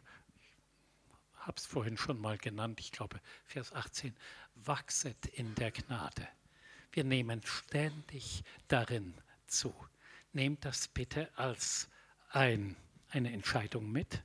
habe 1.35 1.57
es 1.57 1.66
vorhin 1.66 1.97
schon 1.97 2.18
mal 2.18 2.39
genannt, 2.39 2.81
ich 2.81 2.93
glaube 2.93 3.20
Vers 3.45 3.72
18, 3.72 4.14
wachset 4.55 5.27
in 5.27 5.55
der 5.55 5.70
Gnade. 5.70 6.29
Wir 6.93 7.05
nehmen 7.05 7.43
ständig 7.45 8.45
darin 8.68 9.14
zu. 9.47 9.75
Nehmt 10.33 10.64
das 10.64 10.89
bitte 10.89 11.31
als 11.37 11.89
ein, 12.31 12.77
eine 13.09 13.33
Entscheidung 13.33 13.91
mit 13.91 14.22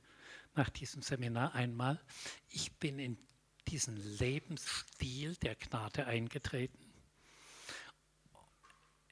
nach 0.54 0.70
diesem 0.70 1.02
Seminar 1.02 1.54
einmal. 1.54 2.00
Ich 2.48 2.72
bin 2.78 2.98
in 2.98 3.18
diesen 3.68 3.96
Lebensstil 3.96 5.36
der 5.36 5.54
Gnade 5.54 6.06
eingetreten. 6.06 6.78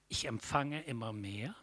Ich 0.09 0.25
empfange 0.25 0.83
immer 0.85 1.13
mehr 1.13 1.55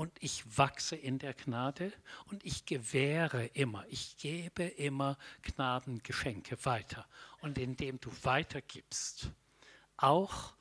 und 0.00 0.16
ich 0.20 0.56
wachse 0.56 0.96
in 0.96 1.18
der 1.18 1.34
Gnade 1.34 1.92
und 2.24 2.42
ich 2.46 2.64
gewähre 2.64 3.44
immer, 3.48 3.84
ich 3.90 4.16
gebe 4.16 4.62
immer 4.62 5.18
Gnadengeschenke 5.42 6.64
weiter. 6.64 7.06
Und 7.42 7.58
indem 7.58 8.00
du 8.00 8.10
weitergibst, 8.22 9.30
auch 9.98 10.54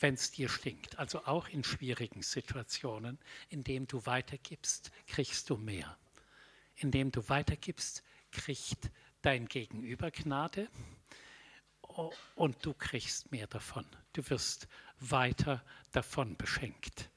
wenn 0.00 0.12
es 0.12 0.32
dir 0.32 0.50
stinkt, 0.50 0.98
also 0.98 1.24
auch 1.24 1.48
in 1.48 1.64
schwierigen 1.64 2.20
Situationen, 2.20 3.18
indem 3.48 3.86
du 3.86 4.04
weitergibst, 4.04 4.90
kriegst 5.06 5.48
du 5.48 5.56
mehr. 5.56 5.96
Indem 6.76 7.10
du 7.10 7.26
weitergibst, 7.30 8.04
kriegt 8.32 8.90
dein 9.22 9.46
Gegenüber 9.46 10.10
Gnade 10.10 10.68
und 12.34 12.66
du 12.66 12.74
kriegst 12.74 13.32
mehr 13.32 13.46
davon. 13.46 13.86
Du 14.12 14.28
wirst 14.28 14.68
weiter 15.00 15.64
davon 15.92 16.36
beschenkt. 16.36 17.08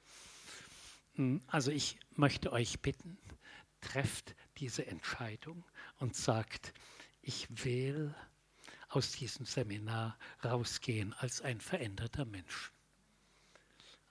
Hm, 1.18 1.41
also 1.47 1.72
ich 1.72 1.99
möchte 2.15 2.51
euch 2.51 2.80
bitten, 2.82 3.18
trefft 3.82 4.36
diese 4.57 4.86
Entscheidung 4.88 5.63
und 5.99 6.15
sagt, 6.15 6.74
ich 7.22 7.47
will 7.65 8.15
aus 8.89 9.11
diesem 9.11 9.45
Seminar 9.45 10.18
rausgehen 10.43 11.13
als 11.13 11.41
ein 11.41 11.59
veränderter 11.59 12.26
Mensch. 12.26 12.72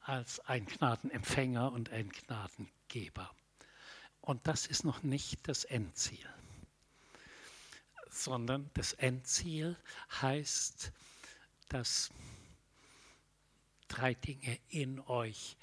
als 0.01 0.39
ein 0.41 0.67
Gnadenempfänger 0.67 1.73
und 1.73 1.91
ein 1.91 2.11
Gnadengeber. 2.11 3.35
Und 4.21 4.47
das 4.47 4.67
ist 4.67 4.85
noch 4.85 5.03
nicht 5.03 5.49
das 5.49 5.65
Endziel, 5.65 6.29
sondern 8.09 8.71
das 8.75 8.93
Endziel 8.93 9.77
heißt, 10.21 10.93
dass 11.69 12.11
drei 13.89 14.15
Dinge 14.15 14.61
in 14.69 15.01
euch 15.01 15.57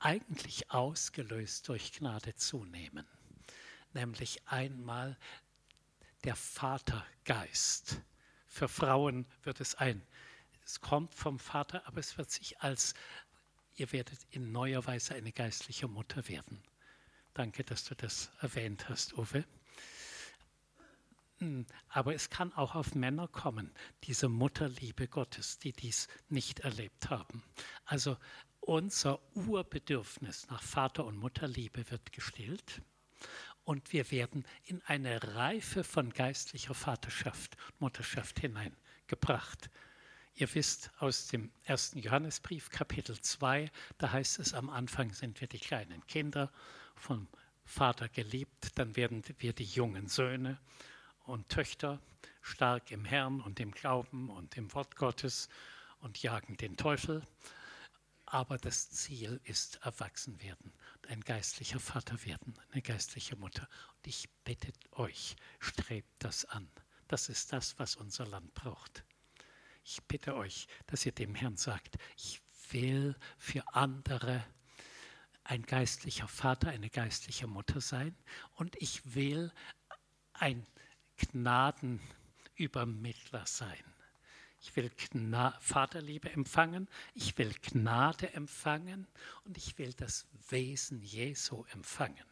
eigentlich 0.00 0.70
ausgelöst 0.70 1.68
durch 1.68 1.92
Gnade 1.92 2.34
zunehmen. 2.34 3.06
Nämlich 3.92 4.46
einmal 4.46 5.16
der 6.24 6.36
Vatergeist. 6.36 8.00
Für 8.46 8.68
Frauen 8.68 9.26
wird 9.42 9.60
es 9.60 9.74
ein, 9.76 10.02
es 10.64 10.80
kommt 10.80 11.14
vom 11.14 11.38
Vater, 11.38 11.86
aber 11.86 11.98
es 11.98 12.18
wird 12.18 12.30
sich 12.30 12.60
als, 12.60 12.94
ihr 13.74 13.90
werdet 13.92 14.20
in 14.30 14.52
neuer 14.52 14.86
Weise 14.86 15.14
eine 15.14 15.32
geistliche 15.32 15.88
Mutter 15.88 16.28
werden. 16.28 16.62
Danke, 17.34 17.64
dass 17.64 17.84
du 17.84 17.94
das 17.94 18.30
erwähnt 18.40 18.88
hast, 18.88 19.16
Uwe. 19.16 19.44
Hm, 21.38 21.66
aber 21.88 22.14
es 22.14 22.28
kann 22.28 22.52
auch 22.52 22.74
auf 22.74 22.94
Männer 22.94 23.26
kommen, 23.28 23.72
diese 24.04 24.28
Mutterliebe 24.28 25.08
Gottes, 25.08 25.58
die 25.58 25.72
dies 25.72 26.06
nicht 26.28 26.60
erlebt 26.60 27.08
haben. 27.08 27.42
Also 27.84 28.16
unser 28.70 29.18
Urbedürfnis 29.34 30.46
nach 30.48 30.62
Vater- 30.62 31.04
und 31.04 31.16
Mutterliebe 31.16 31.90
wird 31.90 32.12
gestillt 32.12 32.80
und 33.64 33.92
wir 33.92 34.12
werden 34.12 34.44
in 34.64 34.80
eine 34.82 35.34
Reife 35.34 35.82
von 35.82 36.12
geistlicher 36.12 36.74
Vaterschaft 36.74 37.56
Mutterschaft 37.80 38.38
hineingebracht. 38.38 39.70
Ihr 40.36 40.54
wisst 40.54 40.92
aus 41.00 41.26
dem 41.26 41.50
ersten 41.64 41.98
Johannesbrief, 41.98 42.70
Kapitel 42.70 43.20
2, 43.20 43.72
da 43.98 44.12
heißt 44.12 44.38
es, 44.38 44.54
am 44.54 44.70
Anfang 44.70 45.12
sind 45.14 45.40
wir 45.40 45.48
die 45.48 45.58
kleinen 45.58 46.06
Kinder, 46.06 46.52
vom 46.94 47.26
Vater 47.64 48.08
geliebt, 48.08 48.78
dann 48.78 48.94
werden 48.94 49.24
wir 49.38 49.52
die 49.52 49.64
jungen 49.64 50.06
Söhne 50.06 50.60
und 51.24 51.48
Töchter, 51.48 52.00
stark 52.40 52.92
im 52.92 53.04
Herrn 53.04 53.40
und 53.40 53.58
im 53.58 53.72
Glauben 53.72 54.30
und 54.30 54.56
im 54.56 54.72
Wort 54.74 54.94
Gottes 54.94 55.48
und 55.98 56.22
jagen 56.22 56.56
den 56.56 56.76
Teufel. 56.76 57.24
Aber 58.32 58.58
das 58.58 58.90
Ziel 58.90 59.40
ist 59.42 59.80
erwachsen 59.82 60.40
werden, 60.40 60.72
ein 61.08 61.20
geistlicher 61.20 61.80
Vater 61.80 62.24
werden, 62.24 62.54
eine 62.70 62.80
geistliche 62.80 63.34
Mutter. 63.34 63.68
Und 63.96 64.06
ich 64.06 64.30
bitte 64.44 64.72
euch, 64.92 65.34
strebt 65.58 66.08
das 66.20 66.44
an. 66.44 66.70
Das 67.08 67.28
ist 67.28 67.52
das, 67.52 67.76
was 67.80 67.96
unser 67.96 68.28
Land 68.28 68.54
braucht. 68.54 69.04
Ich 69.82 70.00
bitte 70.04 70.36
euch, 70.36 70.68
dass 70.86 71.04
ihr 71.04 71.10
dem 71.10 71.34
Herrn 71.34 71.56
sagt, 71.56 71.98
ich 72.16 72.40
will 72.70 73.16
für 73.36 73.64
andere 73.74 74.46
ein 75.42 75.62
geistlicher 75.62 76.28
Vater, 76.28 76.70
eine 76.70 76.88
geistliche 76.88 77.48
Mutter 77.48 77.80
sein 77.80 78.14
und 78.52 78.80
ich 78.80 79.16
will 79.16 79.52
ein 80.34 80.68
Gnadenübermittler 81.16 83.44
sein. 83.44 83.82
Ich 84.62 84.76
will 84.76 84.90
Gna 84.90 85.58
Vaterliebe 85.60 86.30
empfangen, 86.30 86.86
ich 87.14 87.38
will 87.38 87.54
Gnade 87.62 88.34
empfangen 88.34 89.06
und 89.44 89.56
ich 89.56 89.78
will 89.78 89.94
das 89.94 90.26
Wesen 90.50 91.00
Jesu 91.02 91.64
empfangen. 91.72 92.24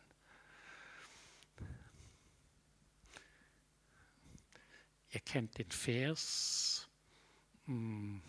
Ihr 5.11 5.21
kennt 5.21 5.57
den 5.57 5.71
Vers, 5.71 6.87
2. 7.65 7.73
Hm, 7.73 8.23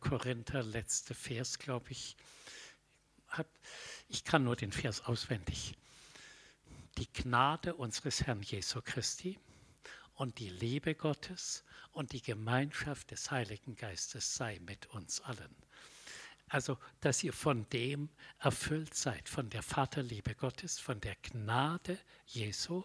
Korinther, 0.00 0.64
letzte 0.64 1.14
Vers, 1.14 1.60
glaube 1.60 1.92
ich. 1.92 2.16
Ich 4.08 4.24
kann 4.24 4.42
nur 4.42 4.56
den 4.56 4.72
Vers 4.72 5.02
auswendig. 5.02 5.76
Die 6.98 7.12
Gnade 7.12 7.76
unseres 7.76 8.26
Herrn 8.26 8.42
Jesu 8.42 8.82
Christi 8.82 9.38
und 10.20 10.38
die 10.38 10.50
Liebe 10.50 10.94
Gottes 10.94 11.64
und 11.92 12.12
die 12.12 12.20
Gemeinschaft 12.20 13.10
des 13.10 13.30
Heiligen 13.30 13.74
Geistes 13.74 14.34
sei 14.34 14.58
mit 14.66 14.84
uns 14.88 15.22
allen. 15.22 15.56
Also, 16.50 16.76
dass 17.00 17.24
ihr 17.24 17.32
von 17.32 17.66
dem 17.70 18.10
erfüllt 18.38 18.92
seid, 18.92 19.30
von 19.30 19.48
der 19.48 19.62
Vaterliebe 19.62 20.34
Gottes, 20.34 20.78
von 20.78 21.00
der 21.00 21.16
Gnade 21.22 21.98
Jesu 22.26 22.84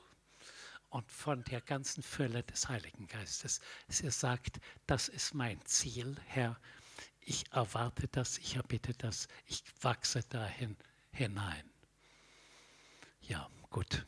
und 0.88 1.12
von 1.12 1.44
der 1.44 1.60
ganzen 1.60 2.04
Fülle 2.04 2.42
des 2.44 2.70
Heiligen 2.70 3.06
Geistes. 3.06 3.60
Ihr 4.02 4.12
sagt, 4.12 4.62
das 4.88 5.10
ist 5.10 5.34
mein 5.34 5.60
Ziel, 5.66 6.16
Herr. 6.28 6.58
Ich 7.20 7.52
erwarte 7.52 8.08
das, 8.08 8.38
ich 8.38 8.56
erbitte 8.56 8.94
das, 8.94 9.28
ich 9.46 9.62
wachse 9.82 10.24
dahin 10.30 10.78
hinein. 11.12 11.70
Ja, 13.24 13.50
gut. 13.72 14.06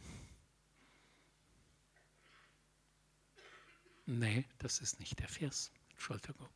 Nee, 4.10 4.46
das 4.60 4.80
ist 4.80 5.02
nicht 5.02 5.20
der 5.20 5.28
Vers. 5.28 5.70
Entschuldigung. 5.92 6.48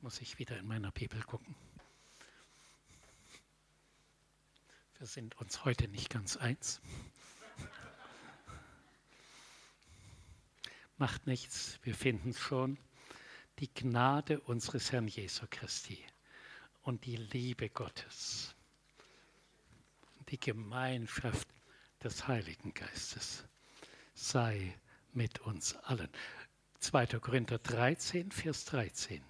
Muss 0.00 0.20
ich 0.20 0.40
wieder 0.40 0.58
in 0.58 0.66
meiner 0.66 0.90
Bibel 0.90 1.22
gucken. 1.22 1.54
Wir 4.98 5.06
sind 5.06 5.36
uns 5.38 5.64
heute 5.64 5.86
nicht 5.86 6.10
ganz 6.10 6.36
eins. 6.36 6.80
Macht 10.98 11.28
nichts, 11.28 11.78
wir 11.84 11.94
finden 11.94 12.30
es 12.30 12.40
schon. 12.40 12.76
Die 13.60 13.72
Gnade 13.72 14.40
unseres 14.40 14.90
Herrn 14.90 15.06
Jesu 15.06 15.46
Christi 15.48 16.04
und 16.82 17.04
die 17.04 17.16
Liebe 17.16 17.68
Gottes, 17.68 18.56
die 20.30 20.38
Gemeinschaft 20.40 21.46
des 22.02 22.26
Heiligen 22.26 22.74
Geistes 22.74 23.44
sei 24.14 24.76
mit 25.12 25.38
uns 25.40 25.76
allen. 25.76 26.08
2. 26.82 27.06
Korinther 27.20 27.58
13, 27.58 28.32
Vers 28.32 28.64
13. 28.64 29.22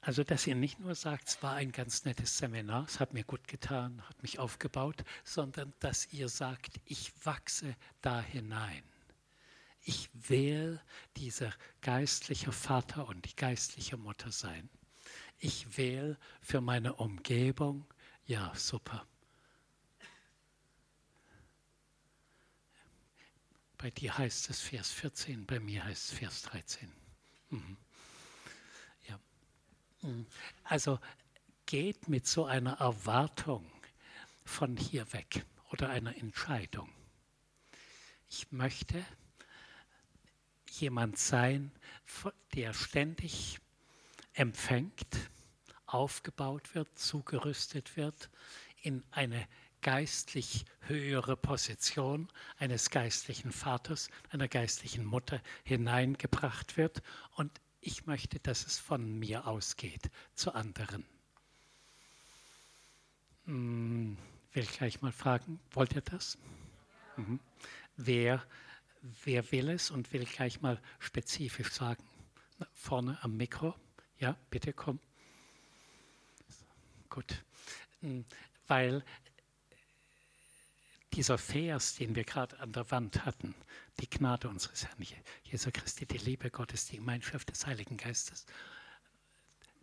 Also, 0.00 0.24
dass 0.24 0.48
ihr 0.48 0.56
nicht 0.56 0.80
nur 0.80 0.96
sagt, 0.96 1.28
es 1.28 1.42
war 1.44 1.54
ein 1.54 1.70
ganz 1.70 2.04
nettes 2.04 2.36
Seminar, 2.36 2.86
es 2.88 2.98
hat 2.98 3.12
mir 3.14 3.22
gut 3.22 3.46
getan, 3.46 4.02
hat 4.08 4.20
mich 4.20 4.40
aufgebaut, 4.40 5.04
sondern 5.22 5.72
dass 5.78 6.12
ihr 6.12 6.28
sagt, 6.28 6.80
ich 6.86 7.12
wachse 7.24 7.76
da 8.00 8.20
hinein. 8.20 8.82
Ich 9.80 10.10
will 10.12 10.80
dieser 11.16 11.52
geistliche 11.82 12.50
Vater 12.50 13.06
und 13.06 13.24
die 13.26 13.36
geistliche 13.36 13.96
Mutter 13.96 14.32
sein. 14.32 14.68
Ich 15.38 15.76
will 15.76 16.18
für 16.40 16.60
meine 16.60 16.94
Umgebung, 16.94 17.86
ja, 18.26 18.52
super, 18.56 19.06
Bei 23.82 23.90
dir 23.90 24.16
heißt 24.16 24.48
es 24.48 24.60
Vers 24.60 24.92
14, 24.92 25.44
bei 25.44 25.58
mir 25.58 25.84
heißt 25.84 26.12
es 26.12 26.18
Vers 26.18 26.42
13. 26.42 26.88
Mhm. 27.50 27.76
Ja. 29.08 29.18
Mhm. 30.02 30.24
Also 30.62 31.00
geht 31.66 32.06
mit 32.06 32.28
so 32.28 32.44
einer 32.44 32.74
Erwartung 32.74 33.68
von 34.44 34.76
hier 34.76 35.12
weg 35.12 35.44
oder 35.72 35.88
einer 35.88 36.16
Entscheidung. 36.16 36.88
Ich 38.30 38.52
möchte 38.52 39.04
jemand 40.70 41.18
sein, 41.18 41.72
der 42.54 42.74
ständig 42.74 43.58
empfängt, 44.32 45.28
aufgebaut 45.86 46.76
wird, 46.76 46.96
zugerüstet 46.96 47.96
wird, 47.96 48.30
in 48.80 49.02
eine 49.10 49.48
geistlich 49.82 50.64
höhere 50.86 51.36
Position 51.36 52.28
eines 52.58 52.90
geistlichen 52.90 53.52
Vaters, 53.52 54.08
einer 54.30 54.48
geistlichen 54.48 55.04
Mutter 55.04 55.40
hineingebracht 55.64 56.76
wird. 56.76 57.02
Und 57.36 57.60
ich 57.80 58.06
möchte, 58.06 58.38
dass 58.40 58.66
es 58.66 58.78
von 58.78 59.18
mir 59.18 59.46
ausgeht 59.46 60.10
zu 60.34 60.54
anderen. 60.54 61.04
Hm, 63.44 64.16
will 64.52 64.62
ich 64.62 64.72
gleich 64.72 65.02
mal 65.02 65.12
fragen, 65.12 65.60
wollt 65.72 65.94
ihr 65.94 66.02
das? 66.02 66.38
Mhm. 67.16 67.40
Wer, 67.96 68.42
wer 69.24 69.50
will 69.52 69.68
es 69.68 69.90
und 69.90 70.12
will 70.12 70.24
gleich 70.24 70.60
mal 70.62 70.80
spezifisch 70.98 71.72
sagen? 71.72 72.02
vorne 72.72 73.18
am 73.22 73.36
Mikro. 73.36 73.74
Ja, 74.18 74.36
bitte 74.50 74.72
komm. 74.72 75.00
Gut. 77.08 77.42
Hm, 78.00 78.24
weil 78.68 79.04
dieser 81.12 81.38
Vers, 81.38 81.96
den 81.96 82.14
wir 82.14 82.24
gerade 82.24 82.58
an 82.60 82.72
der 82.72 82.90
Wand 82.90 83.24
hatten, 83.24 83.54
die 84.00 84.08
Gnade 84.08 84.48
unseres 84.48 84.86
Herrn 84.86 85.06
Jesu 85.44 85.70
Christi, 85.72 86.06
die 86.06 86.18
Liebe 86.18 86.50
Gottes, 86.50 86.86
die 86.86 86.96
Gemeinschaft 86.96 87.50
des 87.50 87.66
Heiligen 87.66 87.96
Geistes, 87.96 88.46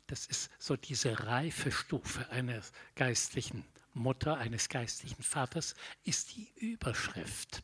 das 0.08 0.26
ist 0.26 0.50
so 0.58 0.76
diese 0.76 1.28
reife 1.28 1.72
Stufe 1.72 2.28
einer 2.32 2.62
geistlichen 2.96 3.64
Mutter, 3.94 4.38
eines 4.38 4.68
geistlichen 4.68 5.22
Vaters, 5.22 5.76
ist 6.04 6.36
die 6.36 6.52
Überschrift. 6.56 7.62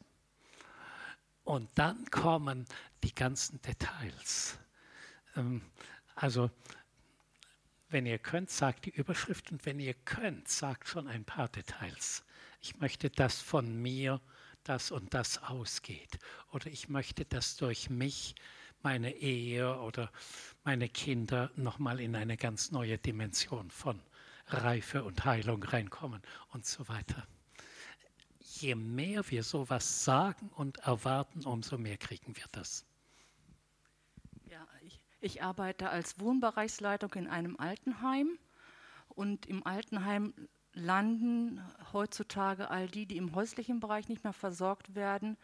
Und 1.43 1.69
dann 1.75 2.05
kommen 2.11 2.65
die 3.03 3.15
ganzen 3.15 3.61
Details. 3.63 4.59
Ähm, 5.35 5.63
also, 6.15 6.51
wenn 7.89 8.05
ihr 8.05 8.19
könnt, 8.19 8.51
sagt 8.51 8.85
die 8.85 8.91
Überschrift 8.91 9.51
und 9.51 9.65
wenn 9.65 9.79
ihr 9.79 9.93
könnt, 9.93 10.47
sagt 10.47 10.87
schon 10.87 11.07
ein 11.07 11.25
paar 11.25 11.49
Details. 11.49 12.23
Ich 12.65 12.79
möchte, 12.79 13.11
dass 13.11 13.43
von 13.43 13.79
mir 13.79 14.19
das 14.63 14.89
und 14.89 15.13
das 15.13 15.37
ausgeht. 15.43 16.17
Oder 16.51 16.65
ich 16.65 16.89
möchte, 16.89 17.23
dass 17.23 17.57
durch 17.57 17.91
mich 17.91 18.33
meine 18.81 19.13
Ehe 19.13 19.79
oder 19.81 20.11
meine 20.63 20.89
Kinder 20.89 21.51
nochmal 21.57 21.99
in 21.99 22.15
eine 22.15 22.37
ganz 22.37 22.71
neue 22.71 22.97
Dimension 22.97 23.69
von 23.69 24.01
Reife 24.47 25.03
und 25.03 25.25
Heilung 25.25 25.61
reinkommen 25.61 26.23
und 26.53 26.65
so 26.65 26.87
weiter. 26.87 27.27
Je 28.39 28.73
mehr 28.73 29.29
wir 29.29 29.43
sowas 29.43 30.03
sagen 30.03 30.49
und 30.55 30.79
erwarten, 30.79 31.45
umso 31.45 31.77
mehr 31.77 31.97
kriegen 31.97 32.35
wir 32.35 32.45
das. 32.51 32.83
Ja, 34.49 34.67
ich, 34.81 34.99
ich 35.21 35.43
arbeite 35.43 35.91
als 35.91 36.19
Wohnbereichsleitung 36.19 37.13
in 37.13 37.27
einem 37.27 37.57
Altenheim 37.57 38.39
und 39.09 39.45
im 39.45 39.63
Altenheim 39.67 40.33
landen 40.75 41.61
heutzutage 41.93 42.69
all 42.69 42.87
die, 42.87 43.05
die 43.05 43.17
im 43.17 43.33
häuslichen 43.33 43.79
Bereich 43.79 44.09
nicht 44.09 44.23
mehr 44.23 44.33
versorgt 44.33 44.93
werden, 44.93 45.37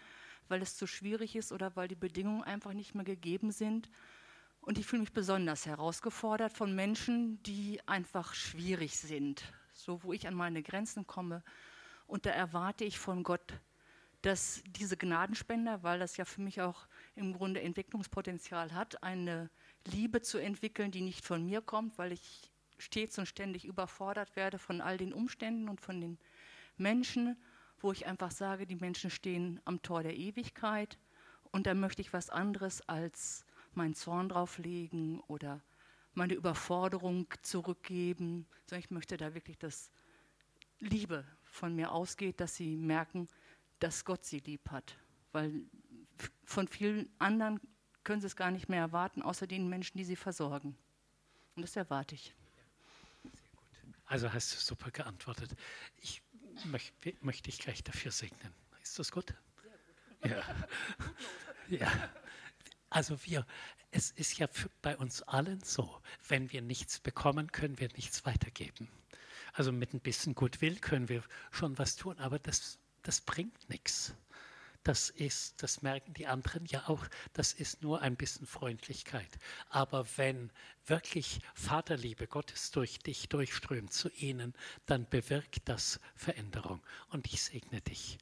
weil 0.49 0.61
es 0.61 0.75
zu 0.75 0.85
schwierig 0.85 1.35
ist 1.35 1.51
oder 1.51 1.75
weil 1.75 1.87
die 1.87 1.95
Bedingungen 1.95 2.43
einfach 2.43 2.73
nicht 2.73 2.93
mehr 2.93 3.05
gegeben 3.05 3.51
sind. 3.51 3.89
Und 4.59 4.77
ich 4.77 4.85
fühle 4.85 5.01
mich 5.01 5.13
besonders 5.13 5.65
herausgefordert 5.65 6.51
von 6.51 6.75
Menschen, 6.75 7.41
die 7.43 7.79
einfach 7.87 8.33
schwierig 8.33 8.99
sind, 8.99 9.43
so 9.73 10.03
wo 10.03 10.13
ich 10.13 10.27
an 10.27 10.35
meine 10.35 10.61
Grenzen 10.61 11.07
komme. 11.07 11.43
Und 12.05 12.25
da 12.25 12.31
erwarte 12.31 12.83
ich 12.83 12.99
von 12.99 13.23
Gott, 13.23 13.59
dass 14.21 14.61
diese 14.67 14.97
Gnadenspender, 14.97 15.81
weil 15.81 15.97
das 15.97 16.17
ja 16.17 16.25
für 16.25 16.41
mich 16.41 16.61
auch 16.61 16.87
im 17.15 17.33
Grunde 17.33 17.61
Entwicklungspotenzial 17.61 18.73
hat, 18.73 19.01
eine 19.01 19.49
Liebe 19.87 20.21
zu 20.21 20.37
entwickeln, 20.37 20.91
die 20.91 21.01
nicht 21.01 21.25
von 21.25 21.43
mir 21.43 21.61
kommt, 21.61 21.97
weil 21.97 22.11
ich 22.11 22.50
stets 22.81 23.17
und 23.17 23.25
ständig 23.25 23.65
überfordert 23.65 24.35
werde 24.35 24.57
von 24.57 24.81
all 24.81 24.97
den 24.97 25.13
Umständen 25.13 25.69
und 25.69 25.81
von 25.81 26.01
den 26.01 26.17
Menschen, 26.77 27.37
wo 27.79 27.91
ich 27.91 28.05
einfach 28.05 28.31
sage, 28.31 28.65
die 28.65 28.75
Menschen 28.75 29.09
stehen 29.09 29.59
am 29.65 29.81
Tor 29.81 30.03
der 30.03 30.17
Ewigkeit 30.17 30.97
und 31.51 31.67
da 31.67 31.73
möchte 31.73 32.01
ich 32.01 32.13
was 32.13 32.29
anderes 32.29 32.81
als 32.87 33.45
meinen 33.73 33.93
Zorn 33.93 34.29
drauflegen 34.29 35.19
oder 35.21 35.61
meine 36.13 36.33
Überforderung 36.33 37.27
zurückgeben, 37.41 38.45
sondern 38.65 38.83
ich 38.83 38.91
möchte 38.91 39.17
da 39.17 39.33
wirklich, 39.33 39.57
dass 39.57 39.91
Liebe 40.79 41.25
von 41.43 41.75
mir 41.75 41.91
ausgeht, 41.91 42.39
dass 42.39 42.55
sie 42.55 42.75
merken, 42.75 43.27
dass 43.79 44.03
Gott 44.03 44.25
sie 44.25 44.39
lieb 44.39 44.69
hat. 44.69 44.97
Weil 45.31 45.61
von 46.43 46.67
vielen 46.67 47.09
anderen 47.19 47.59
können 48.03 48.21
sie 48.21 48.27
es 48.27 48.35
gar 48.35 48.51
nicht 48.51 48.67
mehr 48.67 48.81
erwarten, 48.81 49.21
außer 49.21 49.47
den 49.47 49.69
Menschen, 49.69 49.97
die 49.97 50.03
sie 50.03 50.15
versorgen. 50.15 50.75
Und 51.55 51.61
das 51.63 51.75
erwarte 51.75 52.15
ich. 52.15 52.33
Also 54.11 54.33
hast 54.33 54.53
du 54.53 54.57
super 54.59 54.91
geantwortet. 54.91 55.55
Ich 56.01 56.21
möchte, 56.65 57.13
möchte 57.21 57.49
ich 57.49 57.59
gleich 57.59 57.81
dafür 57.81 58.11
segnen. 58.11 58.53
Ist 58.83 58.99
das 58.99 59.09
gut? 59.09 59.33
Sehr 59.61 60.33
gut. 60.41 60.45
Ja. 61.69 61.79
ja. 61.87 62.09
Also 62.89 63.23
wir, 63.23 63.47
es 63.89 64.11
ist 64.11 64.37
ja 64.37 64.49
bei 64.81 64.97
uns 64.97 65.21
allen 65.21 65.63
so, 65.63 66.01
wenn 66.27 66.51
wir 66.51 66.61
nichts 66.61 66.99
bekommen, 66.99 67.53
können 67.53 67.79
wir 67.79 67.87
nichts 67.95 68.25
weitergeben. 68.25 68.89
Also 69.53 69.71
mit 69.71 69.93
ein 69.93 70.01
bisschen 70.01 70.35
Gutwill 70.35 70.77
können 70.79 71.07
wir 71.07 71.23
schon 71.49 71.77
was 71.77 71.95
tun, 71.95 72.19
aber 72.19 72.37
das, 72.37 72.79
das 73.03 73.21
bringt 73.21 73.69
nichts. 73.69 74.13
Das 74.83 75.09
ist, 75.11 75.61
das 75.61 75.83
merken 75.83 76.13
die 76.13 76.25
anderen 76.25 76.65
ja 76.65 76.87
auch, 76.87 77.05
das 77.33 77.53
ist 77.53 77.83
nur 77.83 78.01
ein 78.01 78.15
bisschen 78.15 78.47
Freundlichkeit. 78.47 79.29
Aber 79.69 80.05
wenn 80.17 80.51
wirklich 80.87 81.39
Vaterliebe 81.53 82.27
Gottes 82.27 82.71
durch 82.71 82.97
dich 82.99 83.29
durchströmt 83.29 83.93
zu 83.93 84.09
ihnen, 84.09 84.53
dann 84.87 85.07
bewirkt 85.07 85.69
das 85.69 85.99
Veränderung. 86.15 86.81
Und 87.09 87.27
ich 87.27 87.43
segne 87.43 87.81
dich, 87.81 88.17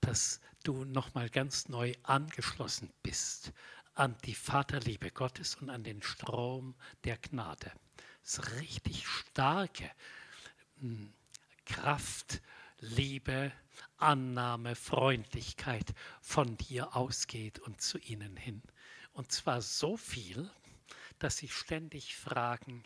dass 0.00 0.40
du 0.64 0.84
nochmal 0.84 1.28
ganz 1.28 1.68
neu 1.68 1.92
angeschlossen 2.02 2.90
bist 3.02 3.52
an 3.94 4.16
die 4.24 4.34
Vaterliebe 4.34 5.10
Gottes 5.10 5.56
und 5.56 5.68
an 5.68 5.84
den 5.84 6.02
Strom 6.02 6.74
der 7.04 7.18
Gnade. 7.18 7.70
Das 8.22 8.38
ist 8.38 8.52
richtig 8.52 9.06
starke 9.06 9.90
hm, 10.78 11.12
Kraft, 11.66 12.40
Liebe, 12.78 13.52
Annahme, 14.02 14.74
Freundlichkeit 14.74 15.94
von 16.20 16.56
dir 16.56 16.96
ausgeht 16.96 17.58
und 17.58 17.80
zu 17.80 17.98
ihnen 17.98 18.36
hin. 18.36 18.62
Und 19.12 19.32
zwar 19.32 19.62
so 19.62 19.96
viel, 19.96 20.50
dass 21.18 21.36
sie 21.36 21.48
ständig 21.48 22.16
fragen, 22.16 22.84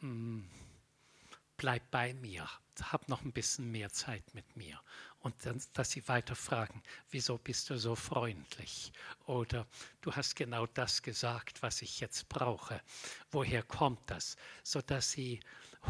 hm, 0.00 0.48
bleib 1.56 1.90
bei 1.90 2.14
mir, 2.14 2.48
hab 2.80 3.08
noch 3.08 3.22
ein 3.22 3.32
bisschen 3.32 3.70
mehr 3.70 3.90
Zeit 3.90 4.34
mit 4.34 4.56
mir. 4.56 4.80
Und 5.20 5.34
dann, 5.46 5.62
dass 5.74 5.90
sie 5.90 6.06
weiter 6.08 6.34
fragen, 6.34 6.82
wieso 7.10 7.38
bist 7.38 7.70
du 7.70 7.78
so 7.78 7.94
freundlich? 7.94 8.92
Oder 9.26 9.66
du 10.00 10.12
hast 10.12 10.34
genau 10.34 10.66
das 10.66 11.02
gesagt, 11.02 11.62
was 11.62 11.82
ich 11.82 12.00
jetzt 12.00 12.28
brauche. 12.28 12.80
Woher 13.30 13.62
kommt 13.62 14.10
das? 14.10 14.36
Sodass 14.64 15.12
sie 15.12 15.40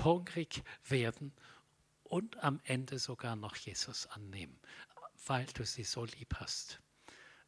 hungrig 0.04 0.62
werden 0.88 1.32
und 2.12 2.44
am 2.44 2.60
Ende 2.64 2.98
sogar 2.98 3.36
noch 3.36 3.56
Jesus 3.56 4.06
annehmen, 4.06 4.60
weil 5.24 5.46
du 5.46 5.64
sie 5.64 5.82
so 5.84 6.04
lieb 6.04 6.34
hast. 6.34 6.78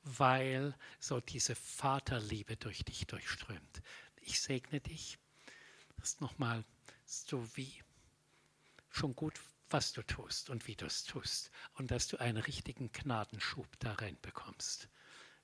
Weil 0.05 0.75
so 0.99 1.21
diese 1.21 1.55
Vaterliebe 1.55 2.57
durch 2.57 2.83
dich 2.83 3.07
durchströmt. 3.07 3.83
Ich 4.23 4.41
segne 4.41 4.81
dich, 4.81 5.19
dass 5.99 6.21
nochmal 6.21 6.65
so 7.05 7.47
wie 7.59 7.75
schon 8.89 9.15
gut, 9.15 9.39
was 9.69 9.93
du 9.93 10.03
tust 10.03 10.49
und 10.49 10.67
wie 10.67 10.77
du 10.77 10.87
es 10.87 11.05
tust. 11.05 11.51
Und 11.75 11.91
dass 11.91 12.09
du 12.09 12.17
einen 12.17 12.39
richtigen 12.39 12.91
Gnadenschub 12.91 13.69
da 13.81 13.93
reinbekommst. 13.93 14.89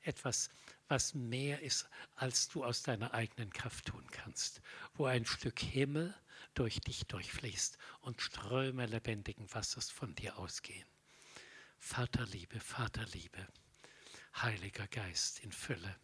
Etwas, 0.01 0.49
was 0.89 1.13
mehr 1.13 1.61
ist, 1.61 1.91
als 2.17 2.49
du 2.49 2.65
aus 2.65 2.83
deiner 2.83 3.13
eigenen 3.13 3.53
Kraft 3.53 3.85
tun 3.85 4.07
kannst. 4.13 4.63
Wo 4.95 5.05
ein 5.05 5.27
Stück 5.27 5.61
Himmel 5.61 6.15
durch 6.55 6.81
dich 6.81 7.07
durchfließt 7.07 7.79
und 8.01 8.21
Ströme 8.21 8.87
lebendigen 8.87 9.53
Wassers 9.55 9.91
von 9.91 10.15
dir 10.15 10.39
ausgehen. 10.39 10.89
Vaterliebe, 11.79 12.61
Vaterliebe, 12.61 13.47
Heiliger 14.37 14.87
Geist 14.89 15.41
in 15.41 15.53
Fülle. 15.53 15.97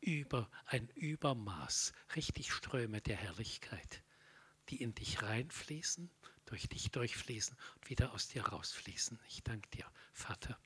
Über 0.00 0.50
ein 0.66 0.88
Übermaß, 0.88 1.92
richtig 2.14 2.52
Ströme 2.52 3.00
der 3.00 3.16
Herrlichkeit 3.16 4.02
die 4.68 4.82
in 4.82 4.94
dich 4.94 5.22
reinfließen, 5.22 6.10
durch 6.44 6.68
dich 6.68 6.90
durchfließen 6.90 7.56
und 7.74 7.90
wieder 7.90 8.12
aus 8.12 8.28
dir 8.28 8.46
rausfließen. 8.46 9.18
Ich 9.28 9.42
danke 9.42 9.68
dir, 9.70 9.90
Vater. 10.12 10.58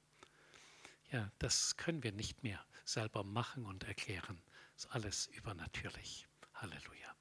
Ja, 1.11 1.31
das 1.39 1.77
können 1.77 2.03
wir 2.03 2.12
nicht 2.12 2.43
mehr 2.43 2.64
selber 2.85 3.25
machen 3.25 3.66
und 3.66 3.85
erklären. 3.85 4.43
Das 4.75 4.85
ist 4.85 4.91
alles 4.93 5.27
übernatürlich. 5.27 6.29
Halleluja. 6.55 7.16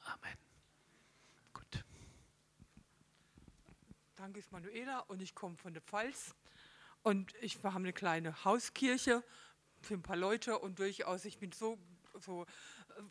Amen. 0.00 0.49
Danke, 4.20 4.40
ist 4.40 4.52
Manuela 4.52 4.98
und 5.08 5.22
ich 5.22 5.34
komme 5.34 5.56
von 5.56 5.72
der 5.72 5.80
Pfalz. 5.80 6.34
Und 7.02 7.32
ich, 7.40 7.62
wir 7.62 7.72
haben 7.72 7.84
eine 7.84 7.94
kleine 7.94 8.44
Hauskirche 8.44 9.24
für 9.80 9.94
ein 9.94 10.02
paar 10.02 10.18
Leute. 10.18 10.58
Und 10.58 10.78
durchaus, 10.78 11.24
ich 11.24 11.38
bin 11.38 11.52
so, 11.52 11.78
so 12.20 12.44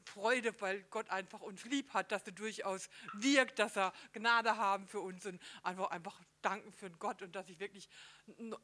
Freude, 0.05 0.53
weil 0.61 0.83
Gott 0.91 1.09
einfach 1.09 1.41
uns 1.41 1.65
lieb 1.65 1.95
hat, 1.95 2.11
dass 2.11 2.27
er 2.27 2.33
durchaus 2.33 2.91
wirkt, 3.13 3.57
dass 3.57 3.75
er 3.75 3.91
Gnade 4.13 4.55
haben 4.55 4.85
für 4.85 4.99
uns. 4.99 5.25
Und 5.25 5.41
einfach, 5.63 5.89
einfach 5.89 6.21
danken 6.43 6.71
für 6.73 6.91
Gott 6.91 7.23
und 7.23 7.35
dass 7.35 7.49
ich 7.49 7.59
wirklich 7.59 7.89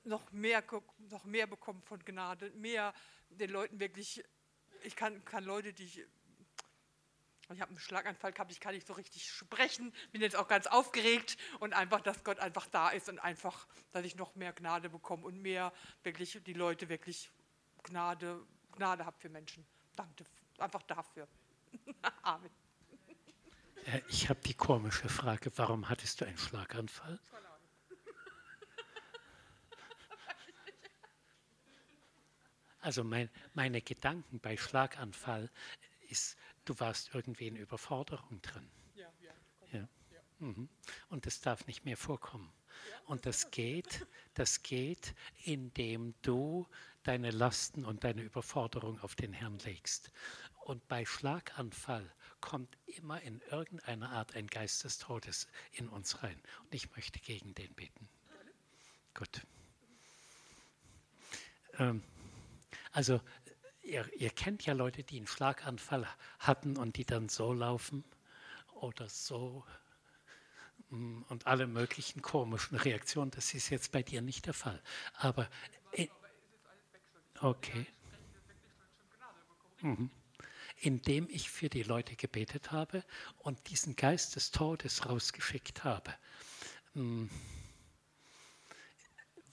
noch 0.04 0.32
mehr, 0.32 0.64
noch 1.10 1.24
mehr 1.24 1.48
bekomme 1.48 1.82
von 1.82 1.98
Gnade, 2.06 2.52
mehr 2.52 2.94
den 3.32 3.50
Leuten 3.50 3.80
wirklich, 3.80 4.24
ich 4.84 4.96
kann, 4.96 5.26
kann 5.26 5.46
Leute, 5.46 5.74
die 5.74 5.86
ich 5.86 6.06
ich 7.54 7.62
habe 7.62 7.70
einen 7.70 7.80
Schlaganfall 7.80 8.34
gehabt, 8.34 8.52
ich 8.52 8.60
kann 8.60 8.74
nicht 8.74 8.88
so 8.88 8.94
richtig 8.94 9.32
sprechen, 9.32 9.94
bin 10.12 10.22
jetzt 10.22 10.36
auch 10.36 10.48
ganz 10.48 10.68
aufgeregt 10.68 11.38
und 11.60 11.74
einfach, 11.74 12.02
dass 12.02 12.24
Gott 12.24 12.40
einfach 12.40 12.68
da 12.68 12.90
ist 12.90 13.10
und 13.10 13.20
einfach, 13.20 13.68
dass 13.92 14.04
ich 14.04 14.16
noch 14.16 14.36
mehr 14.36 14.54
Gnade 14.54 14.90
bekomme 14.90 15.26
und 15.26 15.42
mehr 15.42 15.72
wirklich 16.04 16.42
die 16.46 16.54
Leute 16.54 16.90
wirklich 16.90 17.32
Gnade, 17.84 18.42
Gnade 18.72 19.06
habe 19.06 19.18
für 19.20 19.30
Menschen. 19.30 19.66
Danke 19.96 20.26
einfach 20.60 20.84
dafür. 20.84 21.28
Amen. 22.24 22.50
Ich 24.10 24.30
habe 24.30 24.40
die 24.42 24.54
komische 24.54 25.10
Frage, 25.10 25.52
warum 25.58 25.90
hattest 25.90 26.22
du 26.22 26.26
einen 26.26 26.38
Schlaganfall? 26.38 27.20
Also 32.80 33.04
mein, 33.04 33.30
meine 33.54 33.82
Gedanken 33.82 34.40
bei 34.40 34.58
Schlaganfall 34.58 35.50
ist, 36.08 36.38
du 36.66 36.80
warst 36.80 37.14
irgendwie 37.14 37.48
in 37.48 37.56
Überforderung 37.56 38.42
drin. 38.42 38.70
Ja, 38.96 39.08
ja. 39.22 39.80
ja. 39.80 39.88
Mhm. 40.40 40.70
Und 41.10 41.26
das 41.26 41.42
darf 41.42 41.66
nicht 41.68 41.86
mehr 41.86 41.98
vorkommen. 41.98 42.52
Und 43.06 43.26
das 43.26 43.52
geht, 43.52 44.06
das 44.34 44.62
geht, 44.62 45.16
indem 45.44 46.14
du 46.22 46.68
deine 47.04 47.32
Lasten 47.32 47.86
und 47.86 48.04
deine 48.04 48.22
Überforderung 48.22 49.00
auf 49.00 49.16
den 49.16 49.32
Herrn 49.32 49.60
legst. 49.60 50.12
Und 50.62 50.88
bei 50.88 51.06
Schlaganfall 51.06 52.12
kommt 52.42 52.78
immer 52.86 53.22
in 53.22 53.40
irgendeiner 53.52 54.10
Art 54.10 54.36
ein 54.36 54.48
Geist 54.48 54.84
des 54.84 54.98
Todes 54.98 55.48
in 55.72 55.88
uns 55.88 56.22
rein. 56.24 56.42
Und 56.64 56.74
ich 56.74 56.92
möchte 56.96 57.20
gegen 57.20 57.54
den 57.54 57.74
beten. 57.74 58.10
Gut. 59.14 59.46
Ähm, 61.78 62.04
also 62.92 63.22
ihr, 63.86 64.12
ihr 64.18 64.30
kennt 64.30 64.66
ja 64.66 64.74
Leute, 64.74 65.04
die 65.04 65.18
einen 65.18 65.28
Schlaganfall 65.28 66.08
hatten 66.40 66.78
und 66.78 66.98
die 66.98 67.06
dann 67.06 67.30
so 67.30 67.54
laufen 67.54 68.04
oder 68.74 69.08
so 69.08 69.64
mm, 70.90 71.24
und 71.30 71.48
alle 71.48 71.68
möglichen 71.68 72.22
komischen 72.22 72.78
Reaktionen. 72.78 73.32
Das 73.32 73.54
ist 73.54 73.70
jetzt 73.70 73.92
bei 73.92 74.04
dir 74.04 74.22
nicht 74.22 74.46
der 74.46 74.54
Fall. 74.54 74.82
Aber 75.14 75.50
okay. 77.40 77.86
Mhm. 79.82 80.10
Indem 80.78 81.30
ich 81.30 81.50
für 81.50 81.70
die 81.70 81.84
Leute 81.84 82.16
gebetet 82.16 82.72
habe 82.72 83.04
und 83.38 83.70
diesen 83.70 83.96
Geist 83.96 84.36
des 84.36 84.52
Todes 84.52 85.08
rausgeschickt 85.08 85.84
habe, 85.84 86.14
mm, 86.96 87.28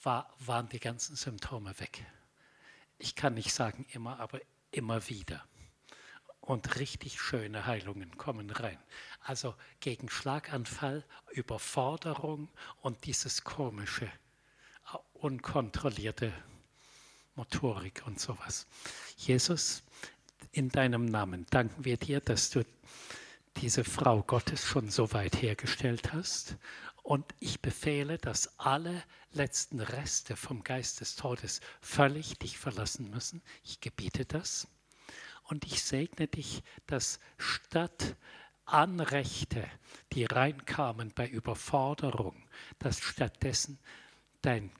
war, 0.03 0.35
waren 0.41 0.69
die 0.69 0.81
ganzen 0.81 1.15
Symptome 1.15 1.79
weg. 1.79 2.05
Ich 3.03 3.17
kann 3.17 3.35
nicht 3.35 3.53
sagen 3.53 3.85
immer, 3.91 4.21
aber 4.21 4.41
immer 4.71 5.09
wieder. 5.09 5.45
Und 6.41 6.79
richtig 6.79 7.21
schöne 7.21 7.67
Heilungen 7.67 8.17
kommen 8.17 8.49
rein. 8.51 8.79
Also 9.21 9.57
gegen 9.81 10.09
Schlaganfall, 10.09 11.05
Überforderung 11.33 12.49
und 12.81 13.05
dieses 13.05 13.43
komische, 13.43 14.09
unkontrollierte 15.15 16.33
Motorik 17.35 18.05
und 18.07 18.21
sowas. 18.21 18.69
Jesus, 19.17 19.83
in 20.53 20.69
deinem 20.69 21.05
Namen 21.05 21.45
danken 21.51 21.85
wir 21.85 21.97
dir, 21.97 22.21
dass 22.21 22.51
du 22.51 22.65
diese 23.57 23.83
Frau 23.83 24.23
Gottes 24.23 24.65
schon 24.65 24.91
so 24.91 25.13
weit 25.13 25.43
hergestellt 25.43 26.13
hast 26.13 26.57
und 27.03 27.35
ich 27.41 27.61
befehle, 27.61 28.19
dass 28.19 28.59
alle 28.59 29.03
letzten 29.33 29.81
Reste 29.81 30.37
vom 30.37 30.63
Geist 30.63 31.01
des 31.01 31.17
Todes 31.17 31.61
völlig 31.81 32.39
dich 32.39 32.59
verlassen 32.59 33.11
müssen. 33.11 33.43
Ich 33.65 33.81
gebiete 33.81 34.25
das. 34.25 34.69
Und 35.45 35.65
ich 35.67 35.83
segne 35.83 36.29
dich, 36.29 36.63
dass 36.87 37.19
statt 37.39 38.17
Anrechte, 38.65 39.69
die 40.13 40.25
reinkamen 40.25 41.13
bei 41.13 41.29
Überforderung, 41.29 42.49
dass 42.79 43.01
stattdessen 43.01 43.79
dein 44.41 44.71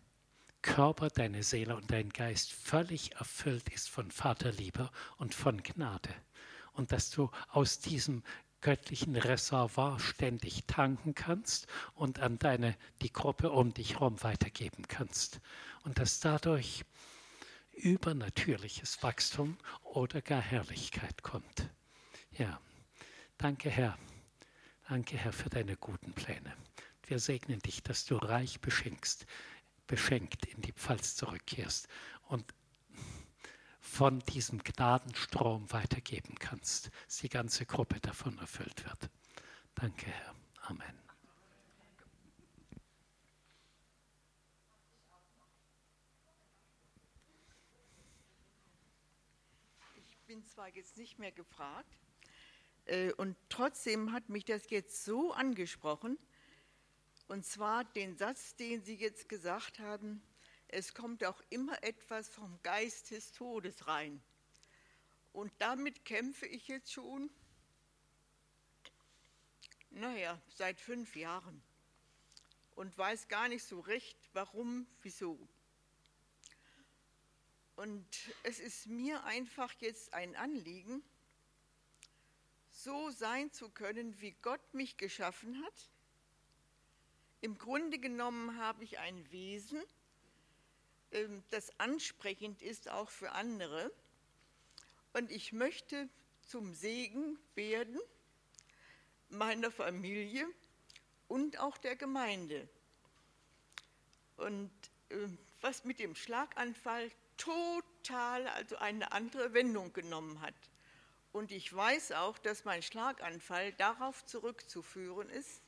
Körper, 0.63 1.09
deine 1.09 1.43
Seele 1.43 1.75
und 1.75 1.91
dein 1.91 2.11
Geist 2.11 2.53
völlig 2.53 3.17
erfüllt 3.17 3.69
ist 3.71 3.91
von 3.91 4.13
Vaterliebe 4.13 4.91
und 5.19 5.35
von 5.35 5.63
Gnade. 5.63 6.15
Und 6.73 6.93
dass 6.93 7.11
du 7.11 7.31
aus 7.49 7.81
diesem 7.81 8.23
göttlichen 8.63 9.17
Reservoir 9.17 10.01
ständig 10.01 10.65
tanken 10.67 11.15
kannst 11.15 11.67
und 11.95 12.21
an 12.21 12.39
deine, 12.39 12.77
die 13.03 13.13
Gruppe 13.13 13.51
um 13.51 13.75
dich 13.75 13.95
herum 13.95 14.23
weitergeben 14.23 14.89
kannst. 14.89 15.41
Und 15.85 15.99
dass 15.99 16.21
dadurch 16.21 16.85
übernatürliches 17.73 19.03
Wachstum 19.03 19.59
oder 19.83 20.23
gar 20.23 20.41
Herrlichkeit 20.41 21.23
kommt. 21.23 21.69
Ja, 22.33 22.61
danke 23.37 23.69
Herr. 23.69 23.99
Danke 24.89 25.17
Herr 25.17 25.33
für 25.33 25.51
deine 25.51 25.77
guten 25.77 26.13
Pläne. 26.13 26.55
Wir 27.07 27.19
segnen 27.19 27.61
dich, 27.61 27.83
dass 27.83 28.05
du 28.05 28.17
reich 28.17 28.61
beschenkst, 28.61 29.27
beschenkt 29.87 30.47
in 30.47 30.61
die 30.61 30.73
Pfalz 30.73 31.17
zurückkehrst 31.17 31.89
und 32.29 32.45
von 33.83 34.21
diesem 34.21 34.63
Gnadenstrom 34.63 35.71
weitergeben 35.73 36.37
kannst, 36.39 36.91
dass 37.07 37.19
die 37.19 37.29
ganze 37.29 37.67
Gruppe 37.67 38.01
davon 38.01 38.39
erfüllt 38.39 38.85
wird. 38.85 39.11
Danke, 39.75 40.07
Herr. 40.07 40.35
Amen. 40.63 40.99
Ich 49.97 50.17
bin 50.27 50.45
zwar 50.47 50.69
jetzt 50.69 50.97
nicht 50.97 51.19
mehr 51.19 51.33
gefragt, 51.33 51.99
äh, 52.87 53.13
und 53.15 53.37
trotzdem 53.49 54.13
hat 54.13 54.29
mich 54.29 54.45
das 54.45 54.71
jetzt 54.71 55.05
so 55.05 55.33
angesprochen, 55.33 56.19
und 57.27 57.45
zwar 57.45 57.85
den 57.85 58.17
Satz, 58.17 58.55
den 58.55 58.83
Sie 58.83 58.95
jetzt 58.95 59.29
gesagt 59.29 59.81
haben, 59.81 60.23
es 60.73 60.95
kommt 60.95 61.23
auch 61.25 61.41
immer 61.51 61.83
etwas 61.85 62.29
vom 62.31 62.59
Geist 62.63 63.11
des 63.11 63.33
Todes 63.33 63.87
rein. 63.87 64.23
Und 65.35 65.53
damit 65.59 66.05
kämpfe 66.07 66.47
ich 66.47 66.67
jetzt 66.67 66.91
schon, 66.91 67.31
naja, 69.91 70.41
seit 70.49 70.81
fünf 70.81 71.15
Jahren 71.15 71.63
und 72.75 72.97
weiß 72.97 73.29
gar 73.29 73.49
nicht 73.49 73.65
so 73.65 73.81
recht, 73.81 74.17
warum, 74.33 74.87
wieso. 75.03 75.39
Und 77.77 78.07
es 78.43 78.59
ist 78.59 78.87
mir 78.87 79.25
einfach 79.25 79.73
jetzt 79.81 80.15
ein 80.15 80.35
Anliegen, 80.37 81.03
so 82.71 83.11
sein 83.11 83.53
zu 83.53 83.69
können, 83.69 84.19
wie 84.23 84.33
Gott 84.41 84.73
mich 84.73 84.97
geschaffen 84.97 85.63
hat. 85.65 85.91
Im 87.43 87.59
Grunde 87.59 87.99
genommen 87.99 88.59
habe 88.59 88.85
ich 88.85 88.99
ein 88.99 89.31
Wesen, 89.31 89.83
das 91.51 91.79
ansprechend 91.79 92.63
ist 92.63 92.89
auch 92.89 93.11
für 93.11 93.33
andere. 93.33 93.93
Und 95.13 95.31
ich 95.31 95.53
möchte 95.53 96.09
zum 96.43 96.75
Segen 96.75 97.39
werden 97.55 98.01
meiner 99.29 99.71
Familie 99.71 100.47
und 101.29 101.59
auch 101.59 101.79
der 101.79 101.97
Gemeinde. 101.97 102.69
Und 104.37 104.71
äh, 105.11 105.29
was 105.61 105.85
mit 105.85 105.99
dem 105.99 106.15
Schlaganfall 106.15 107.11
total, 107.37 108.47
also 108.49 108.77
eine 108.77 109.13
andere 109.13 109.55
Wendung 109.55 109.93
genommen 109.93 110.41
hat. 110.41 110.55
Und 111.33 111.51
ich 111.51 111.73
weiß 111.73 112.13
auch, 112.13 112.39
dass 112.39 112.65
mein 112.65 112.83
Schlaganfall 112.83 113.73
darauf 113.75 114.25
zurückzuführen 114.27 115.29
ist, 115.31 115.63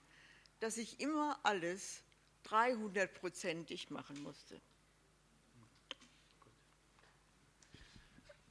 dass 0.61 0.77
ich 0.77 1.01
immer 1.01 1.39
alles 1.43 2.03
300-prozentig 2.45 3.91
machen 3.91 4.23
musste. 4.23 4.61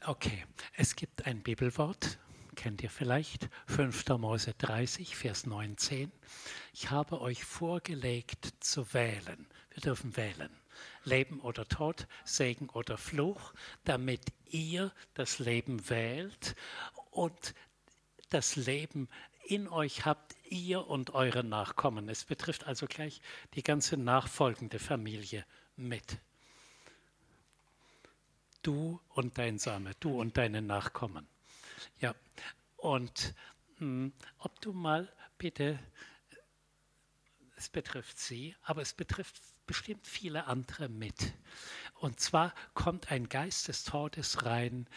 Okay, 0.05 0.43
es 0.75 0.97
gibt 0.97 1.27
ein 1.27 1.41
Bibelwort, 1.43 2.19
kennt 2.55 2.83
ihr 2.83 2.89
vielleicht, 2.89 3.47
5. 3.67 4.09
Mose 4.17 4.53
30, 4.57 5.15
Vers 5.15 5.45
19. 5.45 6.11
Ich 6.73 6.91
habe 6.91 7.21
euch 7.21 7.45
vorgelegt 7.45 8.53
zu 8.59 8.93
wählen. 8.93 9.47
Wir 9.71 9.81
dürfen 9.81 10.17
wählen. 10.17 10.49
Leben 11.05 11.39
oder 11.39 11.65
Tod, 11.69 12.07
Segen 12.25 12.67
oder 12.67 12.97
Fluch, 12.97 13.53
damit 13.85 14.33
ihr 14.49 14.91
das 15.13 15.39
Leben 15.39 15.89
wählt 15.89 16.57
und 17.11 17.53
das 18.29 18.57
Leben 18.57 19.07
in 19.47 19.69
euch 19.69 20.03
habt, 20.03 20.35
ihr 20.49 20.85
und 20.85 21.11
eure 21.13 21.45
Nachkommen. 21.45 22.09
Es 22.09 22.25
betrifft 22.25 22.65
also 22.65 22.87
gleich 22.87 23.21
die 23.53 23.63
ganze 23.63 23.95
nachfolgende 23.95 24.79
Familie 24.79 25.45
mit 25.77 26.19
du 28.64 28.99
und 29.09 29.38
dein 29.38 29.59
Same, 29.59 29.93
du 29.99 30.20
und 30.20 30.38
deine 30.38 30.61
Nachkommen. 30.61 31.28
Ja, 31.99 32.16
und 32.78 33.34
mh, 33.78 33.80
hm, 33.80 34.14
ob 34.39 34.59
du 34.61 34.74
mal 34.74 35.11
bitte, 35.38 35.80
es 37.55 37.70
betrifft 37.70 38.20
sie, 38.20 38.55
aber 38.64 38.82
es 38.82 38.93
betrifft 38.93 39.41
bestimmt 39.66 40.07
viele 40.07 40.45
andere 40.47 40.89
mit. 40.89 41.34
Und 41.95 42.20
zwar 42.20 42.53
kommt 42.74 43.11
ein 43.11 43.30
Geist 43.30 43.68
des 43.68 43.84
Todes 43.84 44.45
rein. 44.45 44.88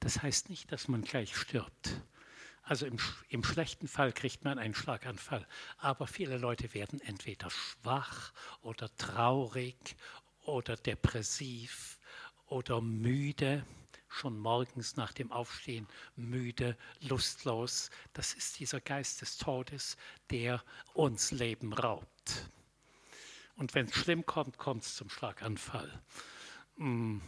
Das 0.00 0.22
heißt 0.22 0.50
nicht, 0.50 0.70
dass 0.70 0.88
man 0.88 1.02
gleich 1.02 1.36
stirbt. 1.36 2.00
Also 2.62 2.86
im, 2.86 2.98
im, 3.28 3.42
schlechten 3.42 3.88
Fall 3.88 4.12
kriegt 4.12 4.44
man 4.44 4.58
einen 4.58 4.74
Schlaganfall. 4.74 5.46
Aber 5.78 6.06
viele 6.06 6.38
Leute 6.38 6.74
werden 6.74 7.00
entweder 7.00 7.50
schwach 7.50 8.32
oder 8.60 8.94
traurig 8.96 9.96
oder 10.42 10.76
depressiv 10.76 11.98
oder 12.52 12.82
müde, 12.82 13.64
schon 14.08 14.38
morgens 14.38 14.96
nach 14.96 15.14
dem 15.14 15.32
Aufstehen 15.32 15.88
müde, 16.16 16.76
lustlos. 17.00 17.88
Das 18.12 18.34
ist 18.34 18.60
dieser 18.60 18.80
Geist 18.80 19.22
des 19.22 19.38
Todes, 19.38 19.96
der 20.30 20.62
uns 20.92 21.30
Leben 21.30 21.72
raubt. 21.72 22.50
Und 23.56 23.74
wenn 23.74 23.86
es 23.86 23.94
schlimm 23.94 24.26
kommt, 24.26 24.58
kommt 24.58 24.82
es 24.82 24.96
zum 24.96 25.08
Schlaganfall. 25.08 26.02
Mm. 26.76 27.18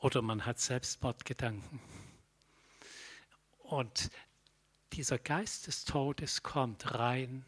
Oder 0.00 0.22
man 0.22 0.44
hat 0.44 0.60
Selbstmordgedanken. 0.60 1.80
Und 3.58 4.10
dieser 4.92 5.18
Geist 5.18 5.66
des 5.66 5.84
Todes 5.84 6.42
kommt 6.42 6.94
rein, 6.94 7.44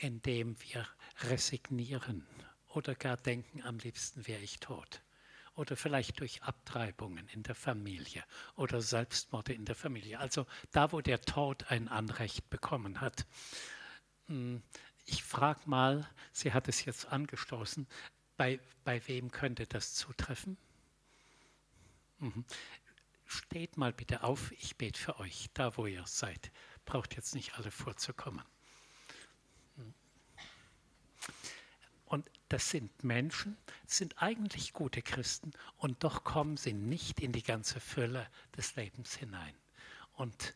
indem 0.00 0.54
wir 0.60 0.86
resignieren 1.22 2.26
oder 2.68 2.94
gar 2.94 3.16
denken, 3.16 3.62
am 3.62 3.78
liebsten 3.78 4.26
wäre 4.26 4.42
ich 4.42 4.60
tot. 4.60 5.02
Oder 5.54 5.76
vielleicht 5.76 6.20
durch 6.20 6.42
Abtreibungen 6.42 7.28
in 7.28 7.42
der 7.42 7.54
Familie 7.54 8.24
oder 8.56 8.80
Selbstmorde 8.80 9.52
in 9.52 9.64
der 9.64 9.74
Familie. 9.74 10.18
Also 10.18 10.46
da, 10.72 10.92
wo 10.92 11.00
der 11.00 11.20
Tod 11.20 11.70
ein 11.70 11.88
Anrecht 11.88 12.50
bekommen 12.50 13.00
hat. 13.00 13.26
Hm, 14.26 14.62
ich 15.06 15.22
frage 15.22 15.60
mal, 15.66 16.08
sie 16.32 16.52
hat 16.52 16.68
es 16.68 16.84
jetzt 16.84 17.06
angestoßen, 17.06 17.86
bei, 18.36 18.58
bei 18.84 19.06
wem 19.06 19.30
könnte 19.30 19.66
das 19.66 19.94
zutreffen? 19.94 20.56
Mhm. 22.18 22.44
Steht 23.26 23.76
mal 23.76 23.92
bitte 23.92 24.22
auf, 24.22 24.52
ich 24.52 24.76
bete 24.76 24.98
für 24.98 25.18
euch, 25.18 25.50
da 25.54 25.76
wo 25.76 25.86
ihr 25.86 26.06
seid. 26.06 26.50
Braucht 26.84 27.16
jetzt 27.16 27.34
nicht 27.34 27.54
alle 27.54 27.70
vorzukommen. 27.70 28.44
Hm. 29.76 29.94
Und 32.06 32.30
das 32.48 32.70
sind 32.70 33.04
Menschen, 33.04 33.56
sind 33.86 34.22
eigentlich 34.22 34.72
gute 34.72 35.02
Christen 35.02 35.52
und 35.76 36.04
doch 36.04 36.24
kommen 36.24 36.56
sie 36.56 36.72
nicht 36.72 37.20
in 37.20 37.32
die 37.32 37.42
ganze 37.42 37.80
Fülle 37.80 38.26
des 38.56 38.76
Lebens 38.76 39.16
hinein. 39.16 39.54
Und 40.12 40.54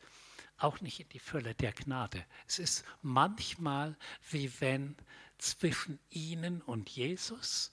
auch 0.58 0.80
nicht 0.80 1.00
in 1.00 1.08
die 1.08 1.18
Fülle 1.18 1.54
der 1.54 1.72
Gnade. 1.72 2.24
Es 2.46 2.58
ist 2.58 2.84
manchmal 3.02 3.96
wie 4.30 4.52
wenn 4.60 4.96
zwischen 5.38 5.98
ihnen 6.10 6.62
und 6.62 6.90
Jesus 6.90 7.70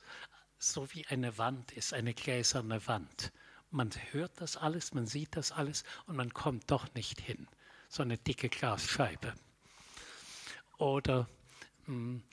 so 0.57 0.91
wie 0.93 1.05
eine 1.07 1.37
Wand 1.37 1.71
ist, 1.73 1.93
eine 1.93 2.13
gläserne 2.13 2.85
Wand. 2.87 3.31
Man 3.71 3.91
hört 4.11 4.39
das 4.39 4.55
alles, 4.55 4.93
man 4.93 5.05
sieht 5.05 5.35
das 5.35 5.51
alles 5.51 5.83
und 6.05 6.15
man 6.15 6.33
kommt 6.33 6.71
doch 6.71 6.93
nicht 6.93 7.19
hin. 7.19 7.47
So 7.89 8.03
eine 8.03 8.17
dicke 8.17 8.49
Glasscheibe. 8.49 9.33
Oder 10.77 11.27
mh, 11.87 11.95
mm, 11.95 12.23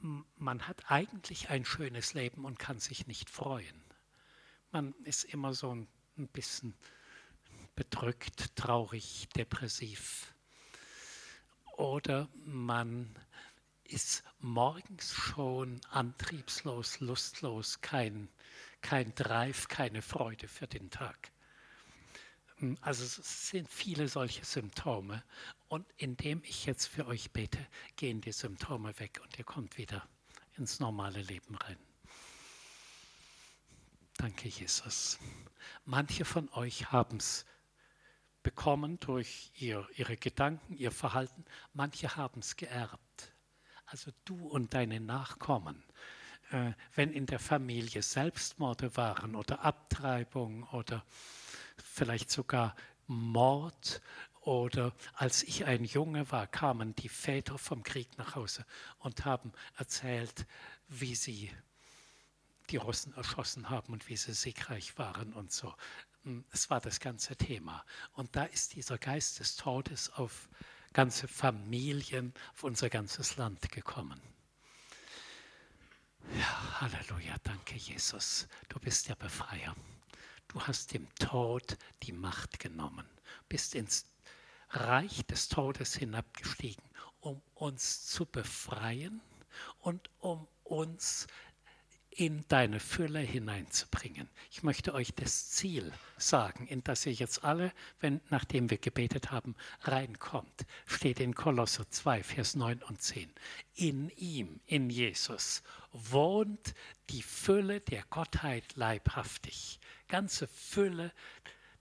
man 0.00 0.66
hat 0.66 0.90
eigentlich 0.90 1.50
ein 1.50 1.64
schönes 1.64 2.14
Leben 2.14 2.44
und 2.44 2.58
kann 2.58 2.78
sich 2.78 3.06
nicht 3.06 3.30
freuen. 3.30 3.82
Man 4.70 4.94
ist 5.04 5.24
immer 5.24 5.54
so 5.54 5.74
ein, 5.74 5.88
ein 6.16 6.28
bisschen 6.28 6.74
bedrückt, 7.74 8.56
traurig, 8.56 9.28
depressiv. 9.36 10.34
Oder 11.76 12.28
man 12.44 13.14
ist 13.84 14.24
morgens 14.40 15.14
schon 15.14 15.80
antriebslos, 15.90 17.00
lustlos, 17.00 17.80
kein, 17.80 18.28
kein 18.82 19.14
Drive, 19.14 19.68
keine 19.68 20.02
Freude 20.02 20.48
für 20.48 20.66
den 20.66 20.90
Tag. 20.90 21.30
Also 22.80 23.04
es 23.04 23.48
sind 23.50 23.68
viele 23.68 24.08
solche 24.08 24.44
Symptome. 24.44 25.22
Und 25.68 25.86
indem 25.96 26.42
ich 26.44 26.66
jetzt 26.66 26.86
für 26.86 27.06
euch 27.06 27.30
bete, 27.30 27.64
gehen 27.96 28.20
die 28.20 28.32
Symptome 28.32 28.98
weg 28.98 29.20
und 29.22 29.38
ihr 29.38 29.44
kommt 29.44 29.78
wieder 29.78 30.08
ins 30.56 30.80
normale 30.80 31.22
Leben 31.22 31.54
rein. 31.54 31.78
Danke, 34.16 34.48
Jesus. 34.48 35.18
Manche 35.84 36.24
von 36.24 36.48
euch 36.54 36.90
haben 36.90 37.18
es 37.18 37.46
bekommen 38.42 38.98
durch 38.98 39.52
ihr, 39.54 39.86
ihre 39.96 40.16
Gedanken, 40.16 40.74
ihr 40.74 40.90
Verhalten. 40.90 41.44
Manche 41.74 42.16
haben 42.16 42.40
es 42.40 42.56
geerbt. 42.56 43.32
Also 43.86 44.10
du 44.24 44.48
und 44.48 44.74
deine 44.74 45.00
Nachkommen. 45.00 45.84
Äh, 46.50 46.72
wenn 46.94 47.12
in 47.12 47.26
der 47.26 47.38
Familie 47.38 48.02
Selbstmorde 48.02 48.96
waren 48.96 49.34
oder 49.34 49.60
Abtreibung 49.64 50.64
oder 50.64 51.04
vielleicht 51.82 52.30
sogar 52.30 52.74
Mord 53.06 54.02
oder 54.40 54.94
als 55.14 55.42
ich 55.42 55.66
ein 55.66 55.84
Junge 55.84 56.30
war, 56.30 56.46
kamen 56.46 56.94
die 56.94 57.08
Väter 57.08 57.58
vom 57.58 57.82
Krieg 57.82 58.08
nach 58.16 58.34
Hause 58.34 58.64
und 58.98 59.24
haben 59.24 59.52
erzählt, 59.76 60.46
wie 60.88 61.14
sie 61.14 61.50
die 62.70 62.76
Russen 62.76 63.14
erschossen 63.14 63.70
haben 63.70 63.92
und 63.92 64.08
wie 64.08 64.16
sie 64.16 64.32
siegreich 64.32 64.96
waren 64.98 65.32
und 65.32 65.52
so. 65.52 65.74
Es 66.50 66.70
war 66.70 66.80
das 66.80 67.00
ganze 67.00 67.36
Thema. 67.36 67.84
Und 68.12 68.36
da 68.36 68.44
ist 68.44 68.74
dieser 68.74 68.98
Geist 68.98 69.40
des 69.40 69.56
Todes 69.56 70.10
auf 70.10 70.48
ganze 70.92 71.28
Familien, 71.28 72.34
auf 72.54 72.64
unser 72.64 72.90
ganzes 72.90 73.36
Land 73.36 73.70
gekommen. 73.70 74.20
Ja, 76.38 76.80
Halleluja, 76.80 77.36
danke 77.42 77.76
Jesus. 77.76 78.48
Du 78.68 78.78
bist 78.78 79.08
der 79.08 79.14
Befreier. 79.14 79.74
Du 80.48 80.60
hast 80.62 80.94
dem 80.94 81.06
Tod 81.16 81.76
die 82.02 82.12
Macht 82.12 82.58
genommen, 82.58 83.06
bist 83.48 83.74
ins 83.74 84.06
Reich 84.70 85.24
des 85.26 85.48
Todes 85.48 85.94
hinabgestiegen, 85.94 86.84
um 87.20 87.40
uns 87.54 88.06
zu 88.06 88.26
befreien 88.26 89.20
und 89.80 90.10
um 90.18 90.46
uns 90.64 91.26
in 92.10 92.44
deine 92.48 92.80
Fülle 92.80 93.20
hineinzubringen. 93.20 94.28
Ich 94.50 94.64
möchte 94.64 94.92
euch 94.92 95.14
das 95.14 95.50
Ziel 95.50 95.92
sagen, 96.16 96.66
in 96.66 96.82
das 96.82 97.06
ihr 97.06 97.12
jetzt 97.12 97.44
alle, 97.44 97.72
wenn, 98.00 98.20
nachdem 98.28 98.70
wir 98.70 98.78
gebetet 98.78 99.30
haben, 99.30 99.54
reinkommt. 99.82 100.66
Steht 100.84 101.20
in 101.20 101.34
Kolosser 101.34 101.88
2, 101.88 102.24
Vers 102.24 102.56
9 102.56 102.82
und 102.82 103.00
10. 103.00 103.30
In 103.74 104.10
ihm, 104.16 104.60
in 104.66 104.90
Jesus, 104.90 105.62
wohnt 105.92 106.74
die 107.10 107.22
Fülle 107.22 107.80
der 107.80 108.02
Gottheit 108.10 108.74
leibhaftig. 108.74 109.78
Ganze 110.08 110.48
Fülle 110.48 111.12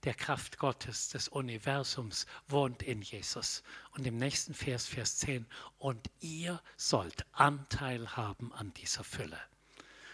der 0.03 0.13
Kraft 0.13 0.57
Gottes, 0.57 1.09
des 1.09 1.27
Universums 1.27 2.27
wohnt 2.47 2.83
in 2.83 3.01
Jesus. 3.01 3.63
Und 3.91 4.05
im 4.05 4.17
nächsten 4.17 4.53
Vers, 4.53 4.87
Vers 4.87 5.17
10, 5.17 5.45
und 5.79 6.09
ihr 6.19 6.61
sollt 6.75 7.25
Anteil 7.33 8.15
haben 8.15 8.53
an 8.53 8.73
dieser 8.75 9.03
Fülle. 9.03 9.39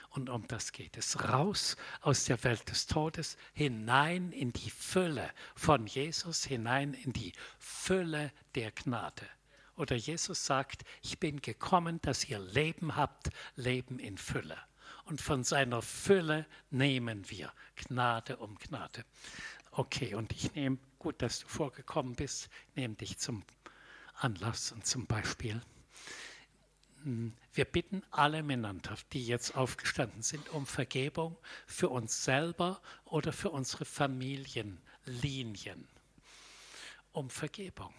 Und 0.10 0.30
um 0.30 0.48
das 0.48 0.72
geht 0.72 0.96
es. 0.96 1.24
Raus 1.28 1.76
aus 2.02 2.26
der 2.26 2.44
Welt 2.44 2.70
des 2.70 2.86
Todes, 2.86 3.36
hinein 3.54 4.32
in 4.32 4.54
die 4.54 4.70
Fülle 4.70 5.30
von 5.56 5.88
Jesus, 5.88 6.46
hinein 6.46 6.94
in 6.94 7.14
die 7.14 7.34
Fülle 7.58 8.32
der 8.56 8.72
Gnade. 8.72 9.28
Oder 9.76 9.96
Jesus 9.96 10.46
sagt, 10.46 10.84
ich 11.02 11.20
bin 11.20 11.42
gekommen, 11.42 12.00
dass 12.02 12.30
ihr 12.30 12.40
Leben 12.40 12.96
habt, 12.96 13.32
Leben 13.56 13.98
in 13.98 14.20
Fülle. 14.20 14.58
Und 15.06 15.22
von 15.22 15.44
seiner 15.44 15.82
Fülle 15.82 16.46
nehmen 16.70 17.30
wir 17.30 17.52
Gnade 17.76 18.38
um 18.38 18.58
Gnade. 18.58 19.04
Okay, 19.72 20.16
und 20.16 20.32
ich 20.32 20.54
nehme, 20.54 20.78
gut, 21.00 21.22
dass 21.22 21.40
du 21.40 21.48
vorgekommen 21.48 22.16
bist, 22.16 22.50
nehme 22.76 22.96
dich 22.96 23.18
zum 23.18 23.44
Anlass 24.16 24.72
und 24.72 24.86
zum 24.86 25.08
Beispiel. 25.08 25.62
Wir 27.54 27.66
bitten 27.66 28.02
alle 28.12 28.44
Männer, 28.44 28.74
die 29.12 29.26
jetzt 29.26 29.56
aufgestanden 29.56 30.22
sind, 30.22 30.48
um 30.50 30.66
Vergebung 30.66 31.38
für 31.66 31.90
uns 31.90 32.24
selber 32.24 32.82
oder 33.04 33.34
für 33.34 33.50
unsere 33.50 33.84
Familienlinien. 33.84 35.90
Um 37.12 37.30
Vergebung, 37.30 37.94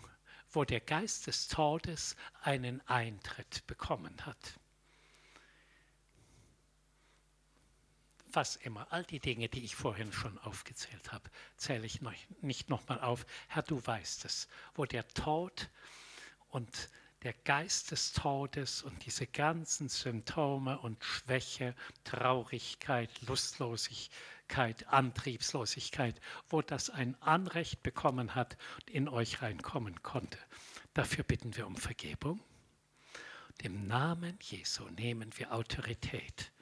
wo 0.50 0.64
der 0.64 0.80
Geist 0.80 1.26
des 1.26 1.48
Todes 1.48 2.16
einen 2.40 2.80
Eintritt 2.88 3.66
bekommen 3.66 4.24
hat. 4.24 4.58
Was 8.36 8.56
immer, 8.56 8.86
all 8.90 9.04
die 9.04 9.20
Dinge, 9.20 9.48
die 9.48 9.64
ich 9.64 9.76
vorhin 9.76 10.12
schon 10.12 10.38
aufgezählt 10.38 11.12
habe, 11.12 11.30
zähle 11.56 11.86
ich 11.86 12.00
noch, 12.00 12.12
nicht 12.40 12.70
nochmal 12.70 13.00
auf. 13.00 13.26
Herr, 13.48 13.62
du 13.62 13.84
weißt 13.84 14.24
es, 14.24 14.48
wo 14.74 14.84
der 14.84 15.06
Tod 15.08 15.70
und 16.48 16.90
der 17.22 17.32
Geist 17.32 17.90
des 17.90 18.12
Todes 18.12 18.82
und 18.82 19.06
diese 19.06 19.26
ganzen 19.26 19.88
Symptome 19.88 20.78
und 20.78 21.02
Schwäche, 21.02 21.74
Traurigkeit, 22.04 23.10
Lustlosigkeit, 23.22 24.86
Antriebslosigkeit, 24.88 26.20
wo 26.48 26.60
das 26.60 26.90
ein 26.90 27.20
Anrecht 27.22 27.82
bekommen 27.82 28.34
hat 28.34 28.58
und 28.74 28.90
in 28.90 29.08
euch 29.08 29.40
reinkommen 29.40 30.02
konnte. 30.02 30.38
Dafür 30.92 31.24
bitten 31.24 31.56
wir 31.56 31.66
um 31.66 31.76
Vergebung. 31.76 32.40
Im 33.62 33.86
Namen 33.86 34.38
Jesu 34.42 34.84
nehmen 34.90 35.30
wir 35.38 35.54
Autorität 35.54 36.52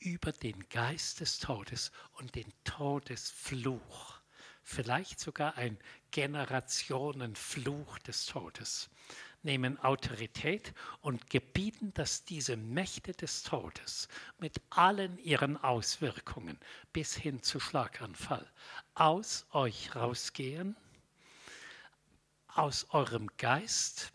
über 0.00 0.32
den 0.32 0.68
Geist 0.68 1.20
des 1.20 1.38
Todes 1.38 1.92
und 2.12 2.34
den 2.34 2.52
Todesfluch. 2.64 4.20
Vielleicht 4.62 5.20
sogar 5.20 5.56
ein 5.56 5.78
Generationenfluch 6.10 7.98
des 8.00 8.26
Todes 8.26 8.90
nehmen 9.42 9.78
Autorität 9.78 10.74
und 11.00 11.30
gebieten, 11.30 11.92
dass 11.94 12.24
diese 12.24 12.56
Mächte 12.56 13.12
des 13.12 13.42
Todes 13.42 14.08
mit 14.38 14.60
allen 14.70 15.18
ihren 15.18 15.56
Auswirkungen 15.56 16.58
bis 16.92 17.14
hin 17.14 17.42
zu 17.42 17.60
Schlaganfall 17.60 18.46
aus 18.94 19.46
euch 19.52 19.94
rausgehen, 19.94 20.76
aus 22.48 22.86
eurem 22.90 23.28
Geist, 23.38 24.12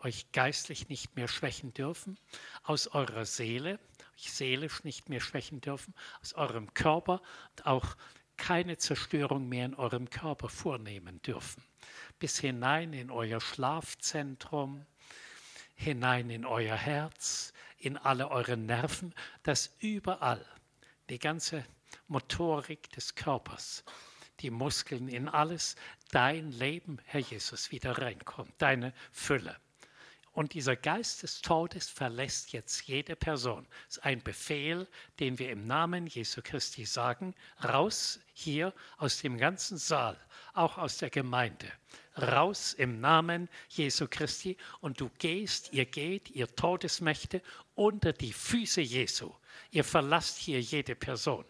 euch 0.00 0.30
geistlich 0.32 0.88
nicht 0.88 1.14
mehr 1.16 1.28
schwächen 1.28 1.72
dürfen, 1.74 2.18
aus 2.62 2.88
eurer 2.88 3.24
Seele, 3.24 3.78
euch 4.16 4.32
seelisch 4.32 4.84
nicht 4.84 5.08
mehr 5.08 5.20
schwächen 5.20 5.60
dürfen, 5.60 5.94
aus 6.20 6.34
eurem 6.34 6.74
Körper 6.74 7.22
und 7.50 7.66
auch 7.66 7.96
keine 8.36 8.76
Zerstörung 8.76 9.48
mehr 9.48 9.66
in 9.66 9.74
eurem 9.74 10.10
Körper 10.10 10.48
vornehmen 10.48 11.22
dürfen 11.22 11.62
bis 12.18 12.38
hinein 12.38 12.92
in 12.92 13.10
euer 13.10 13.40
Schlafzentrum, 13.40 14.84
hinein 15.74 16.30
in 16.30 16.44
euer 16.46 16.76
Herz, 16.76 17.52
in 17.78 17.96
alle 17.96 18.30
eure 18.30 18.56
Nerven, 18.56 19.14
dass 19.42 19.74
überall 19.80 20.44
die 21.10 21.18
ganze 21.18 21.64
Motorik 22.08 22.90
des 22.92 23.14
Körpers, 23.14 23.84
die 24.40 24.50
Muskeln, 24.50 25.08
in 25.08 25.28
alles 25.28 25.76
dein 26.10 26.50
Leben, 26.52 26.98
Herr 27.04 27.20
Jesus, 27.20 27.70
wieder 27.70 27.98
reinkommt, 27.98 28.52
deine 28.58 28.92
Fülle. 29.12 29.56
Und 30.36 30.52
dieser 30.52 30.76
Geist 30.76 31.22
des 31.22 31.40
Todes 31.40 31.88
verlässt 31.88 32.52
jetzt 32.52 32.86
jede 32.86 33.16
Person. 33.16 33.66
Das 33.86 33.96
ist 33.96 34.04
ein 34.04 34.22
Befehl, 34.22 34.86
den 35.18 35.38
wir 35.38 35.50
im 35.50 35.66
Namen 35.66 36.06
Jesu 36.08 36.42
Christi 36.44 36.84
sagen. 36.84 37.34
Raus 37.64 38.20
hier 38.34 38.74
aus 38.98 39.22
dem 39.22 39.38
ganzen 39.38 39.78
Saal, 39.78 40.18
auch 40.52 40.76
aus 40.76 40.98
der 40.98 41.08
Gemeinde. 41.08 41.72
Raus 42.20 42.74
im 42.74 43.00
Namen 43.00 43.48
Jesu 43.70 44.08
Christi. 44.10 44.58
Und 44.82 45.00
du 45.00 45.10
gehst, 45.18 45.72
ihr 45.72 45.86
geht, 45.86 46.28
ihr 46.32 46.54
Todesmächte, 46.54 47.40
unter 47.74 48.12
die 48.12 48.34
Füße 48.34 48.82
Jesu. 48.82 49.32
Ihr 49.70 49.84
verlasst 49.84 50.36
hier 50.36 50.60
jede 50.60 50.96
Person 50.96 51.46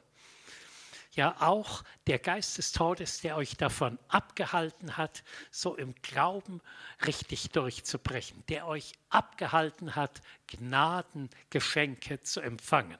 ja 1.16 1.40
auch 1.40 1.82
der 2.06 2.18
Geist 2.18 2.58
des 2.58 2.72
Todes, 2.72 3.20
der 3.20 3.36
euch 3.36 3.56
davon 3.56 3.98
abgehalten 4.08 4.96
hat, 4.96 5.24
so 5.50 5.74
im 5.74 5.94
Glauben 6.02 6.60
richtig 7.06 7.50
durchzubrechen, 7.50 8.44
der 8.48 8.66
euch 8.66 8.92
abgehalten 9.08 9.96
hat, 9.96 10.20
Gnadengeschenke 10.46 12.20
zu 12.20 12.40
empfangen. 12.40 12.98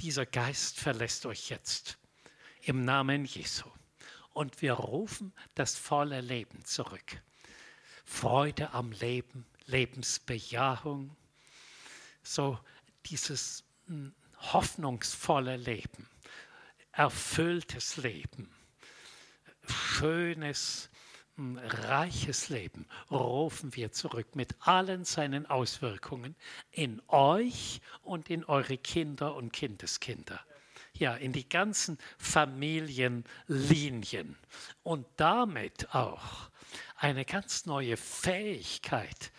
Dieser 0.00 0.26
Geist 0.26 0.80
verlässt 0.80 1.26
euch 1.26 1.50
jetzt 1.50 1.98
im 2.62 2.84
Namen 2.84 3.24
Jesu. 3.24 3.70
Und 4.32 4.60
wir 4.60 4.74
rufen 4.74 5.32
das 5.54 5.76
volle 5.76 6.20
Leben 6.20 6.64
zurück. 6.64 7.22
Freude 8.04 8.72
am 8.72 8.92
Leben, 8.92 9.46
Lebensbejahung, 9.66 11.16
so 12.22 12.58
dieses 13.06 13.64
hm, 13.86 14.14
hoffnungsvolle 14.52 15.56
Leben 15.56 16.06
erfülltes 16.96 17.98
Leben, 17.98 18.50
schönes, 19.68 20.90
hm, 21.36 21.58
reiches 21.58 22.48
Leben 22.48 22.86
rufen 23.10 23.76
wir 23.76 23.92
zurück 23.92 24.34
mit 24.34 24.56
allen 24.60 25.04
seinen 25.04 25.44
Auswirkungen 25.46 26.34
in 26.70 27.02
euch 27.08 27.82
und 28.02 28.30
in 28.30 28.44
eure 28.44 28.78
Kinder 28.78 29.34
und 29.34 29.52
Kindeskinder. 29.52 30.40
Ja, 30.94 31.14
in 31.14 31.32
die 31.32 31.46
ganzen 31.46 31.98
Familienlinien 32.16 34.38
und 34.82 35.06
damit 35.16 35.94
auch 35.94 36.48
eine 36.96 37.26
ganz 37.26 37.66
neue 37.66 37.98
Fähigkeit, 37.98 39.30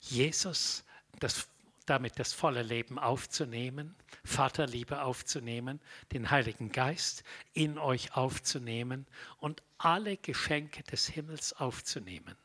Jesus 0.00 0.84
das 1.18 1.48
damit 1.86 2.18
das 2.18 2.32
volle 2.32 2.62
Leben 2.62 2.98
aufzunehmen, 2.98 3.94
Vaterliebe 4.24 5.02
aufzunehmen, 5.02 5.80
den 6.12 6.30
Heiligen 6.30 6.72
Geist 6.72 7.24
in 7.52 7.78
euch 7.78 8.16
aufzunehmen 8.16 9.06
und 9.38 9.62
alle 9.78 10.16
Geschenke 10.16 10.82
des 10.82 11.06
Himmels 11.08 11.52
aufzunehmen. 11.52 12.36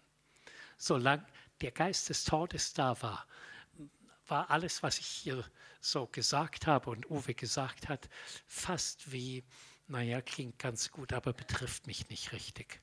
Solange 0.78 1.26
der 1.62 1.72
Geist 1.72 2.10
des 2.10 2.26
Todes 2.26 2.74
da 2.74 3.02
war, 3.02 3.26
war 4.28 4.50
alles, 4.52 4.84
was 4.84 5.00
ich 5.00 5.08
hier 5.08 5.44
so 5.82 6.06
gesagt 6.08 6.68
habe 6.68 6.90
und 6.90 7.10
Uwe 7.10 7.34
gesagt 7.34 7.90
hat, 7.90 8.10
fast 8.46 9.12
wie, 9.12 9.44
naja, 9.88 10.22
klingt 10.22 10.60
ganz 10.60 10.92
gut, 10.92 11.14
aber 11.14 11.34
betrifft 11.34 11.88
mich 11.88 12.10
nicht 12.10 12.32
richtig. 12.34 12.82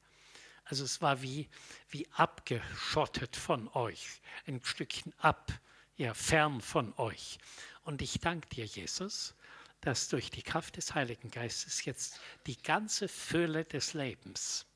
Also 0.64 0.84
es 0.84 1.00
war 1.00 1.22
wie, 1.22 1.48
wie 1.90 2.08
abgeschottet 2.12 3.36
von 3.36 3.68
euch, 3.68 4.20
ein 4.46 4.60
Stückchen 4.64 5.14
ab 5.18 5.52
ja, 5.96 6.12
fern 6.14 6.60
von 6.60 6.92
euch. 6.98 7.38
Und 7.86 8.02
ich 8.02 8.18
danke 8.18 8.48
dir, 8.48 8.64
Jesus, 8.64 9.36
dass 9.80 10.08
durch 10.08 10.32
die 10.32 10.42
Kraft 10.42 10.76
des 10.76 10.96
Heiligen 10.96 11.30
Geistes 11.30 11.84
jetzt 11.84 12.18
die 12.48 12.60
ganze 12.60 13.06
Fülle 13.06 13.64
des 13.64 13.94
Lebens, 13.94 14.66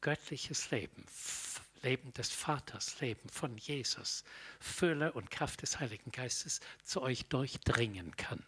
göttliches 0.00 0.70
Leben, 0.70 1.04
Leben 1.82 2.14
des 2.14 2.30
Vaters, 2.30 2.98
Leben 3.00 3.28
von 3.28 3.58
Jesus, 3.58 4.24
Fülle 4.58 5.12
und 5.12 5.30
Kraft 5.30 5.60
des 5.60 5.78
Heiligen 5.80 6.12
Geistes 6.12 6.60
zu 6.82 7.02
euch 7.02 7.26
durchdringen 7.26 8.16
kann. 8.16 8.42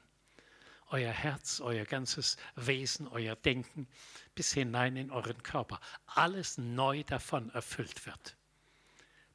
Euer 0.88 1.12
Herz, 1.12 1.60
euer 1.60 1.84
ganzes 1.84 2.38
Wesen, 2.54 3.08
euer 3.08 3.36
Denken 3.36 3.86
bis 4.34 4.54
hinein 4.54 4.96
in 4.96 5.10
euren 5.10 5.42
Körper, 5.42 5.82
alles 6.06 6.56
neu 6.56 7.04
davon 7.04 7.50
erfüllt 7.50 8.06
wird. 8.06 8.38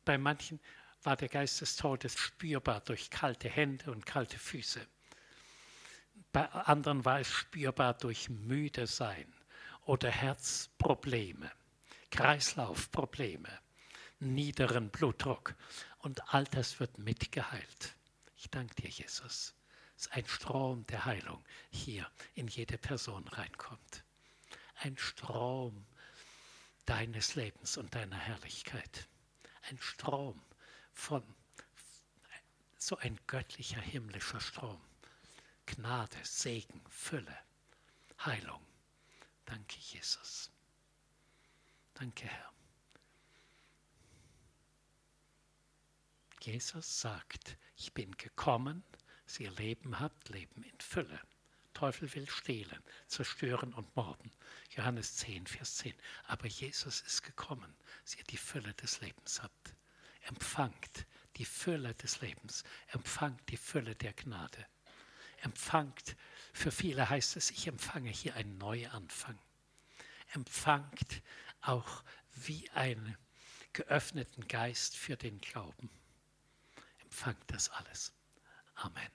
Bei 0.04 0.18
manchen 0.18 0.60
war 1.04 1.18
der 1.18 1.30
Geist 1.30 1.62
des 1.62 1.76
Todes 1.76 2.18
spürbar 2.18 2.82
durch 2.82 3.10
kalte 3.10 3.50
Hände 3.50 3.92
und 3.92 4.06
kalte 4.06 4.38
Füße. 4.38 4.86
Bei 6.32 6.48
anderen 6.50 7.04
war 7.04 7.20
es 7.20 7.30
spürbar 7.30 7.94
durch 7.96 8.30
müde 8.30 8.88
sein 8.88 9.34
oder 9.82 10.10
Herzprobleme, 10.10 11.52
Kreislaufprobleme, 12.12 13.60
niederen 14.20 14.90
Blutdruck. 14.90 15.56
Und 16.00 16.34
all 16.34 16.46
das 16.46 16.80
wird 16.80 16.98
mitgeheilt. 17.00 17.96
Ich 18.38 18.50
danke 18.50 18.76
dir, 18.76 18.90
Jesus. 18.90 19.54
Es 19.98 20.08
ist 20.08 20.14
ein 20.14 20.28
Strom 20.28 20.86
der 20.88 21.06
Heilung 21.06 21.44
hier 21.70 22.10
in 22.34 22.48
jede 22.48 22.78
Person 22.78 23.28
reinkommt. 23.28 24.04
Ein 24.76 24.98
Strom 24.98 25.86
deines 26.86 27.36
Lebens 27.36 27.78
und 27.78 27.94
deiner 27.94 28.18
Herrlichkeit. 28.18 29.08
Ein 29.70 29.80
Strom 29.80 30.42
von 31.02 31.24
so 32.78 32.96
ein 32.98 33.20
göttlicher 33.26 33.82
himmlischer 33.82 34.40
Strom. 34.40 34.80
Gnade, 35.66 36.18
Segen, 36.24 36.80
Fülle, 36.90 37.38
Heilung. 38.24 38.64
Danke, 39.46 39.80
Jesus. 39.80 40.52
Danke, 41.96 42.28
Herr. 42.28 42.54
Jesus 46.44 47.02
sagt, 47.02 47.58
ich 47.76 47.94
bin 47.94 48.16
gekommen, 48.18 48.84
dass 49.26 49.40
ihr 49.40 49.52
Leben 49.52 50.00
habt, 50.00 50.30
Leben 50.30 50.62
in 50.62 50.80
Fülle. 50.80 51.20
Teufel 51.74 52.14
will 52.14 52.30
stehlen, 52.30 52.84
zerstören 53.08 53.74
und 53.74 53.96
morden. 53.96 54.32
Johannes 54.70 55.16
10, 55.16 55.48
Vers 55.48 55.78
10. 55.78 55.96
Aber 56.26 56.46
Jesus 56.46 57.02
ist 57.02 57.24
gekommen, 57.24 57.76
dass 58.04 58.16
ihr 58.18 58.24
die 58.26 58.38
Fülle 58.38 58.74
des 58.76 59.02
Lebens 59.02 59.42
habt 59.42 59.74
empfangt 60.22 61.06
die 61.38 61.46
Fülle 61.46 61.94
des 61.96 62.22
Lebens, 62.22 62.64
empfangt 62.88 63.50
die 63.50 63.58
Fülle 63.58 63.96
der 63.96 64.14
Gnade. 64.14 64.66
Empfangt, 65.38 66.16
für 66.54 66.72
viele 66.72 67.10
heißt 67.10 67.36
es, 67.36 67.50
ich 67.52 67.68
empfange 67.68 68.12
hier 68.12 68.36
einen 68.36 68.58
Neuanfang. 68.58 69.40
Empfangt 70.34 71.24
auch 71.62 72.04
wie 72.36 72.70
einen 72.72 73.18
geöffneten 73.74 74.48
Geist 74.48 74.96
für 74.96 75.18
den 75.18 75.40
Glauben. 75.40 75.90
Empfangt 77.00 77.44
das 77.48 77.70
alles. 77.70 78.14
Amen. 78.76 79.12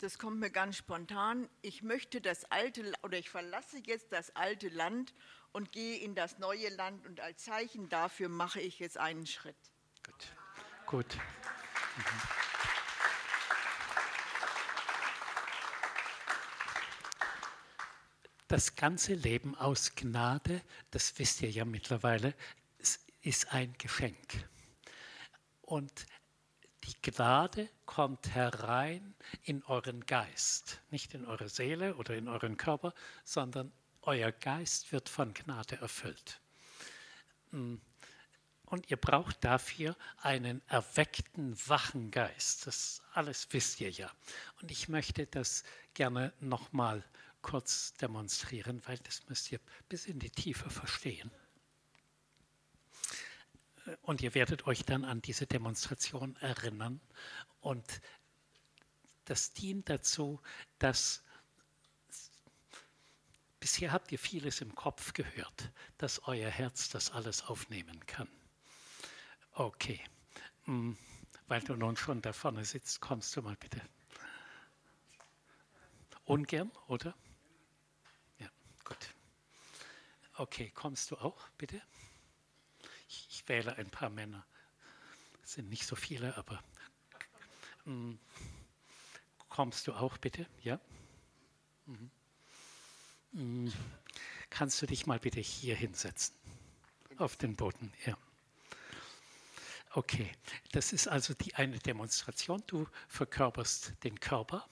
Das 0.00 0.18
kommt 0.18 0.40
mir 0.40 0.50
ganz 0.50 0.78
spontan. 0.78 1.50
Ich 1.60 1.82
möchte 1.82 2.22
das 2.22 2.46
alte, 2.46 2.90
oder 3.02 3.18
ich 3.18 3.28
verlasse 3.28 3.82
jetzt 3.84 4.12
das 4.12 4.34
alte 4.34 4.70
Land 4.70 5.12
und 5.52 5.72
gehe 5.72 5.98
in 5.98 6.14
das 6.14 6.38
neue 6.38 6.68
Land 6.70 7.06
und 7.06 7.20
als 7.20 7.44
Zeichen 7.44 7.88
dafür 7.88 8.28
mache 8.28 8.60
ich 8.60 8.78
jetzt 8.78 8.98
einen 8.98 9.26
Schritt. 9.26 9.56
Gut. 10.04 10.32
Gut. 10.86 11.16
Mhm. 11.96 12.40
Das 18.48 18.74
ganze 18.74 19.14
Leben 19.14 19.54
aus 19.54 19.94
Gnade, 19.94 20.60
das 20.90 21.16
wisst 21.20 21.40
ihr 21.40 21.50
ja 21.50 21.64
mittlerweile, 21.64 22.34
ist 23.22 23.52
ein 23.52 23.74
Geschenk. 23.78 24.48
Und 25.60 26.06
die 26.82 27.00
Gnade 27.00 27.68
kommt 27.86 28.34
herein 28.34 29.14
in 29.44 29.62
euren 29.64 30.04
Geist, 30.04 30.80
nicht 30.90 31.14
in 31.14 31.26
eure 31.26 31.48
Seele 31.48 31.94
oder 31.94 32.16
in 32.16 32.26
euren 32.26 32.56
Körper, 32.56 32.92
sondern 33.22 33.70
euer 34.02 34.32
Geist 34.32 34.92
wird 34.92 35.08
von 35.08 35.34
Gnade 35.34 35.76
erfüllt. 35.76 36.40
Mm. 37.50 37.76
Und 38.66 38.88
ihr 38.88 38.96
braucht 38.96 39.44
dafür 39.44 39.96
einen 40.18 40.62
erweckten, 40.68 41.56
wachen 41.66 42.12
Geist. 42.12 42.68
Das 42.68 43.02
alles 43.12 43.48
wisst 43.50 43.80
ihr 43.80 43.90
ja. 43.90 44.08
Und 44.62 44.70
ich 44.70 44.88
möchte 44.88 45.26
das 45.26 45.64
gerne 45.92 46.32
nochmal 46.38 47.04
kurz 47.42 47.94
demonstrieren, 47.94 48.80
weil 48.86 48.98
das 48.98 49.28
müsst 49.28 49.50
ihr 49.50 49.58
bis 49.88 50.06
in 50.06 50.20
die 50.20 50.30
Tiefe 50.30 50.70
verstehen. 50.70 51.32
Und 54.02 54.22
ihr 54.22 54.34
werdet 54.34 54.68
euch 54.68 54.84
dann 54.84 55.04
an 55.04 55.20
diese 55.20 55.46
Demonstration 55.46 56.36
erinnern. 56.36 57.00
Und 57.60 58.00
das 59.24 59.52
dient 59.52 59.88
dazu, 59.88 60.40
dass 60.78 61.24
Bisher 63.60 63.92
habt 63.92 64.10
ihr 64.10 64.18
vieles 64.18 64.62
im 64.62 64.74
Kopf 64.74 65.12
gehört, 65.12 65.70
dass 65.98 66.26
euer 66.26 66.48
Herz 66.50 66.88
das 66.88 67.10
alles 67.10 67.42
aufnehmen 67.42 68.04
kann. 68.06 68.28
Okay, 69.52 70.00
hm, 70.64 70.96
weil 71.46 71.60
du 71.60 71.76
nun 71.76 71.94
schon 71.96 72.22
da 72.22 72.32
vorne 72.32 72.64
sitzt, 72.64 73.00
kommst 73.02 73.36
du 73.36 73.42
mal 73.42 73.56
bitte 73.56 73.82
Ungern, 76.24 76.70
oder? 76.86 77.14
Ja, 78.38 78.48
gut. 78.84 79.14
Okay, 80.34 80.70
kommst 80.70 81.10
du 81.10 81.18
auch, 81.18 81.48
bitte? 81.58 81.82
Ich, 83.08 83.26
ich 83.28 83.48
wähle 83.48 83.76
ein 83.76 83.90
paar 83.90 84.08
Männer. 84.08 84.46
Es 85.42 85.54
sind 85.54 85.68
nicht 85.68 85.84
so 85.84 85.96
viele, 85.96 86.36
aber 86.36 86.62
mm, 87.84 88.14
kommst 89.48 89.86
du 89.86 89.92
auch, 89.92 90.16
bitte? 90.18 90.48
Ja? 90.62 90.80
Mhm. 91.86 92.10
Mm, 93.32 93.68
kannst 94.50 94.80
du 94.82 94.86
dich 94.86 95.06
mal 95.06 95.18
bitte 95.18 95.40
hier 95.40 95.76
hinsetzen? 95.76 96.34
Auf 97.18 97.36
den 97.36 97.56
Boden, 97.56 97.92
ja. 98.06 98.16
Okay, 99.92 100.30
das 100.72 100.92
ist 100.92 101.08
also 101.08 101.34
die 101.34 101.54
eine 101.56 101.78
Demonstration. 101.78 102.62
Du 102.66 102.86
verkörperst 103.08 103.94
den 104.04 104.18
Körper, 104.20 104.68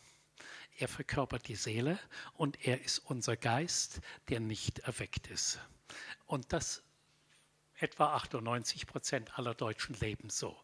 er 0.78 0.88
verkörpert 0.88 1.48
die 1.48 1.56
Seele 1.56 1.98
und 2.34 2.64
er 2.66 2.80
ist 2.80 3.00
unser 3.00 3.36
Geist, 3.36 4.00
der 4.28 4.38
nicht 4.38 4.78
erweckt 4.80 5.26
ist. 5.26 5.58
Und 6.26 6.52
das 6.52 6.82
etwa 7.74 8.14
98 8.14 8.86
Prozent 8.86 9.38
aller 9.38 9.54
Deutschen 9.54 9.96
leben 9.96 10.30
so. 10.30 10.56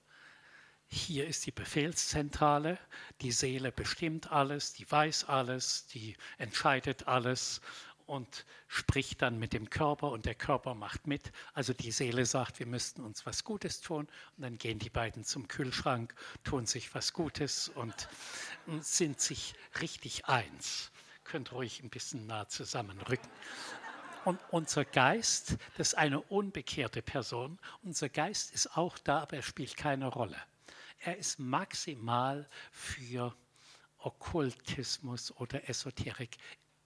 Hier 0.88 1.26
ist 1.26 1.46
die 1.46 1.50
Befehlszentrale, 1.50 2.78
die 3.20 3.32
Seele 3.32 3.72
bestimmt 3.72 4.30
alles, 4.30 4.72
die 4.74 4.90
weiß 4.90 5.24
alles, 5.24 5.86
die 5.86 6.16
entscheidet 6.38 7.08
alles 7.08 7.60
und 8.06 8.44
spricht 8.68 9.22
dann 9.22 9.38
mit 9.38 9.52
dem 9.52 9.70
Körper 9.70 10.10
und 10.10 10.26
der 10.26 10.34
Körper 10.34 10.74
macht 10.74 11.06
mit. 11.06 11.32
Also 11.52 11.72
die 11.72 11.90
Seele 11.90 12.26
sagt, 12.26 12.58
wir 12.58 12.66
müssten 12.66 13.02
uns 13.02 13.24
was 13.26 13.44
Gutes 13.44 13.80
tun 13.80 14.08
und 14.36 14.42
dann 14.42 14.58
gehen 14.58 14.78
die 14.78 14.90
beiden 14.90 15.24
zum 15.24 15.48
Kühlschrank, 15.48 16.14
tun 16.44 16.66
sich 16.66 16.94
was 16.94 17.12
Gutes 17.12 17.68
und 17.68 18.08
sind 18.80 19.20
sich 19.20 19.54
richtig 19.80 20.26
eins. 20.26 20.90
Könnt 21.24 21.52
ruhig 21.52 21.82
ein 21.82 21.90
bisschen 21.90 22.26
nah 22.26 22.48
zusammenrücken. 22.48 23.30
Und 24.24 24.40
unser 24.50 24.84
Geist, 24.84 25.56
das 25.76 25.88
ist 25.88 25.94
eine 25.94 26.20
unbekehrte 26.20 27.02
Person, 27.02 27.58
unser 27.82 28.08
Geist 28.08 28.52
ist 28.52 28.76
auch 28.76 28.98
da, 28.98 29.20
aber 29.20 29.36
er 29.36 29.42
spielt 29.42 29.76
keine 29.76 30.06
Rolle. 30.06 30.36
Er 31.04 31.18
ist 31.18 31.38
maximal 31.38 32.48
für 32.70 33.36
Okkultismus 33.98 35.32
oder 35.36 35.68
Esoterik 35.68 36.38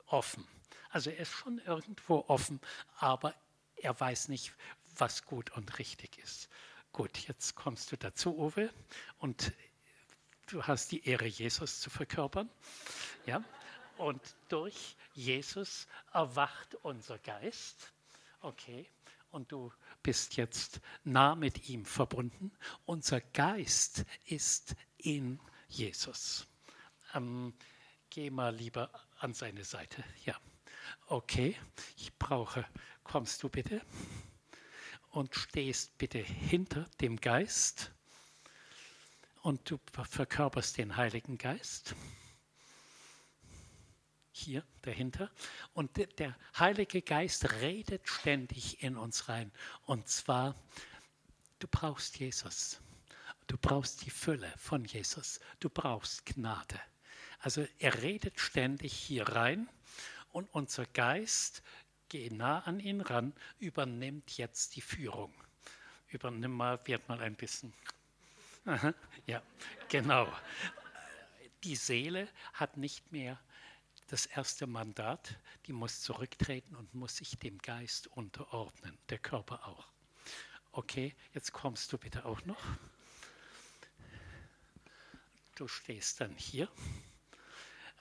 offen. 0.06 0.44
Also 0.90 1.10
er 1.10 1.18
ist 1.18 1.30
schon 1.30 1.58
irgendwo 1.58 2.24
offen, 2.26 2.60
aber 2.96 3.32
er 3.76 3.98
weiß 3.98 4.26
nicht, 4.26 4.52
was 4.96 5.24
gut 5.24 5.50
und 5.52 5.78
richtig 5.78 6.18
ist. 6.18 6.48
Gut, 6.90 7.16
jetzt 7.28 7.54
kommst 7.54 7.92
du 7.92 7.96
dazu, 7.96 8.36
Uwe, 8.36 8.72
und 9.18 9.52
du 10.48 10.64
hast 10.64 10.90
die 10.90 11.06
Ehre, 11.06 11.26
Jesus 11.26 11.80
zu 11.80 11.88
verkörpern. 11.88 12.50
Ja? 13.24 13.44
Und 13.98 14.20
durch 14.48 14.96
Jesus 15.12 15.86
erwacht 16.12 16.74
unser 16.82 17.18
Geist. 17.18 17.92
Okay, 18.40 18.88
und 19.30 19.52
du 19.52 19.72
bist 20.02 20.36
jetzt 20.36 20.80
nah 21.04 21.34
mit 21.34 21.68
ihm 21.68 21.84
verbunden. 21.84 22.52
Unser 22.84 23.20
Geist 23.20 24.04
ist 24.24 24.74
in 24.96 25.40
Jesus. 25.68 26.46
Ähm, 27.14 27.54
geh 28.10 28.30
mal 28.30 28.54
lieber 28.54 28.90
an 29.18 29.34
seine 29.34 29.64
Seite. 29.64 30.04
Ja. 30.24 30.34
Okay, 31.06 31.56
ich 31.96 32.14
brauche, 32.18 32.66
kommst 33.04 33.42
du 33.42 33.48
bitte 33.48 33.82
und 35.10 35.34
stehst 35.34 35.96
bitte 35.98 36.18
hinter 36.18 36.86
dem 37.00 37.20
Geist 37.20 37.92
und 39.42 39.70
du 39.70 39.78
verkörperst 39.92 40.78
den 40.78 40.96
Heiligen 40.96 41.38
Geist. 41.38 41.94
Hier 44.38 44.62
dahinter. 44.82 45.32
Und 45.74 45.96
der 46.18 46.36
Heilige 46.56 47.02
Geist 47.02 47.54
redet 47.60 48.08
ständig 48.08 48.84
in 48.84 48.96
uns 48.96 49.28
rein. 49.28 49.50
Und 49.84 50.06
zwar, 50.06 50.54
du 51.58 51.66
brauchst 51.68 52.20
Jesus. 52.20 52.80
Du 53.48 53.58
brauchst 53.58 54.06
die 54.06 54.10
Fülle 54.10 54.52
von 54.56 54.84
Jesus. 54.84 55.40
Du 55.58 55.68
brauchst 55.68 56.24
Gnade. 56.24 56.80
Also 57.40 57.66
er 57.80 58.00
redet 58.00 58.38
ständig 58.38 58.92
hier 58.92 59.28
rein 59.28 59.68
und 60.30 60.48
unser 60.54 60.86
Geist, 60.86 61.64
geh 62.08 62.30
nah 62.30 62.60
an 62.60 62.78
ihn 62.78 63.00
ran, 63.00 63.32
übernimmt 63.58 64.38
jetzt 64.38 64.76
die 64.76 64.80
Führung. 64.80 65.34
Übernimm 66.10 66.52
mal, 66.52 66.78
wird 66.84 67.08
mal 67.08 67.20
ein 67.20 67.34
bisschen. 67.34 67.72
Aha, 68.66 68.94
ja, 69.26 69.42
genau. 69.88 70.32
Die 71.64 71.74
Seele 71.74 72.28
hat 72.52 72.76
nicht 72.76 73.10
mehr 73.10 73.40
das 74.08 74.26
erste 74.26 74.66
Mandat, 74.66 75.38
die 75.66 75.72
muss 75.72 76.00
zurücktreten 76.00 76.74
und 76.74 76.94
muss 76.94 77.16
sich 77.16 77.38
dem 77.38 77.58
Geist 77.58 78.06
unterordnen, 78.08 78.98
der 79.10 79.18
Körper 79.18 79.68
auch. 79.68 79.86
Okay, 80.72 81.14
jetzt 81.34 81.52
kommst 81.52 81.92
du 81.92 81.98
bitte 81.98 82.24
auch 82.24 82.44
noch. 82.44 82.62
Du 85.56 85.68
stehst 85.68 86.20
dann 86.20 86.34
hier 86.36 86.70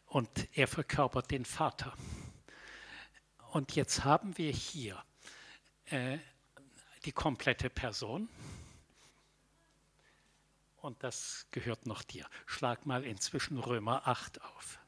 und 0.05 0.29
er 0.53 0.67
verkörpert 0.67 1.29
den 1.29 1.43
Vater. 1.43 1.93
Und 3.51 3.75
jetzt 3.75 4.03
haben 4.03 4.37
wir 4.37 4.51
hier 4.51 5.03
äh, 5.85 6.19
die 7.03 7.11
komplette 7.11 7.69
Person. 7.69 8.29
Und 10.77 11.03
das 11.03 11.47
gehört 11.51 11.85
noch 11.85 12.03
dir. 12.03 12.29
Schlag 12.45 12.85
mal 12.85 13.03
inzwischen 13.03 13.57
Römer 13.57 14.07
8 14.07 14.41
auf. 14.41 14.79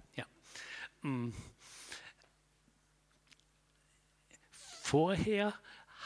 Vorher 4.81 5.53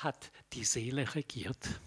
hat 0.01 0.31
die 0.53 0.65
Seele 0.65 1.15
regiert 1.15 1.79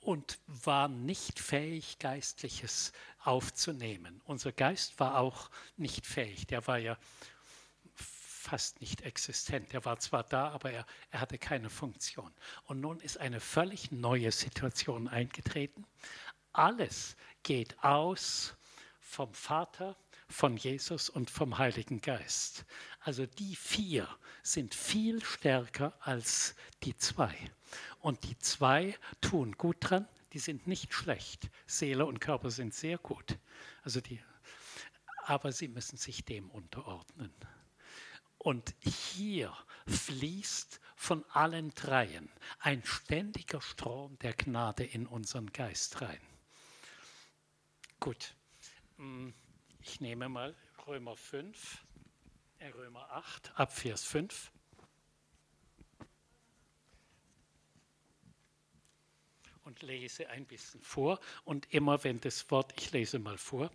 und 0.00 0.38
war 0.46 0.88
nicht 0.88 1.38
fähig, 1.38 1.98
Geistliches 1.98 2.92
aufzunehmen. 3.22 4.20
Unser 4.24 4.52
Geist 4.52 4.98
war 4.98 5.18
auch 5.18 5.50
nicht 5.76 6.06
fähig. 6.06 6.46
Der 6.46 6.66
war 6.66 6.78
ja 6.78 6.96
fast 7.94 8.80
nicht 8.80 9.02
existent. 9.02 9.72
Er 9.74 9.84
war 9.84 9.98
zwar 9.98 10.24
da, 10.24 10.48
aber 10.48 10.72
er, 10.72 10.86
er 11.10 11.20
hatte 11.20 11.38
keine 11.38 11.68
Funktion. 11.68 12.32
Und 12.64 12.80
nun 12.80 12.98
ist 13.00 13.18
eine 13.18 13.40
völlig 13.40 13.92
neue 13.92 14.32
Situation 14.32 15.06
eingetreten. 15.06 15.84
Alles 16.52 17.16
geht 17.42 17.78
aus 17.84 18.56
vom 19.00 19.32
Vater, 19.34 19.96
von 20.30 20.56
Jesus 20.56 21.10
und 21.10 21.30
vom 21.30 21.58
Heiligen 21.58 22.00
Geist. 22.00 22.64
Also 23.00 23.26
die 23.26 23.56
vier 23.56 24.08
sind 24.42 24.74
viel 24.74 25.24
stärker 25.24 25.94
als 26.00 26.54
die 26.82 26.96
zwei. 26.96 27.34
Und 27.98 28.24
die 28.24 28.38
zwei 28.38 28.96
tun 29.20 29.52
gut 29.52 29.76
dran, 29.80 30.08
die 30.32 30.38
sind 30.38 30.66
nicht 30.66 30.94
schlecht. 30.94 31.50
Seele 31.66 32.06
und 32.06 32.20
Körper 32.20 32.50
sind 32.50 32.74
sehr 32.74 32.98
gut. 32.98 33.38
Also 33.82 34.00
die, 34.00 34.20
aber 35.24 35.52
sie 35.52 35.68
müssen 35.68 35.96
sich 35.96 36.24
dem 36.24 36.50
unterordnen. 36.50 37.34
Und 38.38 38.74
hier 38.80 39.54
fließt 39.86 40.80
von 40.96 41.24
allen 41.30 41.74
dreien 41.74 42.30
ein 42.58 42.82
ständiger 42.84 43.60
Strom 43.60 44.18
der 44.20 44.32
Gnade 44.32 44.84
in 44.84 45.06
unseren 45.06 45.52
Geist 45.52 46.00
rein. 46.00 46.20
Gut, 47.98 48.34
hm, 48.96 49.34
ich 49.82 50.00
nehme 50.00 50.28
mal 50.28 50.54
Römer 50.86 51.16
5, 51.16 51.84
äh, 52.58 52.68
Römer 52.68 53.10
8, 53.10 53.52
ab 53.58 53.72
Vers 53.72 54.04
5. 54.04 54.52
Und 59.64 59.82
lese 59.82 60.28
ein 60.28 60.46
bisschen 60.46 60.82
vor. 60.82 61.20
Und 61.44 61.72
immer 61.72 62.02
wenn 62.02 62.20
das 62.20 62.50
Wort, 62.50 62.72
ich 62.76 62.90
lese 62.92 63.18
mal 63.18 63.38
vor, 63.38 63.70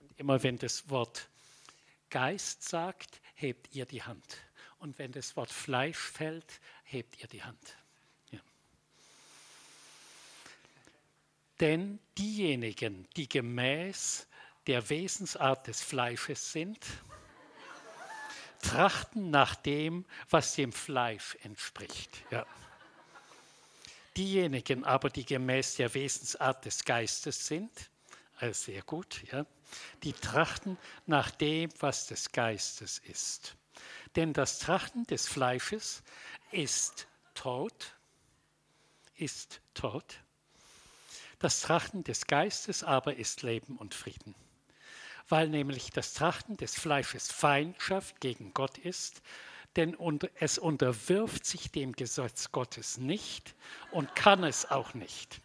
und 0.00 0.18
immer 0.18 0.42
wenn 0.42 0.58
das 0.58 0.90
Wort 0.90 1.28
Geist 2.10 2.62
sagt, 2.62 3.20
hebt 3.34 3.74
ihr 3.74 3.86
die 3.86 4.02
Hand. 4.02 4.38
Und 4.78 4.98
wenn 4.98 5.12
das 5.12 5.36
Wort 5.36 5.50
Fleisch 5.50 5.98
fällt, 5.98 6.60
hebt 6.84 7.20
ihr 7.20 7.28
die 7.28 7.42
Hand. 7.42 7.76
Ja. 8.30 8.40
Denn 11.60 11.98
diejenigen, 12.18 13.08
die 13.16 13.28
gemäß 13.28 14.28
der 14.66 14.88
Wesensart 14.88 15.66
des 15.66 15.82
Fleisches 15.82 16.52
sind, 16.52 16.78
trachten 18.60 19.30
nach 19.30 19.54
dem, 19.54 20.04
was 20.30 20.54
dem 20.54 20.72
Fleisch 20.72 21.36
entspricht. 21.42 22.10
Ja. 22.30 22.46
Diejenigen 24.16 24.84
aber, 24.84 25.10
die 25.10 25.24
gemäß 25.24 25.76
der 25.76 25.92
Wesensart 25.94 26.64
des 26.64 26.84
Geistes 26.84 27.46
sind, 27.46 27.70
also 28.38 28.72
sehr 28.72 28.82
gut, 28.82 29.22
ja, 29.30 29.46
die 30.02 30.12
trachten 30.12 30.78
nach 31.06 31.30
dem, 31.30 31.70
was 31.80 32.06
des 32.06 32.32
Geistes 32.32 32.98
ist. 32.98 33.56
Denn 34.14 34.32
das 34.32 34.58
Trachten 34.58 35.04
des 35.04 35.28
Fleisches 35.28 36.02
ist 36.50 37.06
Tod, 37.34 37.94
ist 39.16 39.60
Tod. 39.74 40.16
Das 41.38 41.60
Trachten 41.60 42.02
des 42.02 42.26
Geistes 42.26 42.82
aber 42.82 43.16
ist 43.16 43.42
Leben 43.42 43.76
und 43.76 43.94
Frieden. 43.94 44.34
Weil 45.28 45.48
nämlich 45.48 45.90
das 45.90 46.14
Trachten 46.14 46.56
des 46.56 46.78
Fleisches 46.78 47.30
Feindschaft 47.30 48.20
gegen 48.20 48.52
Gott 48.54 48.78
ist, 48.78 49.22
denn 49.76 49.96
es 50.36 50.58
unterwirft 50.58 51.44
sich 51.44 51.70
dem 51.70 51.92
Gesetz 51.92 52.50
Gottes 52.52 52.98
nicht 52.98 53.54
und 53.90 54.14
kann 54.14 54.42
es 54.44 54.70
auch 54.70 54.94
nicht. 54.94 55.40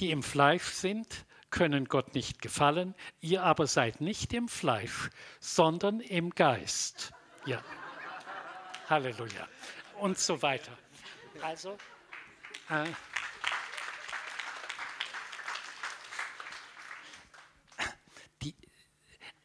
Die 0.00 0.10
im 0.10 0.22
Fleisch 0.22 0.64
sind, 0.64 1.24
können 1.50 1.84
Gott 1.84 2.14
nicht 2.14 2.42
gefallen, 2.42 2.94
ihr 3.20 3.42
aber 3.42 3.66
seid 3.66 4.00
nicht 4.00 4.32
im 4.32 4.48
Fleisch, 4.48 5.10
sondern 5.38 6.00
im 6.00 6.30
Geist. 6.30 7.12
Ja. 7.46 7.62
Halleluja. 8.88 9.48
Und 9.98 10.18
so 10.18 10.42
weiter. 10.42 10.76
Also, 11.42 11.78
äh, 12.68 12.86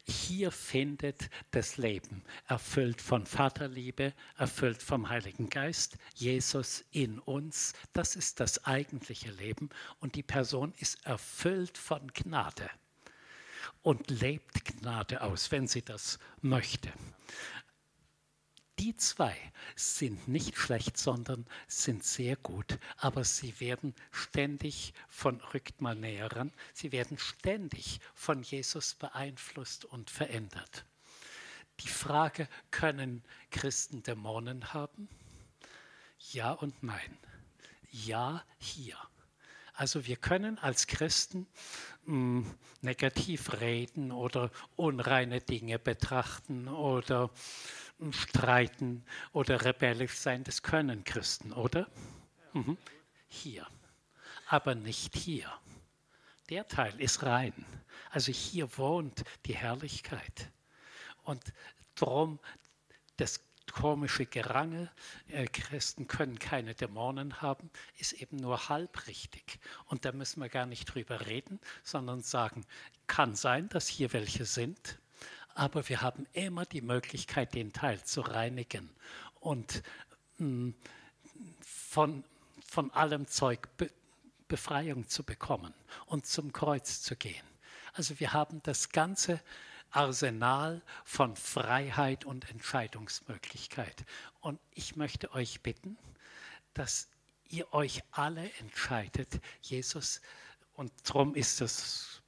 hier 0.08 0.50
findet 0.50 1.28
das 1.50 1.76
Leben, 1.76 2.22
erfüllt 2.46 3.00
von 3.00 3.26
Vaterliebe, 3.26 4.14
erfüllt 4.36 4.82
vom 4.82 5.08
Heiligen 5.08 5.50
Geist, 5.50 5.98
Jesus 6.14 6.84
in 6.90 7.18
uns. 7.18 7.74
Das 7.92 8.16
ist 8.16 8.40
das 8.40 8.64
eigentliche 8.64 9.30
Leben 9.30 9.68
und 10.00 10.14
die 10.14 10.22
Person 10.22 10.72
ist 10.78 11.04
erfüllt 11.04 11.76
von 11.76 12.08
Gnade 12.12 12.70
und 13.82 14.10
lebt 14.10 14.64
Gnade 14.64 15.22
aus, 15.22 15.50
wenn 15.52 15.66
sie 15.66 15.82
das 15.82 16.18
möchte. 16.40 16.92
Die 18.78 18.96
zwei 18.96 19.36
sind 19.74 20.28
nicht 20.28 20.56
schlecht, 20.56 20.96
sondern 20.96 21.46
sind 21.66 22.04
sehr 22.04 22.36
gut, 22.36 22.78
aber 22.96 23.24
sie 23.24 23.58
werden 23.58 23.92
ständig 24.12 24.94
von, 25.08 25.40
rückt 25.52 25.80
mal 25.80 25.96
näher 25.96 26.30
ran, 26.30 26.52
sie 26.74 26.92
werden 26.92 27.18
ständig 27.18 28.00
von 28.14 28.42
Jesus 28.42 28.94
beeinflusst 28.94 29.84
und 29.84 30.10
verändert. 30.10 30.84
Die 31.80 31.88
Frage, 31.88 32.48
können 32.70 33.24
Christen 33.50 34.02
Dämonen 34.02 34.72
haben? 34.72 35.08
Ja 36.32 36.52
und 36.52 36.82
nein. 36.82 37.18
Ja, 37.90 38.44
hier. 38.58 38.96
Also 39.74 40.06
wir 40.06 40.16
können 40.16 40.58
als 40.58 40.88
Christen 40.88 41.46
mh, 42.04 42.44
hm, 42.44 42.54
negativ 42.80 43.60
reden 43.60 44.10
oder 44.10 44.50
unreine 44.74 45.40
Dinge 45.40 45.78
betrachten 45.78 46.66
oder 46.66 47.30
streiten 48.10 49.04
oder 49.32 49.64
rebellisch 49.64 50.14
sein, 50.14 50.44
das 50.44 50.62
können 50.62 51.04
Christen, 51.04 51.52
oder? 51.52 51.88
Mhm. 52.52 52.76
Hier. 53.28 53.66
Aber 54.46 54.74
nicht 54.74 55.16
hier. 55.16 55.52
Der 56.48 56.66
Teil 56.66 56.98
ist 57.00 57.22
rein. 57.24 57.52
Also 58.10 58.32
hier 58.32 58.78
wohnt 58.78 59.24
die 59.46 59.54
Herrlichkeit. 59.54 60.50
Und 61.24 61.42
darum 61.94 62.38
das 63.18 63.40
komische 63.72 64.26
Gerangel, 64.26 64.90
äh, 65.28 65.46
Christen 65.46 66.06
können 66.06 66.38
keine 66.38 66.74
Dämonen 66.74 67.42
haben, 67.42 67.70
ist 67.98 68.14
eben 68.14 68.36
nur 68.36 68.68
halbrichtig. 68.68 69.60
Und 69.86 70.04
da 70.04 70.12
müssen 70.12 70.40
wir 70.40 70.48
gar 70.48 70.66
nicht 70.66 70.86
drüber 70.86 71.26
reden, 71.26 71.60
sondern 71.82 72.22
sagen, 72.22 72.64
kann 73.06 73.34
sein, 73.34 73.68
dass 73.68 73.86
hier 73.86 74.12
welche 74.12 74.44
sind, 74.44 74.98
aber 75.58 75.88
wir 75.88 76.02
haben 76.02 76.24
immer 76.34 76.64
die 76.66 76.80
Möglichkeit, 76.80 77.52
den 77.54 77.72
Teil 77.72 78.00
zu 78.04 78.20
reinigen 78.20 78.88
und 79.40 79.82
mm, 80.38 80.70
von, 81.60 82.22
von 82.64 82.92
allem 82.92 83.26
Zeug 83.26 83.68
Be 83.76 83.90
Befreiung 84.46 85.06
zu 85.06 85.24
bekommen 85.24 85.74
und 86.06 86.24
zum 86.24 86.54
Kreuz 86.54 87.02
zu 87.02 87.16
gehen. 87.16 87.44
Also 87.92 88.18
wir 88.18 88.32
haben 88.32 88.62
das 88.62 88.88
ganze 88.88 89.42
Arsenal 89.90 90.80
von 91.04 91.36
Freiheit 91.36 92.24
und 92.24 92.48
Entscheidungsmöglichkeit. 92.48 94.06
Und 94.40 94.58
ich 94.72 94.96
möchte 94.96 95.32
euch 95.32 95.60
bitten, 95.60 95.98
dass 96.72 97.08
ihr 97.50 97.70
euch 97.74 98.00
alle 98.10 98.50
entscheidet, 98.54 99.38
Jesus, 99.60 100.22
und 100.72 100.90
darum 101.04 101.34
ist 101.34 101.60
es 101.60 102.22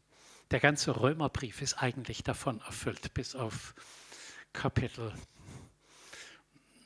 der 0.50 0.60
ganze 0.60 1.00
Römerbrief 1.00 1.62
ist 1.62 1.74
eigentlich 1.74 2.24
davon 2.24 2.60
erfüllt, 2.60 3.14
bis 3.14 3.34
auf 3.34 3.74
Kapitel 4.52 5.12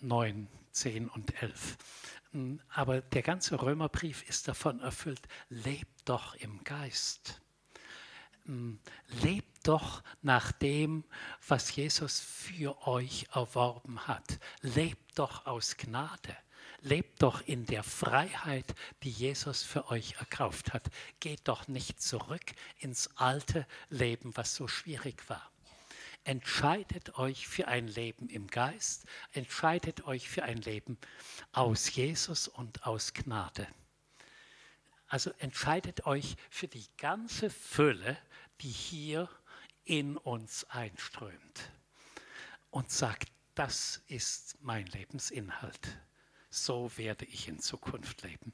9, 0.00 0.48
10 0.72 1.08
und 1.08 1.42
11. 1.42 1.78
Aber 2.68 3.00
der 3.00 3.22
ganze 3.22 3.60
Römerbrief 3.60 4.28
ist 4.28 4.48
davon 4.48 4.80
erfüllt, 4.80 5.22
lebt 5.48 6.08
doch 6.08 6.34
im 6.34 6.62
Geist. 6.64 7.40
Lebt 9.22 9.66
doch 9.66 10.02
nach 10.20 10.52
dem, 10.52 11.04
was 11.48 11.74
Jesus 11.74 12.20
für 12.20 12.86
euch 12.86 13.26
erworben 13.32 14.06
hat. 14.06 14.38
Lebt 14.60 15.18
doch 15.18 15.46
aus 15.46 15.76
Gnade. 15.78 16.36
Lebt 16.85 17.23
doch 17.23 17.40
in 17.40 17.65
der 17.65 17.82
Freiheit, 17.82 18.74
die 19.05 19.11
Jesus 19.11 19.62
für 19.62 19.89
euch 19.89 20.16
erkauft 20.19 20.74
hat. 20.74 20.90
Geht 21.19 21.48
doch 21.48 21.66
nicht 21.66 22.02
zurück 22.02 22.44
ins 22.77 23.09
alte 23.16 23.66
Leben, 23.89 24.36
was 24.36 24.55
so 24.55 24.69
schwierig 24.69 25.27
war. 25.31 25.51
Entscheidet 26.24 27.19
euch 27.19 27.48
für 27.48 27.69
ein 27.69 27.89
Leben 27.89 28.28
im 28.28 28.48
Geist, 28.48 29.06
entscheidet 29.32 30.06
euch 30.06 30.28
für 30.28 30.43
ein 30.43 30.59
Leben 30.59 30.98
aus 31.52 31.94
Jesus 31.94 32.48
und 32.48 32.86
aus 32.86 33.15
Gnade. 33.15 33.66
Also 35.06 35.31
entscheidet 35.39 36.05
euch 36.05 36.36
für 36.51 36.69
die 36.69 36.86
ganze 36.98 37.48
Fülle, 37.48 38.19
die 38.61 38.70
hier 38.70 39.31
in 39.85 40.19
uns 40.19 40.65
einströmt 40.65 41.73
und 42.69 42.90
sagt, 42.90 43.32
das 43.55 44.02
ist 44.06 44.59
mein 44.61 44.85
Lebensinhalt 44.89 45.81
so 46.55 46.90
werde 46.97 47.24
ich 47.24 47.48
in 47.48 47.59
Zukunft 47.59 48.22
leben. 48.22 48.52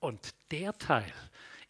Und 0.00 0.34
der 0.50 0.76
Teil, 0.76 1.12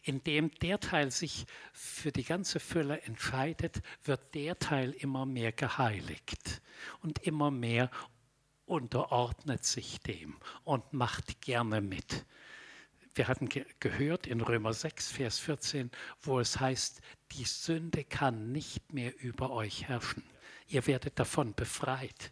in 0.01 0.23
dem 0.23 0.51
der 0.59 0.79
Teil 0.79 1.11
sich 1.11 1.45
für 1.73 2.11
die 2.11 2.23
ganze 2.23 2.59
Fülle 2.59 3.01
entscheidet, 3.01 3.81
wird 4.03 4.33
der 4.33 4.57
Teil 4.59 4.91
immer 4.91 5.25
mehr 5.25 5.51
geheiligt 5.51 6.61
und 7.01 7.19
immer 7.19 7.51
mehr 7.51 7.89
unterordnet 8.65 9.65
sich 9.65 9.99
dem 9.99 10.37
und 10.63 10.93
macht 10.93 11.41
gerne 11.41 11.81
mit. 11.81 12.25
Wir 13.15 13.27
hatten 13.27 13.49
ge 13.49 13.65
gehört 13.79 14.27
in 14.27 14.41
Römer 14.41 14.73
6, 14.73 15.11
Vers 15.11 15.39
14, 15.39 15.89
wo 16.21 16.39
es 16.39 16.59
heißt, 16.59 17.01
die 17.31 17.43
Sünde 17.43 18.03
kann 18.03 18.51
nicht 18.51 18.93
mehr 18.93 19.19
über 19.21 19.49
euch 19.49 19.87
herrschen. 19.87 20.23
Ihr 20.67 20.85
werdet 20.85 21.17
davon 21.19 21.53
befreit. 21.53 22.31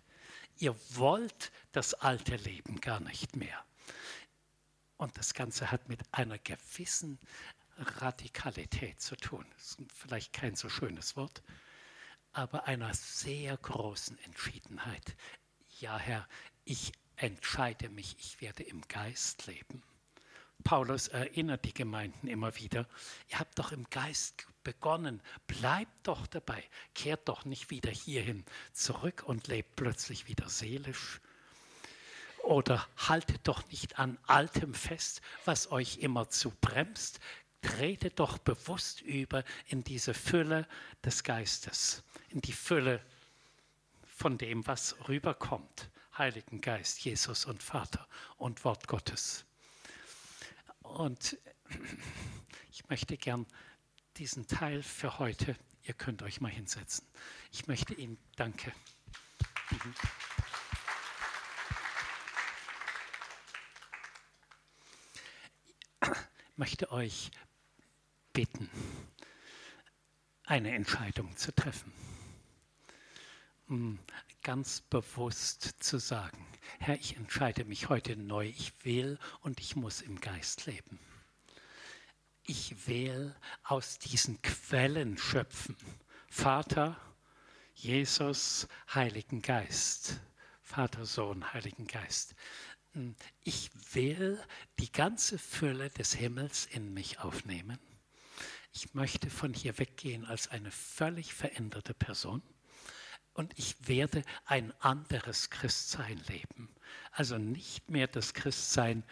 Ihr 0.60 0.76
wollt 0.96 1.52
das 1.72 1.94
alte 1.94 2.36
Leben 2.36 2.82
gar 2.82 3.00
nicht 3.00 3.36
mehr. 3.36 3.64
Und 4.98 5.18
das 5.18 5.34
Ganze 5.34 5.72
hat 5.72 5.88
mit 5.88 6.02
einer 6.12 6.40
gewissen 6.40 7.20
Radikalität 7.78 9.00
zu 9.00 9.16
tun. 9.16 9.46
Das 9.56 9.76
ist 9.76 9.92
vielleicht 9.94 10.34
kein 10.34 10.56
so 10.56 10.70
schönes 10.70 11.16
Wort, 11.16 11.44
aber 12.34 12.66
einer 12.66 12.94
sehr 12.94 13.56
großen 13.58 14.18
Entschiedenheit. 14.20 15.16
Ja, 15.80 15.98
Herr, 16.00 16.28
ich 16.66 16.92
entscheide 17.16 17.90
mich, 17.90 18.16
ich 18.20 18.42
werde 18.42 18.64
im 18.64 18.82
Geist 18.88 19.46
leben. 19.46 19.84
Paulus 20.64 21.08
erinnert 21.08 21.66
die 21.66 21.74
Gemeinden 21.74 22.28
immer 22.28 22.56
wieder, 22.58 22.88
ihr 23.30 23.40
habt 23.40 23.58
doch 23.58 23.72
im 23.72 23.90
Geist 23.90 24.48
begonnen, 24.64 25.22
bleibt 25.48 26.08
doch 26.08 26.28
dabei, 26.28 26.64
kehrt 26.94 27.30
doch 27.30 27.46
nicht 27.46 27.70
wieder 27.70 27.90
hierhin 27.90 28.44
zurück 28.74 29.24
und 29.26 29.48
lebt 29.48 29.76
plötzlich 29.78 30.28
wieder 30.28 30.50
seelisch. 30.50 31.22
Oder 32.44 32.88
haltet 32.98 33.48
doch 33.48 33.66
nicht 33.70 34.00
an 34.00 34.18
Altem 34.28 34.74
fest, 34.74 35.22
was 35.46 35.72
euch 35.72 35.98
immer 36.00 36.30
zu 36.30 36.52
bremst, 36.62 37.20
tretet 37.62 38.20
doch 38.20 38.38
bewusst 38.38 39.02
über 39.02 39.44
in 39.68 39.84
diese 39.84 40.14
Fülle 40.14 40.68
des 41.04 41.24
Geistes, 41.24 42.04
in 42.30 42.42
die 42.42 42.54
Fülle 42.54 43.02
von 44.06 44.38
dem, 44.38 44.66
was 44.68 44.96
rüberkommt. 45.08 45.90
Heiligen 46.18 46.62
Geist, 46.62 47.00
Jesus 47.06 47.46
und 47.46 47.62
Vater 47.62 48.08
und 48.38 48.64
Wort 48.66 48.88
Gottes. 48.88 49.46
Und 50.96 51.38
ich 52.72 52.88
möchte 52.90 53.18
gern 53.18 53.46
diesen 54.18 54.48
Teil 54.48 54.82
für 54.84 55.20
heute, 55.20 55.56
ihr 55.84 55.94
könnt 55.94 56.24
euch 56.24 56.42
mal 56.42 56.52
hinsetzen. 56.52 57.08
Ich 57.52 57.68
möchte 57.68 57.94
Ihnen 57.94 58.18
danke. 58.36 58.74
Ich 59.70 59.80
möchte 66.56 66.92
euch 66.92 67.30
bitten, 68.34 68.70
eine 70.44 70.74
Entscheidung 70.74 71.36
zu 71.38 71.54
treffen. 71.54 71.92
Ganz 74.48 74.80
bewusst 74.80 75.76
zu 75.84 75.98
sagen, 75.98 76.48
Herr, 76.80 76.96
ich 76.96 77.18
entscheide 77.18 77.66
mich 77.66 77.90
heute 77.90 78.16
neu, 78.16 78.48
ich 78.48 78.72
will 78.86 79.20
und 79.42 79.60
ich 79.60 79.76
muss 79.76 80.00
im 80.00 80.22
Geist 80.22 80.68
leben. 80.68 81.00
Ich 82.44 82.88
will 82.88 83.36
aus 83.64 84.00
diesen 84.00 84.42
Quellen 84.42 85.18
schöpfen 85.18 85.76
Vater, 86.30 86.96
Jesus, 87.74 88.70
Heiligen 88.94 89.42
Geist. 89.42 90.22
Vater, 90.62 91.06
Sohn, 91.06 91.52
Heiligen 91.52 91.86
Geist. 91.86 92.34
Ich 93.44 93.70
will 93.94 94.42
die 94.80 94.94
ganze 94.94 95.40
Fülle 95.40 95.90
des 95.90 96.14
Himmels 96.14 96.68
in 96.68 96.94
mich 96.94 97.20
aufnehmen. 97.20 97.80
Ich 98.72 98.94
möchte 98.94 99.30
von 99.30 99.54
hier 99.54 99.78
weggehen 99.78 100.24
als 100.24 100.48
eine 100.48 100.72
völlig 100.72 101.34
veränderte 101.34 101.94
Person 101.94 102.42
und 103.38 103.54
ich 103.58 103.76
werde 103.88 104.24
ein 104.46 104.74
anderes 104.82 105.52
Christsein 105.52 106.18
leben. 106.28 106.70
Also 107.12 107.38
nicht 107.38 107.88
mehr 107.88 108.08
das 108.08 108.34
Christsein 108.34 109.04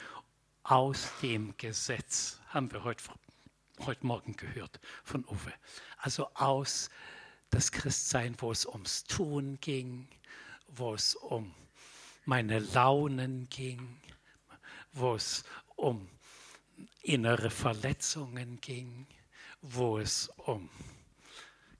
aus 0.64 1.12
dem 1.22 1.56
Gesetz, 1.58 2.40
haben 2.48 2.72
wir 2.72 2.84
heute, 2.84 3.04
heute 3.82 4.06
Morgen 4.06 4.36
gehört 4.36 4.80
von 5.04 5.24
Uwe. 5.26 5.54
Also 6.00 6.28
aus 6.34 6.90
das 7.52 7.72
Christsein, 7.72 8.36
wo 8.40 8.52
es 8.52 8.66
ums 8.66 9.04
Tun 9.04 9.60
ging, 9.62 10.08
wo 10.70 10.96
es 10.96 11.14
um 11.14 11.54
meine 12.26 12.58
Launen 12.58 13.48
ging, 13.50 14.02
wo 14.92 15.14
es 15.14 15.44
um 15.76 16.10
innere 17.04 17.52
Verletzungen 17.52 18.60
ging, 18.60 19.06
wo 19.62 20.00
es 20.00 20.30
um 20.38 20.68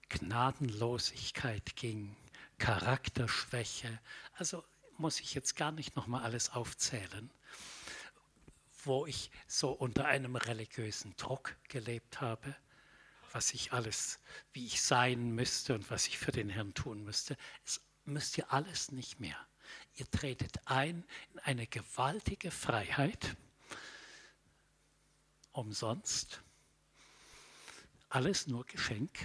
Gnadenlosigkeit 0.08 1.74
ging, 1.74 2.14
Charakterschwäche. 2.58 4.00
Also 4.34 4.64
muss 4.98 5.20
ich 5.20 5.34
jetzt 5.34 5.56
gar 5.56 5.72
nicht 5.72 5.96
nochmal 5.96 6.22
alles 6.22 6.50
aufzählen, 6.50 7.30
wo 8.84 9.06
ich 9.06 9.30
so 9.46 9.70
unter 9.70 10.06
einem 10.06 10.36
religiösen 10.36 11.14
Druck 11.16 11.56
gelebt 11.68 12.20
habe, 12.20 12.56
was 13.32 13.52
ich 13.52 13.72
alles, 13.72 14.18
wie 14.52 14.66
ich 14.66 14.82
sein 14.82 15.32
müsste 15.32 15.74
und 15.74 15.90
was 15.90 16.06
ich 16.06 16.18
für 16.18 16.32
den 16.32 16.48
Herrn 16.48 16.72
tun 16.74 17.04
müsste. 17.04 17.36
Es 17.64 17.80
müsst 18.04 18.38
ihr 18.38 18.52
alles 18.52 18.92
nicht 18.92 19.20
mehr. 19.20 19.36
Ihr 19.94 20.10
tretet 20.10 20.58
ein 20.66 21.04
in 21.32 21.40
eine 21.40 21.66
gewaltige 21.66 22.50
Freiheit, 22.50 23.36
umsonst, 25.52 26.42
alles 28.08 28.46
nur 28.46 28.64
Geschenk, 28.66 29.18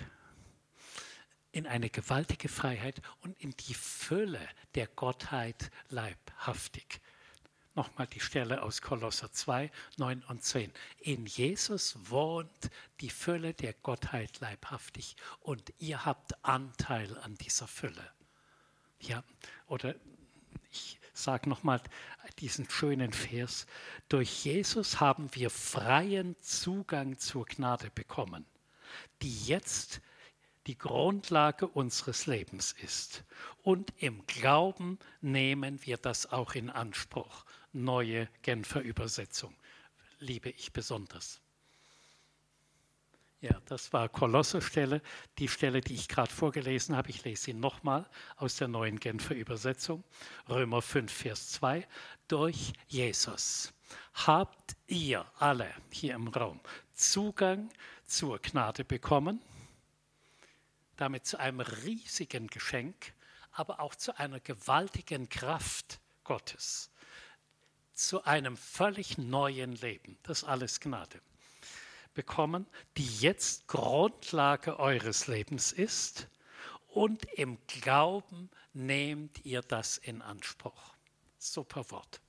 in 1.51 1.67
eine 1.67 1.89
gewaltige 1.89 2.49
Freiheit 2.49 3.01
und 3.21 3.39
in 3.39 3.51
die 3.51 3.73
Fülle 3.73 4.47
der 4.75 4.87
Gottheit 4.87 5.71
leibhaftig. 5.89 7.01
Nochmal 7.73 8.07
die 8.07 8.19
Stelle 8.19 8.63
aus 8.63 8.81
Kolosser 8.81 9.31
2, 9.31 9.71
9 9.97 10.23
und 10.27 10.43
10. 10.43 10.71
In 10.99 11.25
Jesus 11.25 11.95
wohnt 12.09 12.69
die 12.99 13.09
Fülle 13.09 13.53
der 13.53 13.73
Gottheit 13.73 14.39
leibhaftig 14.41 15.15
und 15.39 15.73
ihr 15.79 16.05
habt 16.05 16.43
Anteil 16.43 17.17
an 17.19 17.35
dieser 17.35 17.67
Fülle. 17.67 18.11
Ja, 18.99 19.23
oder 19.67 19.95
ich 20.69 20.99
sage 21.13 21.49
nochmal 21.49 21.81
diesen 22.39 22.69
schönen 22.69 23.13
Vers. 23.13 23.67
Durch 24.09 24.43
Jesus 24.45 24.99
haben 24.99 25.29
wir 25.33 25.49
freien 25.49 26.35
Zugang 26.41 27.17
zur 27.19 27.45
Gnade 27.45 27.89
bekommen, 27.91 28.45
die 29.21 29.45
jetzt 29.45 30.01
die 30.67 30.77
Grundlage 30.77 31.67
unseres 31.67 32.25
Lebens 32.25 32.75
ist. 32.83 33.23
Und 33.63 33.93
im 33.97 34.25
Glauben 34.27 34.99
nehmen 35.21 35.79
wir 35.85 35.97
das 35.97 36.31
auch 36.31 36.53
in 36.53 36.69
Anspruch. 36.69 37.45
Neue 37.73 38.27
Genfer 38.41 38.81
Übersetzung 38.81 39.55
liebe 40.19 40.49
ich 40.49 40.71
besonders. 40.71 41.41
Ja, 43.41 43.59
das 43.65 43.91
war 43.91 44.07
Kolosserstelle, 44.07 45.01
die 45.39 45.47
Stelle, 45.47 45.81
die 45.81 45.95
ich 45.95 46.07
gerade 46.07 46.31
vorgelesen 46.31 46.95
habe. 46.95 47.09
Ich 47.09 47.23
lese 47.23 47.45
sie 47.45 47.53
nochmal 47.53 48.07
aus 48.35 48.57
der 48.57 48.67
neuen 48.67 48.99
Genfer 48.99 49.33
Übersetzung. 49.33 50.03
Römer 50.47 50.83
5, 50.83 51.11
Vers 51.11 51.49
2. 51.53 51.87
Durch 52.27 52.73
Jesus 52.87 53.73
habt 54.13 54.75
ihr 54.85 55.25
alle 55.39 55.67
hier 55.89 56.13
im 56.13 56.27
Raum 56.27 56.59
Zugang 56.93 57.71
zur 58.05 58.37
Gnade 58.39 58.85
bekommen, 58.85 59.41
damit 61.01 61.25
zu 61.25 61.39
einem 61.39 61.61
riesigen 61.61 62.47
Geschenk, 62.47 63.13
aber 63.51 63.79
auch 63.79 63.95
zu 63.95 64.17
einer 64.17 64.39
gewaltigen 64.39 65.29
Kraft 65.29 65.99
Gottes, 66.23 66.91
zu 67.93 68.23
einem 68.23 68.55
völlig 68.55 69.17
neuen 69.17 69.73
Leben. 69.73 70.17
Das 70.23 70.43
ist 70.43 70.47
alles 70.47 70.79
Gnade 70.79 71.19
bekommen, 72.13 72.67
die 72.97 73.07
jetzt 73.19 73.67
Grundlage 73.67 74.79
eures 74.79 75.27
Lebens 75.27 75.71
ist 75.71 76.27
und 76.87 77.25
im 77.33 77.57
Glauben 77.67 78.49
nehmt 78.73 79.43
ihr 79.45 79.61
das 79.61 79.97
in 79.97 80.21
Anspruch. 80.21 80.93
Super 81.39 81.89
Wort. 81.89 82.21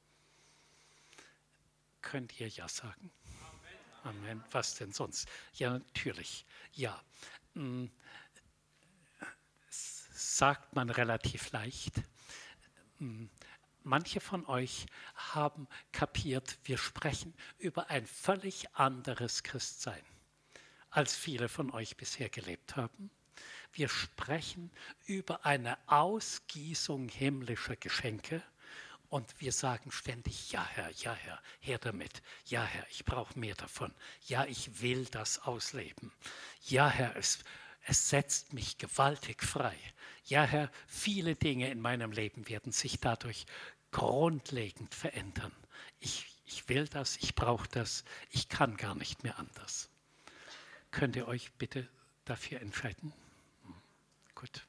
Könnt 2.00 2.40
ihr 2.40 2.48
ja 2.48 2.68
sagen? 2.68 3.10
Amen. 4.04 4.16
Amen. 4.16 4.44
Was 4.50 4.76
denn 4.76 4.92
sonst? 4.92 5.28
Ja, 5.54 5.72
natürlich. 5.72 6.46
Ja. 6.72 7.02
Sagt 10.34 10.74
man 10.74 10.88
relativ 10.88 11.52
leicht. 11.52 11.92
Hm. 12.96 13.28
Manche 13.82 14.18
von 14.18 14.46
euch 14.46 14.86
haben 15.14 15.68
kapiert, 15.92 16.58
wir 16.64 16.78
sprechen 16.78 17.34
über 17.58 17.90
ein 17.90 18.06
völlig 18.06 18.74
anderes 18.74 19.42
Christsein, 19.42 20.02
als 20.88 21.14
viele 21.14 21.50
von 21.50 21.70
euch 21.70 21.98
bisher 21.98 22.30
gelebt 22.30 22.76
haben. 22.76 23.10
Wir 23.74 23.90
sprechen 23.90 24.70
über 25.04 25.44
eine 25.44 25.76
Ausgießung 25.86 27.10
himmlischer 27.10 27.76
Geschenke 27.76 28.42
und 29.10 29.38
wir 29.38 29.52
sagen 29.52 29.90
ständig, 29.92 30.50
ja 30.50 30.64
Herr, 30.64 30.90
ja 30.92 31.12
Herr, 31.12 31.42
her 31.60 31.78
damit. 31.78 32.22
Ja 32.46 32.64
Herr, 32.64 32.86
ich 32.88 33.04
brauche 33.04 33.38
mehr 33.38 33.54
davon. 33.54 33.92
Ja, 34.28 34.46
ich 34.46 34.80
will 34.80 35.04
das 35.04 35.40
ausleben. 35.40 36.10
Ja 36.62 36.88
Herr, 36.88 37.16
es, 37.16 37.40
es 37.82 38.08
setzt 38.08 38.54
mich 38.54 38.78
gewaltig 38.78 39.42
frei. 39.42 39.76
Ja, 40.24 40.44
Herr, 40.44 40.70
viele 40.86 41.34
Dinge 41.34 41.70
in 41.70 41.80
meinem 41.80 42.12
Leben 42.12 42.48
werden 42.48 42.72
sich 42.72 43.00
dadurch 43.00 43.46
grundlegend 43.90 44.94
verändern. 44.94 45.52
Ich, 46.00 46.26
ich 46.44 46.68
will 46.68 46.86
das, 46.86 47.16
ich 47.18 47.34
brauche 47.34 47.68
das, 47.68 48.04
ich 48.30 48.48
kann 48.48 48.76
gar 48.76 48.94
nicht 48.94 49.24
mehr 49.24 49.38
anders. 49.38 49.90
Könnt 50.90 51.16
ihr 51.16 51.26
euch 51.26 51.52
bitte 51.52 51.88
dafür 52.24 52.60
entscheiden? 52.60 53.12
Hm, 53.64 53.74
gut. 54.34 54.66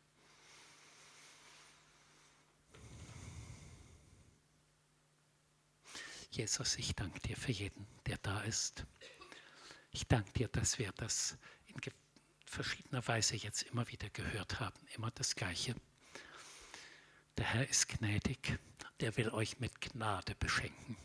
Jesus, 6.31 6.77
ich 6.77 6.95
danke 6.95 7.19
dir 7.19 7.37
für 7.37 7.51
jeden, 7.51 7.85
der 8.07 8.17
da 8.17 8.41
ist. 8.41 8.85
Ich 9.91 10.07
danke 10.07 10.31
dir, 10.33 10.47
dass 10.47 10.79
wir 10.79 10.91
das 10.93 11.37
in 11.67 11.79
verschiedener 12.53 13.05
Weise 13.07 13.35
jetzt 13.35 13.63
immer 13.63 13.87
wieder 13.89 14.09
gehört 14.11 14.59
haben, 14.59 14.79
immer 14.95 15.09
das 15.11 15.35
Gleiche. 15.35 15.75
Der 17.37 17.45
Herr 17.45 17.67
ist 17.67 17.87
gnädig, 17.89 18.59
der 18.99 19.17
will 19.17 19.29
euch 19.29 19.59
mit 19.59 19.81
Gnade 19.81 20.35
beschenken. 20.35 20.95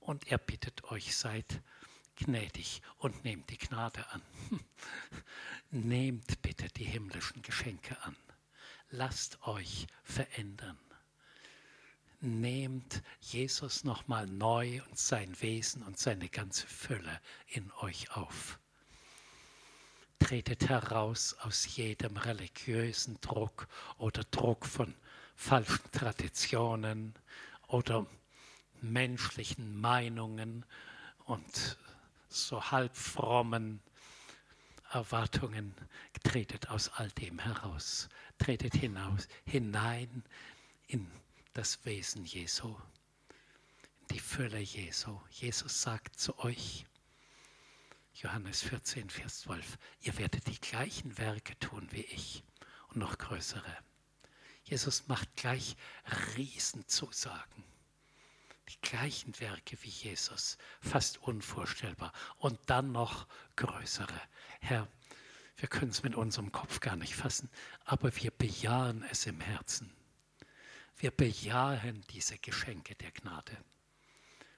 Und 0.00 0.28
er 0.28 0.36
bittet 0.38 0.84
euch, 0.84 1.16
seid 1.16 1.62
gnädig 2.16 2.82
und 2.98 3.24
nehmt 3.24 3.48
die 3.48 3.56
Gnade 3.56 4.06
an. 4.10 4.22
nehmt 5.70 6.42
bitte 6.42 6.68
die 6.68 6.84
himmlischen 6.84 7.40
Geschenke 7.40 8.00
an. 8.02 8.16
Lasst 8.90 9.42
euch 9.46 9.86
verändern. 10.02 10.78
Nehmt 12.20 13.02
Jesus 13.20 13.84
nochmal 13.84 14.26
neu 14.26 14.82
und 14.82 14.98
sein 14.98 15.40
Wesen 15.40 15.82
und 15.82 15.98
seine 15.98 16.28
ganze 16.28 16.66
Fülle 16.66 17.20
in 17.46 17.70
euch 17.72 18.10
auf 18.10 18.58
tretet 20.18 20.68
heraus 20.68 21.34
aus 21.40 21.76
jedem 21.76 22.16
religiösen 22.16 23.20
Druck 23.20 23.68
oder 23.98 24.24
Druck 24.24 24.66
von 24.66 24.94
falschen 25.34 25.90
Traditionen 25.92 27.14
oder 27.68 28.06
menschlichen 28.80 29.80
Meinungen 29.80 30.64
und 31.26 31.78
so 32.28 32.62
halb 32.70 32.96
frommen 32.96 33.80
Erwartungen. 34.90 35.74
Tretet 36.22 36.68
aus 36.68 36.88
all 36.88 37.10
dem 37.10 37.38
heraus. 37.38 38.08
Tretet 38.38 38.74
hinaus, 38.74 39.28
hinein 39.44 40.24
in 40.86 41.10
das 41.52 41.84
Wesen 41.84 42.24
Jesu, 42.24 42.76
in 44.00 44.16
die 44.16 44.20
Fülle 44.20 44.58
Jesu. 44.58 45.18
Jesus 45.30 45.82
sagt 45.82 46.18
zu 46.18 46.38
euch, 46.38 46.86
Johannes 48.20 48.62
14, 48.62 49.10
Vers 49.10 49.40
12, 49.42 49.78
ihr 50.00 50.18
werdet 50.18 50.48
die 50.48 50.60
gleichen 50.60 51.16
Werke 51.18 51.56
tun 51.60 51.86
wie 51.92 52.00
ich 52.00 52.42
und 52.88 52.96
noch 52.96 53.16
größere. 53.16 53.76
Jesus 54.64 55.06
macht 55.06 55.36
gleich 55.36 55.76
Riesenzusagen. 56.36 57.62
Die 58.70 58.80
gleichen 58.80 59.38
Werke 59.38 59.78
wie 59.82 59.88
Jesus, 59.88 60.58
fast 60.80 61.22
unvorstellbar. 61.22 62.12
Und 62.38 62.58
dann 62.66 62.90
noch 62.90 63.28
größere. 63.54 64.20
Herr, 64.60 64.88
Wir 65.56 65.68
können 65.68 65.90
es 65.90 66.04
mit 66.04 66.14
unserem 66.14 66.52
Kopf 66.52 66.78
gar 66.78 66.94
nicht 66.94 67.16
fassen, 67.16 67.50
aber 67.84 68.14
wir 68.16 68.30
bejahen 68.30 69.04
es 69.10 69.26
im 69.26 69.40
Herzen. 69.40 69.92
Wir 70.96 71.10
bejahen 71.10 72.04
diese 72.10 72.38
Geschenke 72.38 72.94
der 72.94 73.10
Gnade. 73.10 73.56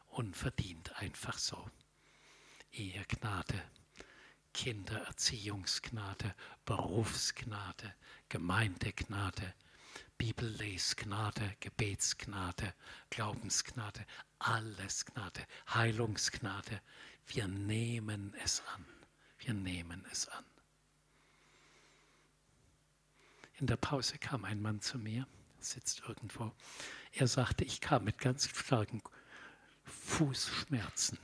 Unverdient 0.09 0.95
einfach 0.97 1.39
so. 1.39 1.71
Ehegnade, 2.73 3.63
Kindererziehungsgnade, 4.53 6.35
Berufsgnade, 6.65 7.95
Gemeindegnade, 8.29 9.55
Bibellesgnade, 10.19 11.57
Gebetsgnade, 11.61 12.75
Glaubensgnade, 13.09 14.05
alles 14.39 15.07
Gnade, 15.07 15.47
Heilungsgnade. 15.73 16.81
Wir 17.27 17.49
nehmen 17.49 18.35
es 18.45 18.63
an. 18.75 18.85
Wir 19.39 19.55
nehmen 19.55 20.05
es 20.11 20.29
an. 20.29 20.45
In 23.59 23.67
der 23.67 23.77
Pause 23.77 24.19
kam 24.19 24.45
ein 24.45 24.61
Mann 24.61 24.81
zu 24.81 24.99
mir, 24.99 25.27
sitzt 25.59 26.03
irgendwo. 26.07 26.53
Er 27.13 27.27
sagte, 27.27 27.65
ich 27.65 27.81
kam 27.81 28.05
mit 28.05 28.19
ganz 28.19 28.49
starken 28.49 29.03
Fußschmerzen. 29.85 31.19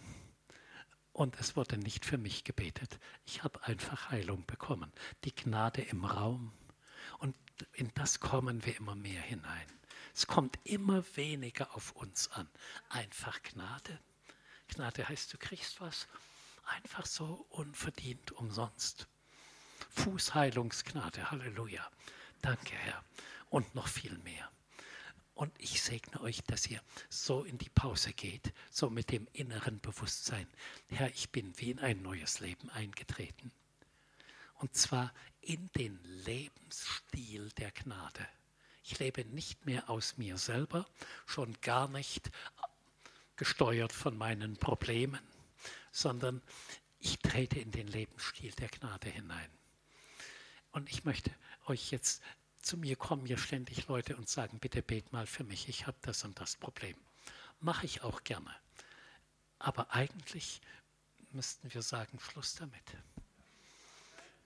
Und 1.16 1.40
es 1.40 1.56
wurde 1.56 1.78
nicht 1.78 2.04
für 2.04 2.18
mich 2.18 2.44
gebetet. 2.44 2.98
Ich 3.24 3.42
habe 3.42 3.64
einfach 3.64 4.10
Heilung 4.10 4.44
bekommen. 4.44 4.92
Die 5.24 5.34
Gnade 5.34 5.80
im 5.80 6.04
Raum. 6.04 6.52
Und 7.20 7.34
in 7.72 7.90
das 7.94 8.20
kommen 8.20 8.66
wir 8.66 8.76
immer 8.76 8.94
mehr 8.94 9.22
hinein. 9.22 9.66
Es 10.14 10.26
kommt 10.26 10.58
immer 10.64 11.02
weniger 11.16 11.74
auf 11.74 11.92
uns 11.92 12.30
an. 12.32 12.46
Einfach 12.90 13.42
Gnade. 13.42 13.98
Gnade 14.68 15.08
heißt, 15.08 15.32
du 15.32 15.38
kriegst 15.38 15.80
was 15.80 16.06
einfach 16.66 17.06
so 17.06 17.46
unverdient 17.48 18.32
umsonst. 18.32 19.08
Fußheilungsgnade, 19.92 21.30
Halleluja. 21.30 21.90
Danke, 22.42 22.74
Herr. 22.74 23.02
Und 23.48 23.74
noch 23.74 23.88
viel 23.88 24.18
mehr. 24.18 24.50
Und 25.36 25.52
ich 25.58 25.82
segne 25.82 26.22
euch, 26.22 26.42
dass 26.44 26.66
ihr 26.66 26.80
so 27.10 27.44
in 27.44 27.58
die 27.58 27.68
Pause 27.68 28.14
geht, 28.14 28.54
so 28.70 28.88
mit 28.88 29.12
dem 29.12 29.28
inneren 29.34 29.80
Bewusstsein. 29.80 30.48
Herr, 30.88 31.10
ich 31.10 31.28
bin 31.28 31.52
wie 31.58 31.72
in 31.72 31.78
ein 31.78 32.00
neues 32.00 32.40
Leben 32.40 32.70
eingetreten. 32.70 33.52
Und 34.54 34.74
zwar 34.74 35.12
in 35.42 35.70
den 35.76 36.02
Lebensstil 36.24 37.50
der 37.50 37.70
Gnade. 37.70 38.26
Ich 38.82 38.98
lebe 38.98 39.26
nicht 39.26 39.66
mehr 39.66 39.90
aus 39.90 40.16
mir 40.16 40.38
selber, 40.38 40.86
schon 41.26 41.60
gar 41.60 41.86
nicht 41.88 42.30
gesteuert 43.36 43.92
von 43.92 44.16
meinen 44.16 44.56
Problemen, 44.56 45.20
sondern 45.92 46.40
ich 46.98 47.18
trete 47.18 47.60
in 47.60 47.72
den 47.72 47.88
Lebensstil 47.88 48.52
der 48.52 48.68
Gnade 48.68 49.10
hinein. 49.10 49.50
Und 50.72 50.88
ich 50.88 51.04
möchte 51.04 51.30
euch 51.66 51.90
jetzt, 51.90 52.22
zu 52.66 52.76
mir 52.76 52.96
kommen 52.96 53.26
ja 53.26 53.38
ständig 53.38 53.86
Leute 53.86 54.16
und 54.16 54.28
sagen, 54.28 54.58
bitte 54.58 54.82
bet 54.82 55.12
mal 55.12 55.26
für 55.26 55.44
mich, 55.44 55.68
ich 55.68 55.86
habe 55.86 55.96
das 56.02 56.24
und 56.24 56.40
das 56.40 56.56
Problem. 56.56 56.96
Mache 57.60 57.86
ich 57.86 58.02
auch 58.02 58.24
gerne. 58.24 58.54
Aber 59.60 59.94
eigentlich 59.94 60.60
müssten 61.30 61.72
wir 61.72 61.82
sagen, 61.82 62.18
Schluss 62.18 62.56
damit. 62.56 62.82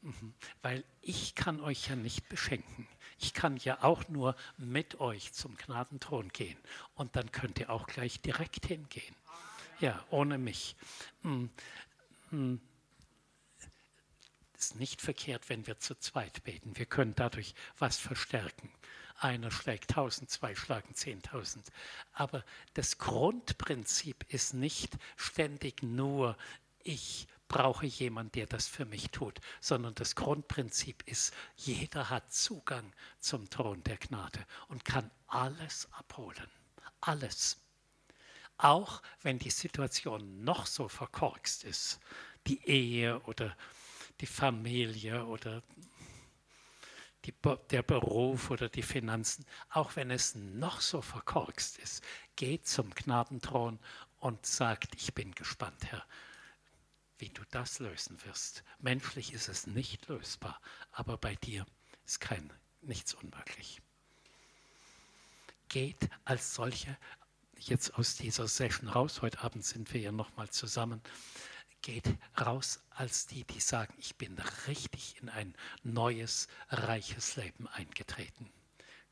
Mhm. 0.02 0.34
Weil 0.60 0.84
ich 1.00 1.34
kann 1.34 1.60
euch 1.60 1.88
ja 1.88 1.96
nicht 1.96 2.28
beschenken. 2.28 2.86
Ich 3.18 3.32
kann 3.32 3.56
ja 3.56 3.82
auch 3.82 4.06
nur 4.08 4.36
mit 4.58 5.00
euch 5.00 5.32
zum 5.32 5.56
Gnadenthron 5.56 6.28
gehen. 6.28 6.58
Und 6.94 7.16
dann 7.16 7.32
könnt 7.32 7.58
ihr 7.58 7.70
auch 7.70 7.86
gleich 7.86 8.20
direkt 8.20 8.66
hingehen. 8.66 9.14
Ja, 9.80 10.04
ohne 10.10 10.36
mich. 10.36 10.76
Ist 14.60 14.76
nicht 14.76 15.00
verkehrt, 15.00 15.48
wenn 15.48 15.66
wir 15.66 15.78
zu 15.78 15.94
zweit 15.94 16.44
beten. 16.44 16.76
Wir 16.76 16.84
können 16.84 17.14
dadurch 17.14 17.54
was 17.78 17.96
verstärken. 17.96 18.70
Einer 19.16 19.50
schlägt 19.50 19.92
tausend, 19.92 20.28
zwei 20.28 20.54
schlagen 20.54 20.94
zehntausend. 20.94 21.70
Aber 22.12 22.44
das 22.74 22.98
Grundprinzip 22.98 24.22
ist 24.28 24.52
nicht 24.52 24.98
ständig 25.16 25.82
nur, 25.82 26.36
ich 26.82 27.26
brauche 27.48 27.86
jemanden, 27.86 28.32
der 28.32 28.46
das 28.46 28.68
für 28.68 28.84
mich 28.84 29.10
tut, 29.10 29.40
sondern 29.62 29.94
das 29.94 30.14
Grundprinzip 30.14 31.08
ist, 31.08 31.32
jeder 31.56 32.10
hat 32.10 32.30
Zugang 32.30 32.92
zum 33.18 33.48
Thron 33.48 33.82
der 33.84 33.96
Gnade 33.96 34.44
und 34.68 34.84
kann 34.84 35.10
alles 35.26 35.88
abholen. 35.92 36.50
Alles. 37.00 37.56
Auch 38.58 39.00
wenn 39.22 39.38
die 39.38 39.48
Situation 39.48 40.44
noch 40.44 40.66
so 40.66 40.86
verkorkst 40.86 41.64
ist, 41.64 41.98
die 42.46 42.62
Ehe 42.68 43.20
oder 43.20 43.56
die 44.20 44.26
Familie 44.26 45.24
oder 45.26 45.62
die, 47.24 47.34
der 47.70 47.82
Beruf 47.82 48.50
oder 48.50 48.68
die 48.68 48.82
Finanzen, 48.82 49.44
auch 49.68 49.96
wenn 49.96 50.10
es 50.10 50.34
noch 50.34 50.80
so 50.80 51.02
verkorkst 51.02 51.78
ist, 51.78 52.02
geht 52.36 52.66
zum 52.66 52.90
Gnadenthron 52.90 53.78
und 54.18 54.46
sagt, 54.46 54.94
ich 54.96 55.14
bin 55.14 55.34
gespannt, 55.34 55.84
Herr, 55.90 56.04
wie 57.18 57.28
du 57.28 57.42
das 57.50 57.78
lösen 57.78 58.22
wirst. 58.24 58.64
Menschlich 58.78 59.32
ist 59.32 59.48
es 59.48 59.66
nicht 59.66 60.08
lösbar, 60.08 60.60
aber 60.92 61.18
bei 61.18 61.34
dir 61.36 61.66
ist 62.06 62.20
kein, 62.20 62.52
nichts 62.80 63.14
unmöglich. 63.14 63.82
Geht 65.68 66.08
als 66.24 66.54
solche 66.54 66.96
jetzt 67.56 67.94
aus 67.94 68.16
dieser 68.16 68.48
Session 68.48 68.88
raus. 68.88 69.20
Heute 69.20 69.40
Abend 69.40 69.64
sind 69.64 69.92
wir 69.92 70.00
ja 70.00 70.12
nochmal 70.12 70.48
zusammen 70.48 71.02
geht 71.82 72.16
raus 72.38 72.80
als 72.90 73.26
die, 73.26 73.44
die 73.44 73.60
sagen, 73.60 73.94
ich 73.98 74.16
bin 74.16 74.38
richtig 74.66 75.20
in 75.20 75.28
ein 75.28 75.54
neues, 75.82 76.48
reiches 76.68 77.36
Leben 77.36 77.68
eingetreten. 77.68 78.50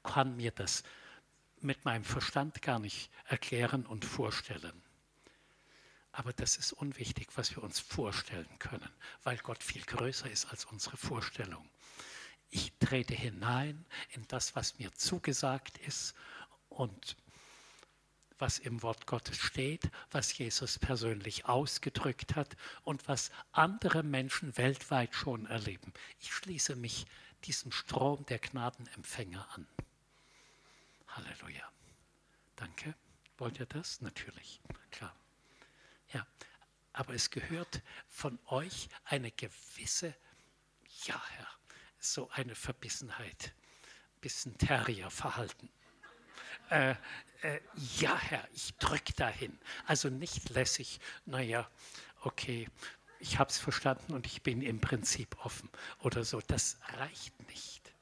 Kann 0.03 0.37
mir 0.37 0.51
das 0.51 0.83
mit 1.61 1.85
meinem 1.85 2.05
Verstand 2.05 2.63
gar 2.63 2.79
nicht 2.79 3.11
erklären 3.27 3.87
und 3.87 4.05
vorstellen. 4.05 4.83
Aber 6.13 6.33
das 6.33 6.57
ist 6.57 6.73
unwichtig, 6.73 7.29
was 7.37 7.55
wir 7.55 7.63
uns 7.63 7.79
vorstellen 7.79 8.59
können, 8.59 8.91
weil 9.23 9.39
Gott 9.39 9.63
viel 9.63 9.83
größer 9.83 10.31
ist 10.31 10.47
als 10.47 10.65
unsere 10.65 10.97
Vorstellung. 10.97 11.69
Ich 12.51 12.73
trete 12.81 13.15
hinein 13.15 13.85
in 14.11 14.27
das, 14.29 14.57
was 14.57 14.79
mir 14.79 14.93
zugesagt 14.95 15.79
ist 15.79 16.15
und 16.69 17.17
was 18.39 18.59
im 18.59 18.83
Wort 18.83 19.07
Gottes 19.07 19.39
steht, 19.39 19.91
was 20.11 20.37
Jesus 20.37 20.79
persönlich 20.79 21.47
ausgedrückt 21.47 22.37
hat 22.37 22.57
und 22.85 23.07
was 23.09 23.31
andere 23.53 24.03
Menschen 24.03 24.57
weltweit 24.57 25.15
schon 25.15 25.47
erleben. 25.47 25.93
Ich 26.21 26.33
schließe 26.33 26.77
mich 26.77 27.07
diesem 27.45 27.73
Strom 27.73 28.25
der 28.27 28.39
Gnadenempfänger 28.39 29.47
an. 29.55 29.67
Halleluja. 31.09 31.71
Danke. 32.57 32.95
Wollt 33.39 33.61
ihr 33.61 33.67
das? 33.67 34.01
Natürlich. 34.01 34.61
Klar. 34.91 35.15
Ja, 36.13 36.27
aber 36.93 37.15
es 37.15 37.31
gehört 37.31 37.83
von 38.09 38.39
euch 38.47 38.89
eine 39.05 39.31
gewisse, 39.31 40.15
ja 41.05 41.23
Herr, 41.31 41.49
so 42.01 42.29
eine 42.31 42.55
Verbissenheit, 42.55 43.55
bisschen 44.21 44.59
Terrierverhalten. 44.59 45.71
Äh, 46.71 46.95
äh, 47.43 47.61
ja 47.99 48.17
Herr, 48.17 48.47
ich 48.53 48.75
drücke 48.77 49.13
dahin. 49.15 49.59
Also 49.87 50.09
nicht 50.09 50.51
lässig, 50.51 51.01
naja, 51.25 51.69
okay, 52.23 52.69
ich 53.21 53.39
habe 53.39 53.51
es 53.51 53.59
verstanden 53.59 54.13
und 54.13 54.27
ich 54.27 54.43
bin 54.43 54.63
im 54.63 54.81
Prinzip 54.81 55.37
offen 55.45 55.69
oder 56.01 56.25
so. 56.25 56.41
Das 56.47 56.79
reicht 56.99 57.41
nicht. 57.49 57.93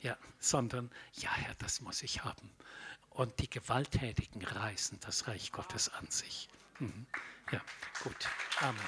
Ja, 0.00 0.16
sondern, 0.38 0.90
ja 1.14 1.32
Herr, 1.34 1.54
das 1.56 1.80
muss 1.80 2.02
ich 2.02 2.24
haben. 2.24 2.50
Und 3.10 3.38
die 3.40 3.48
Gewalttätigen 3.48 4.44
reißen 4.44 4.98
das 5.00 5.28
Reich 5.28 5.52
Gottes 5.52 5.88
an 5.88 6.10
sich. 6.10 6.48
Mhm. 6.78 7.06
Ja, 7.52 7.60
gut. 8.02 8.28
Amen. 8.60 8.80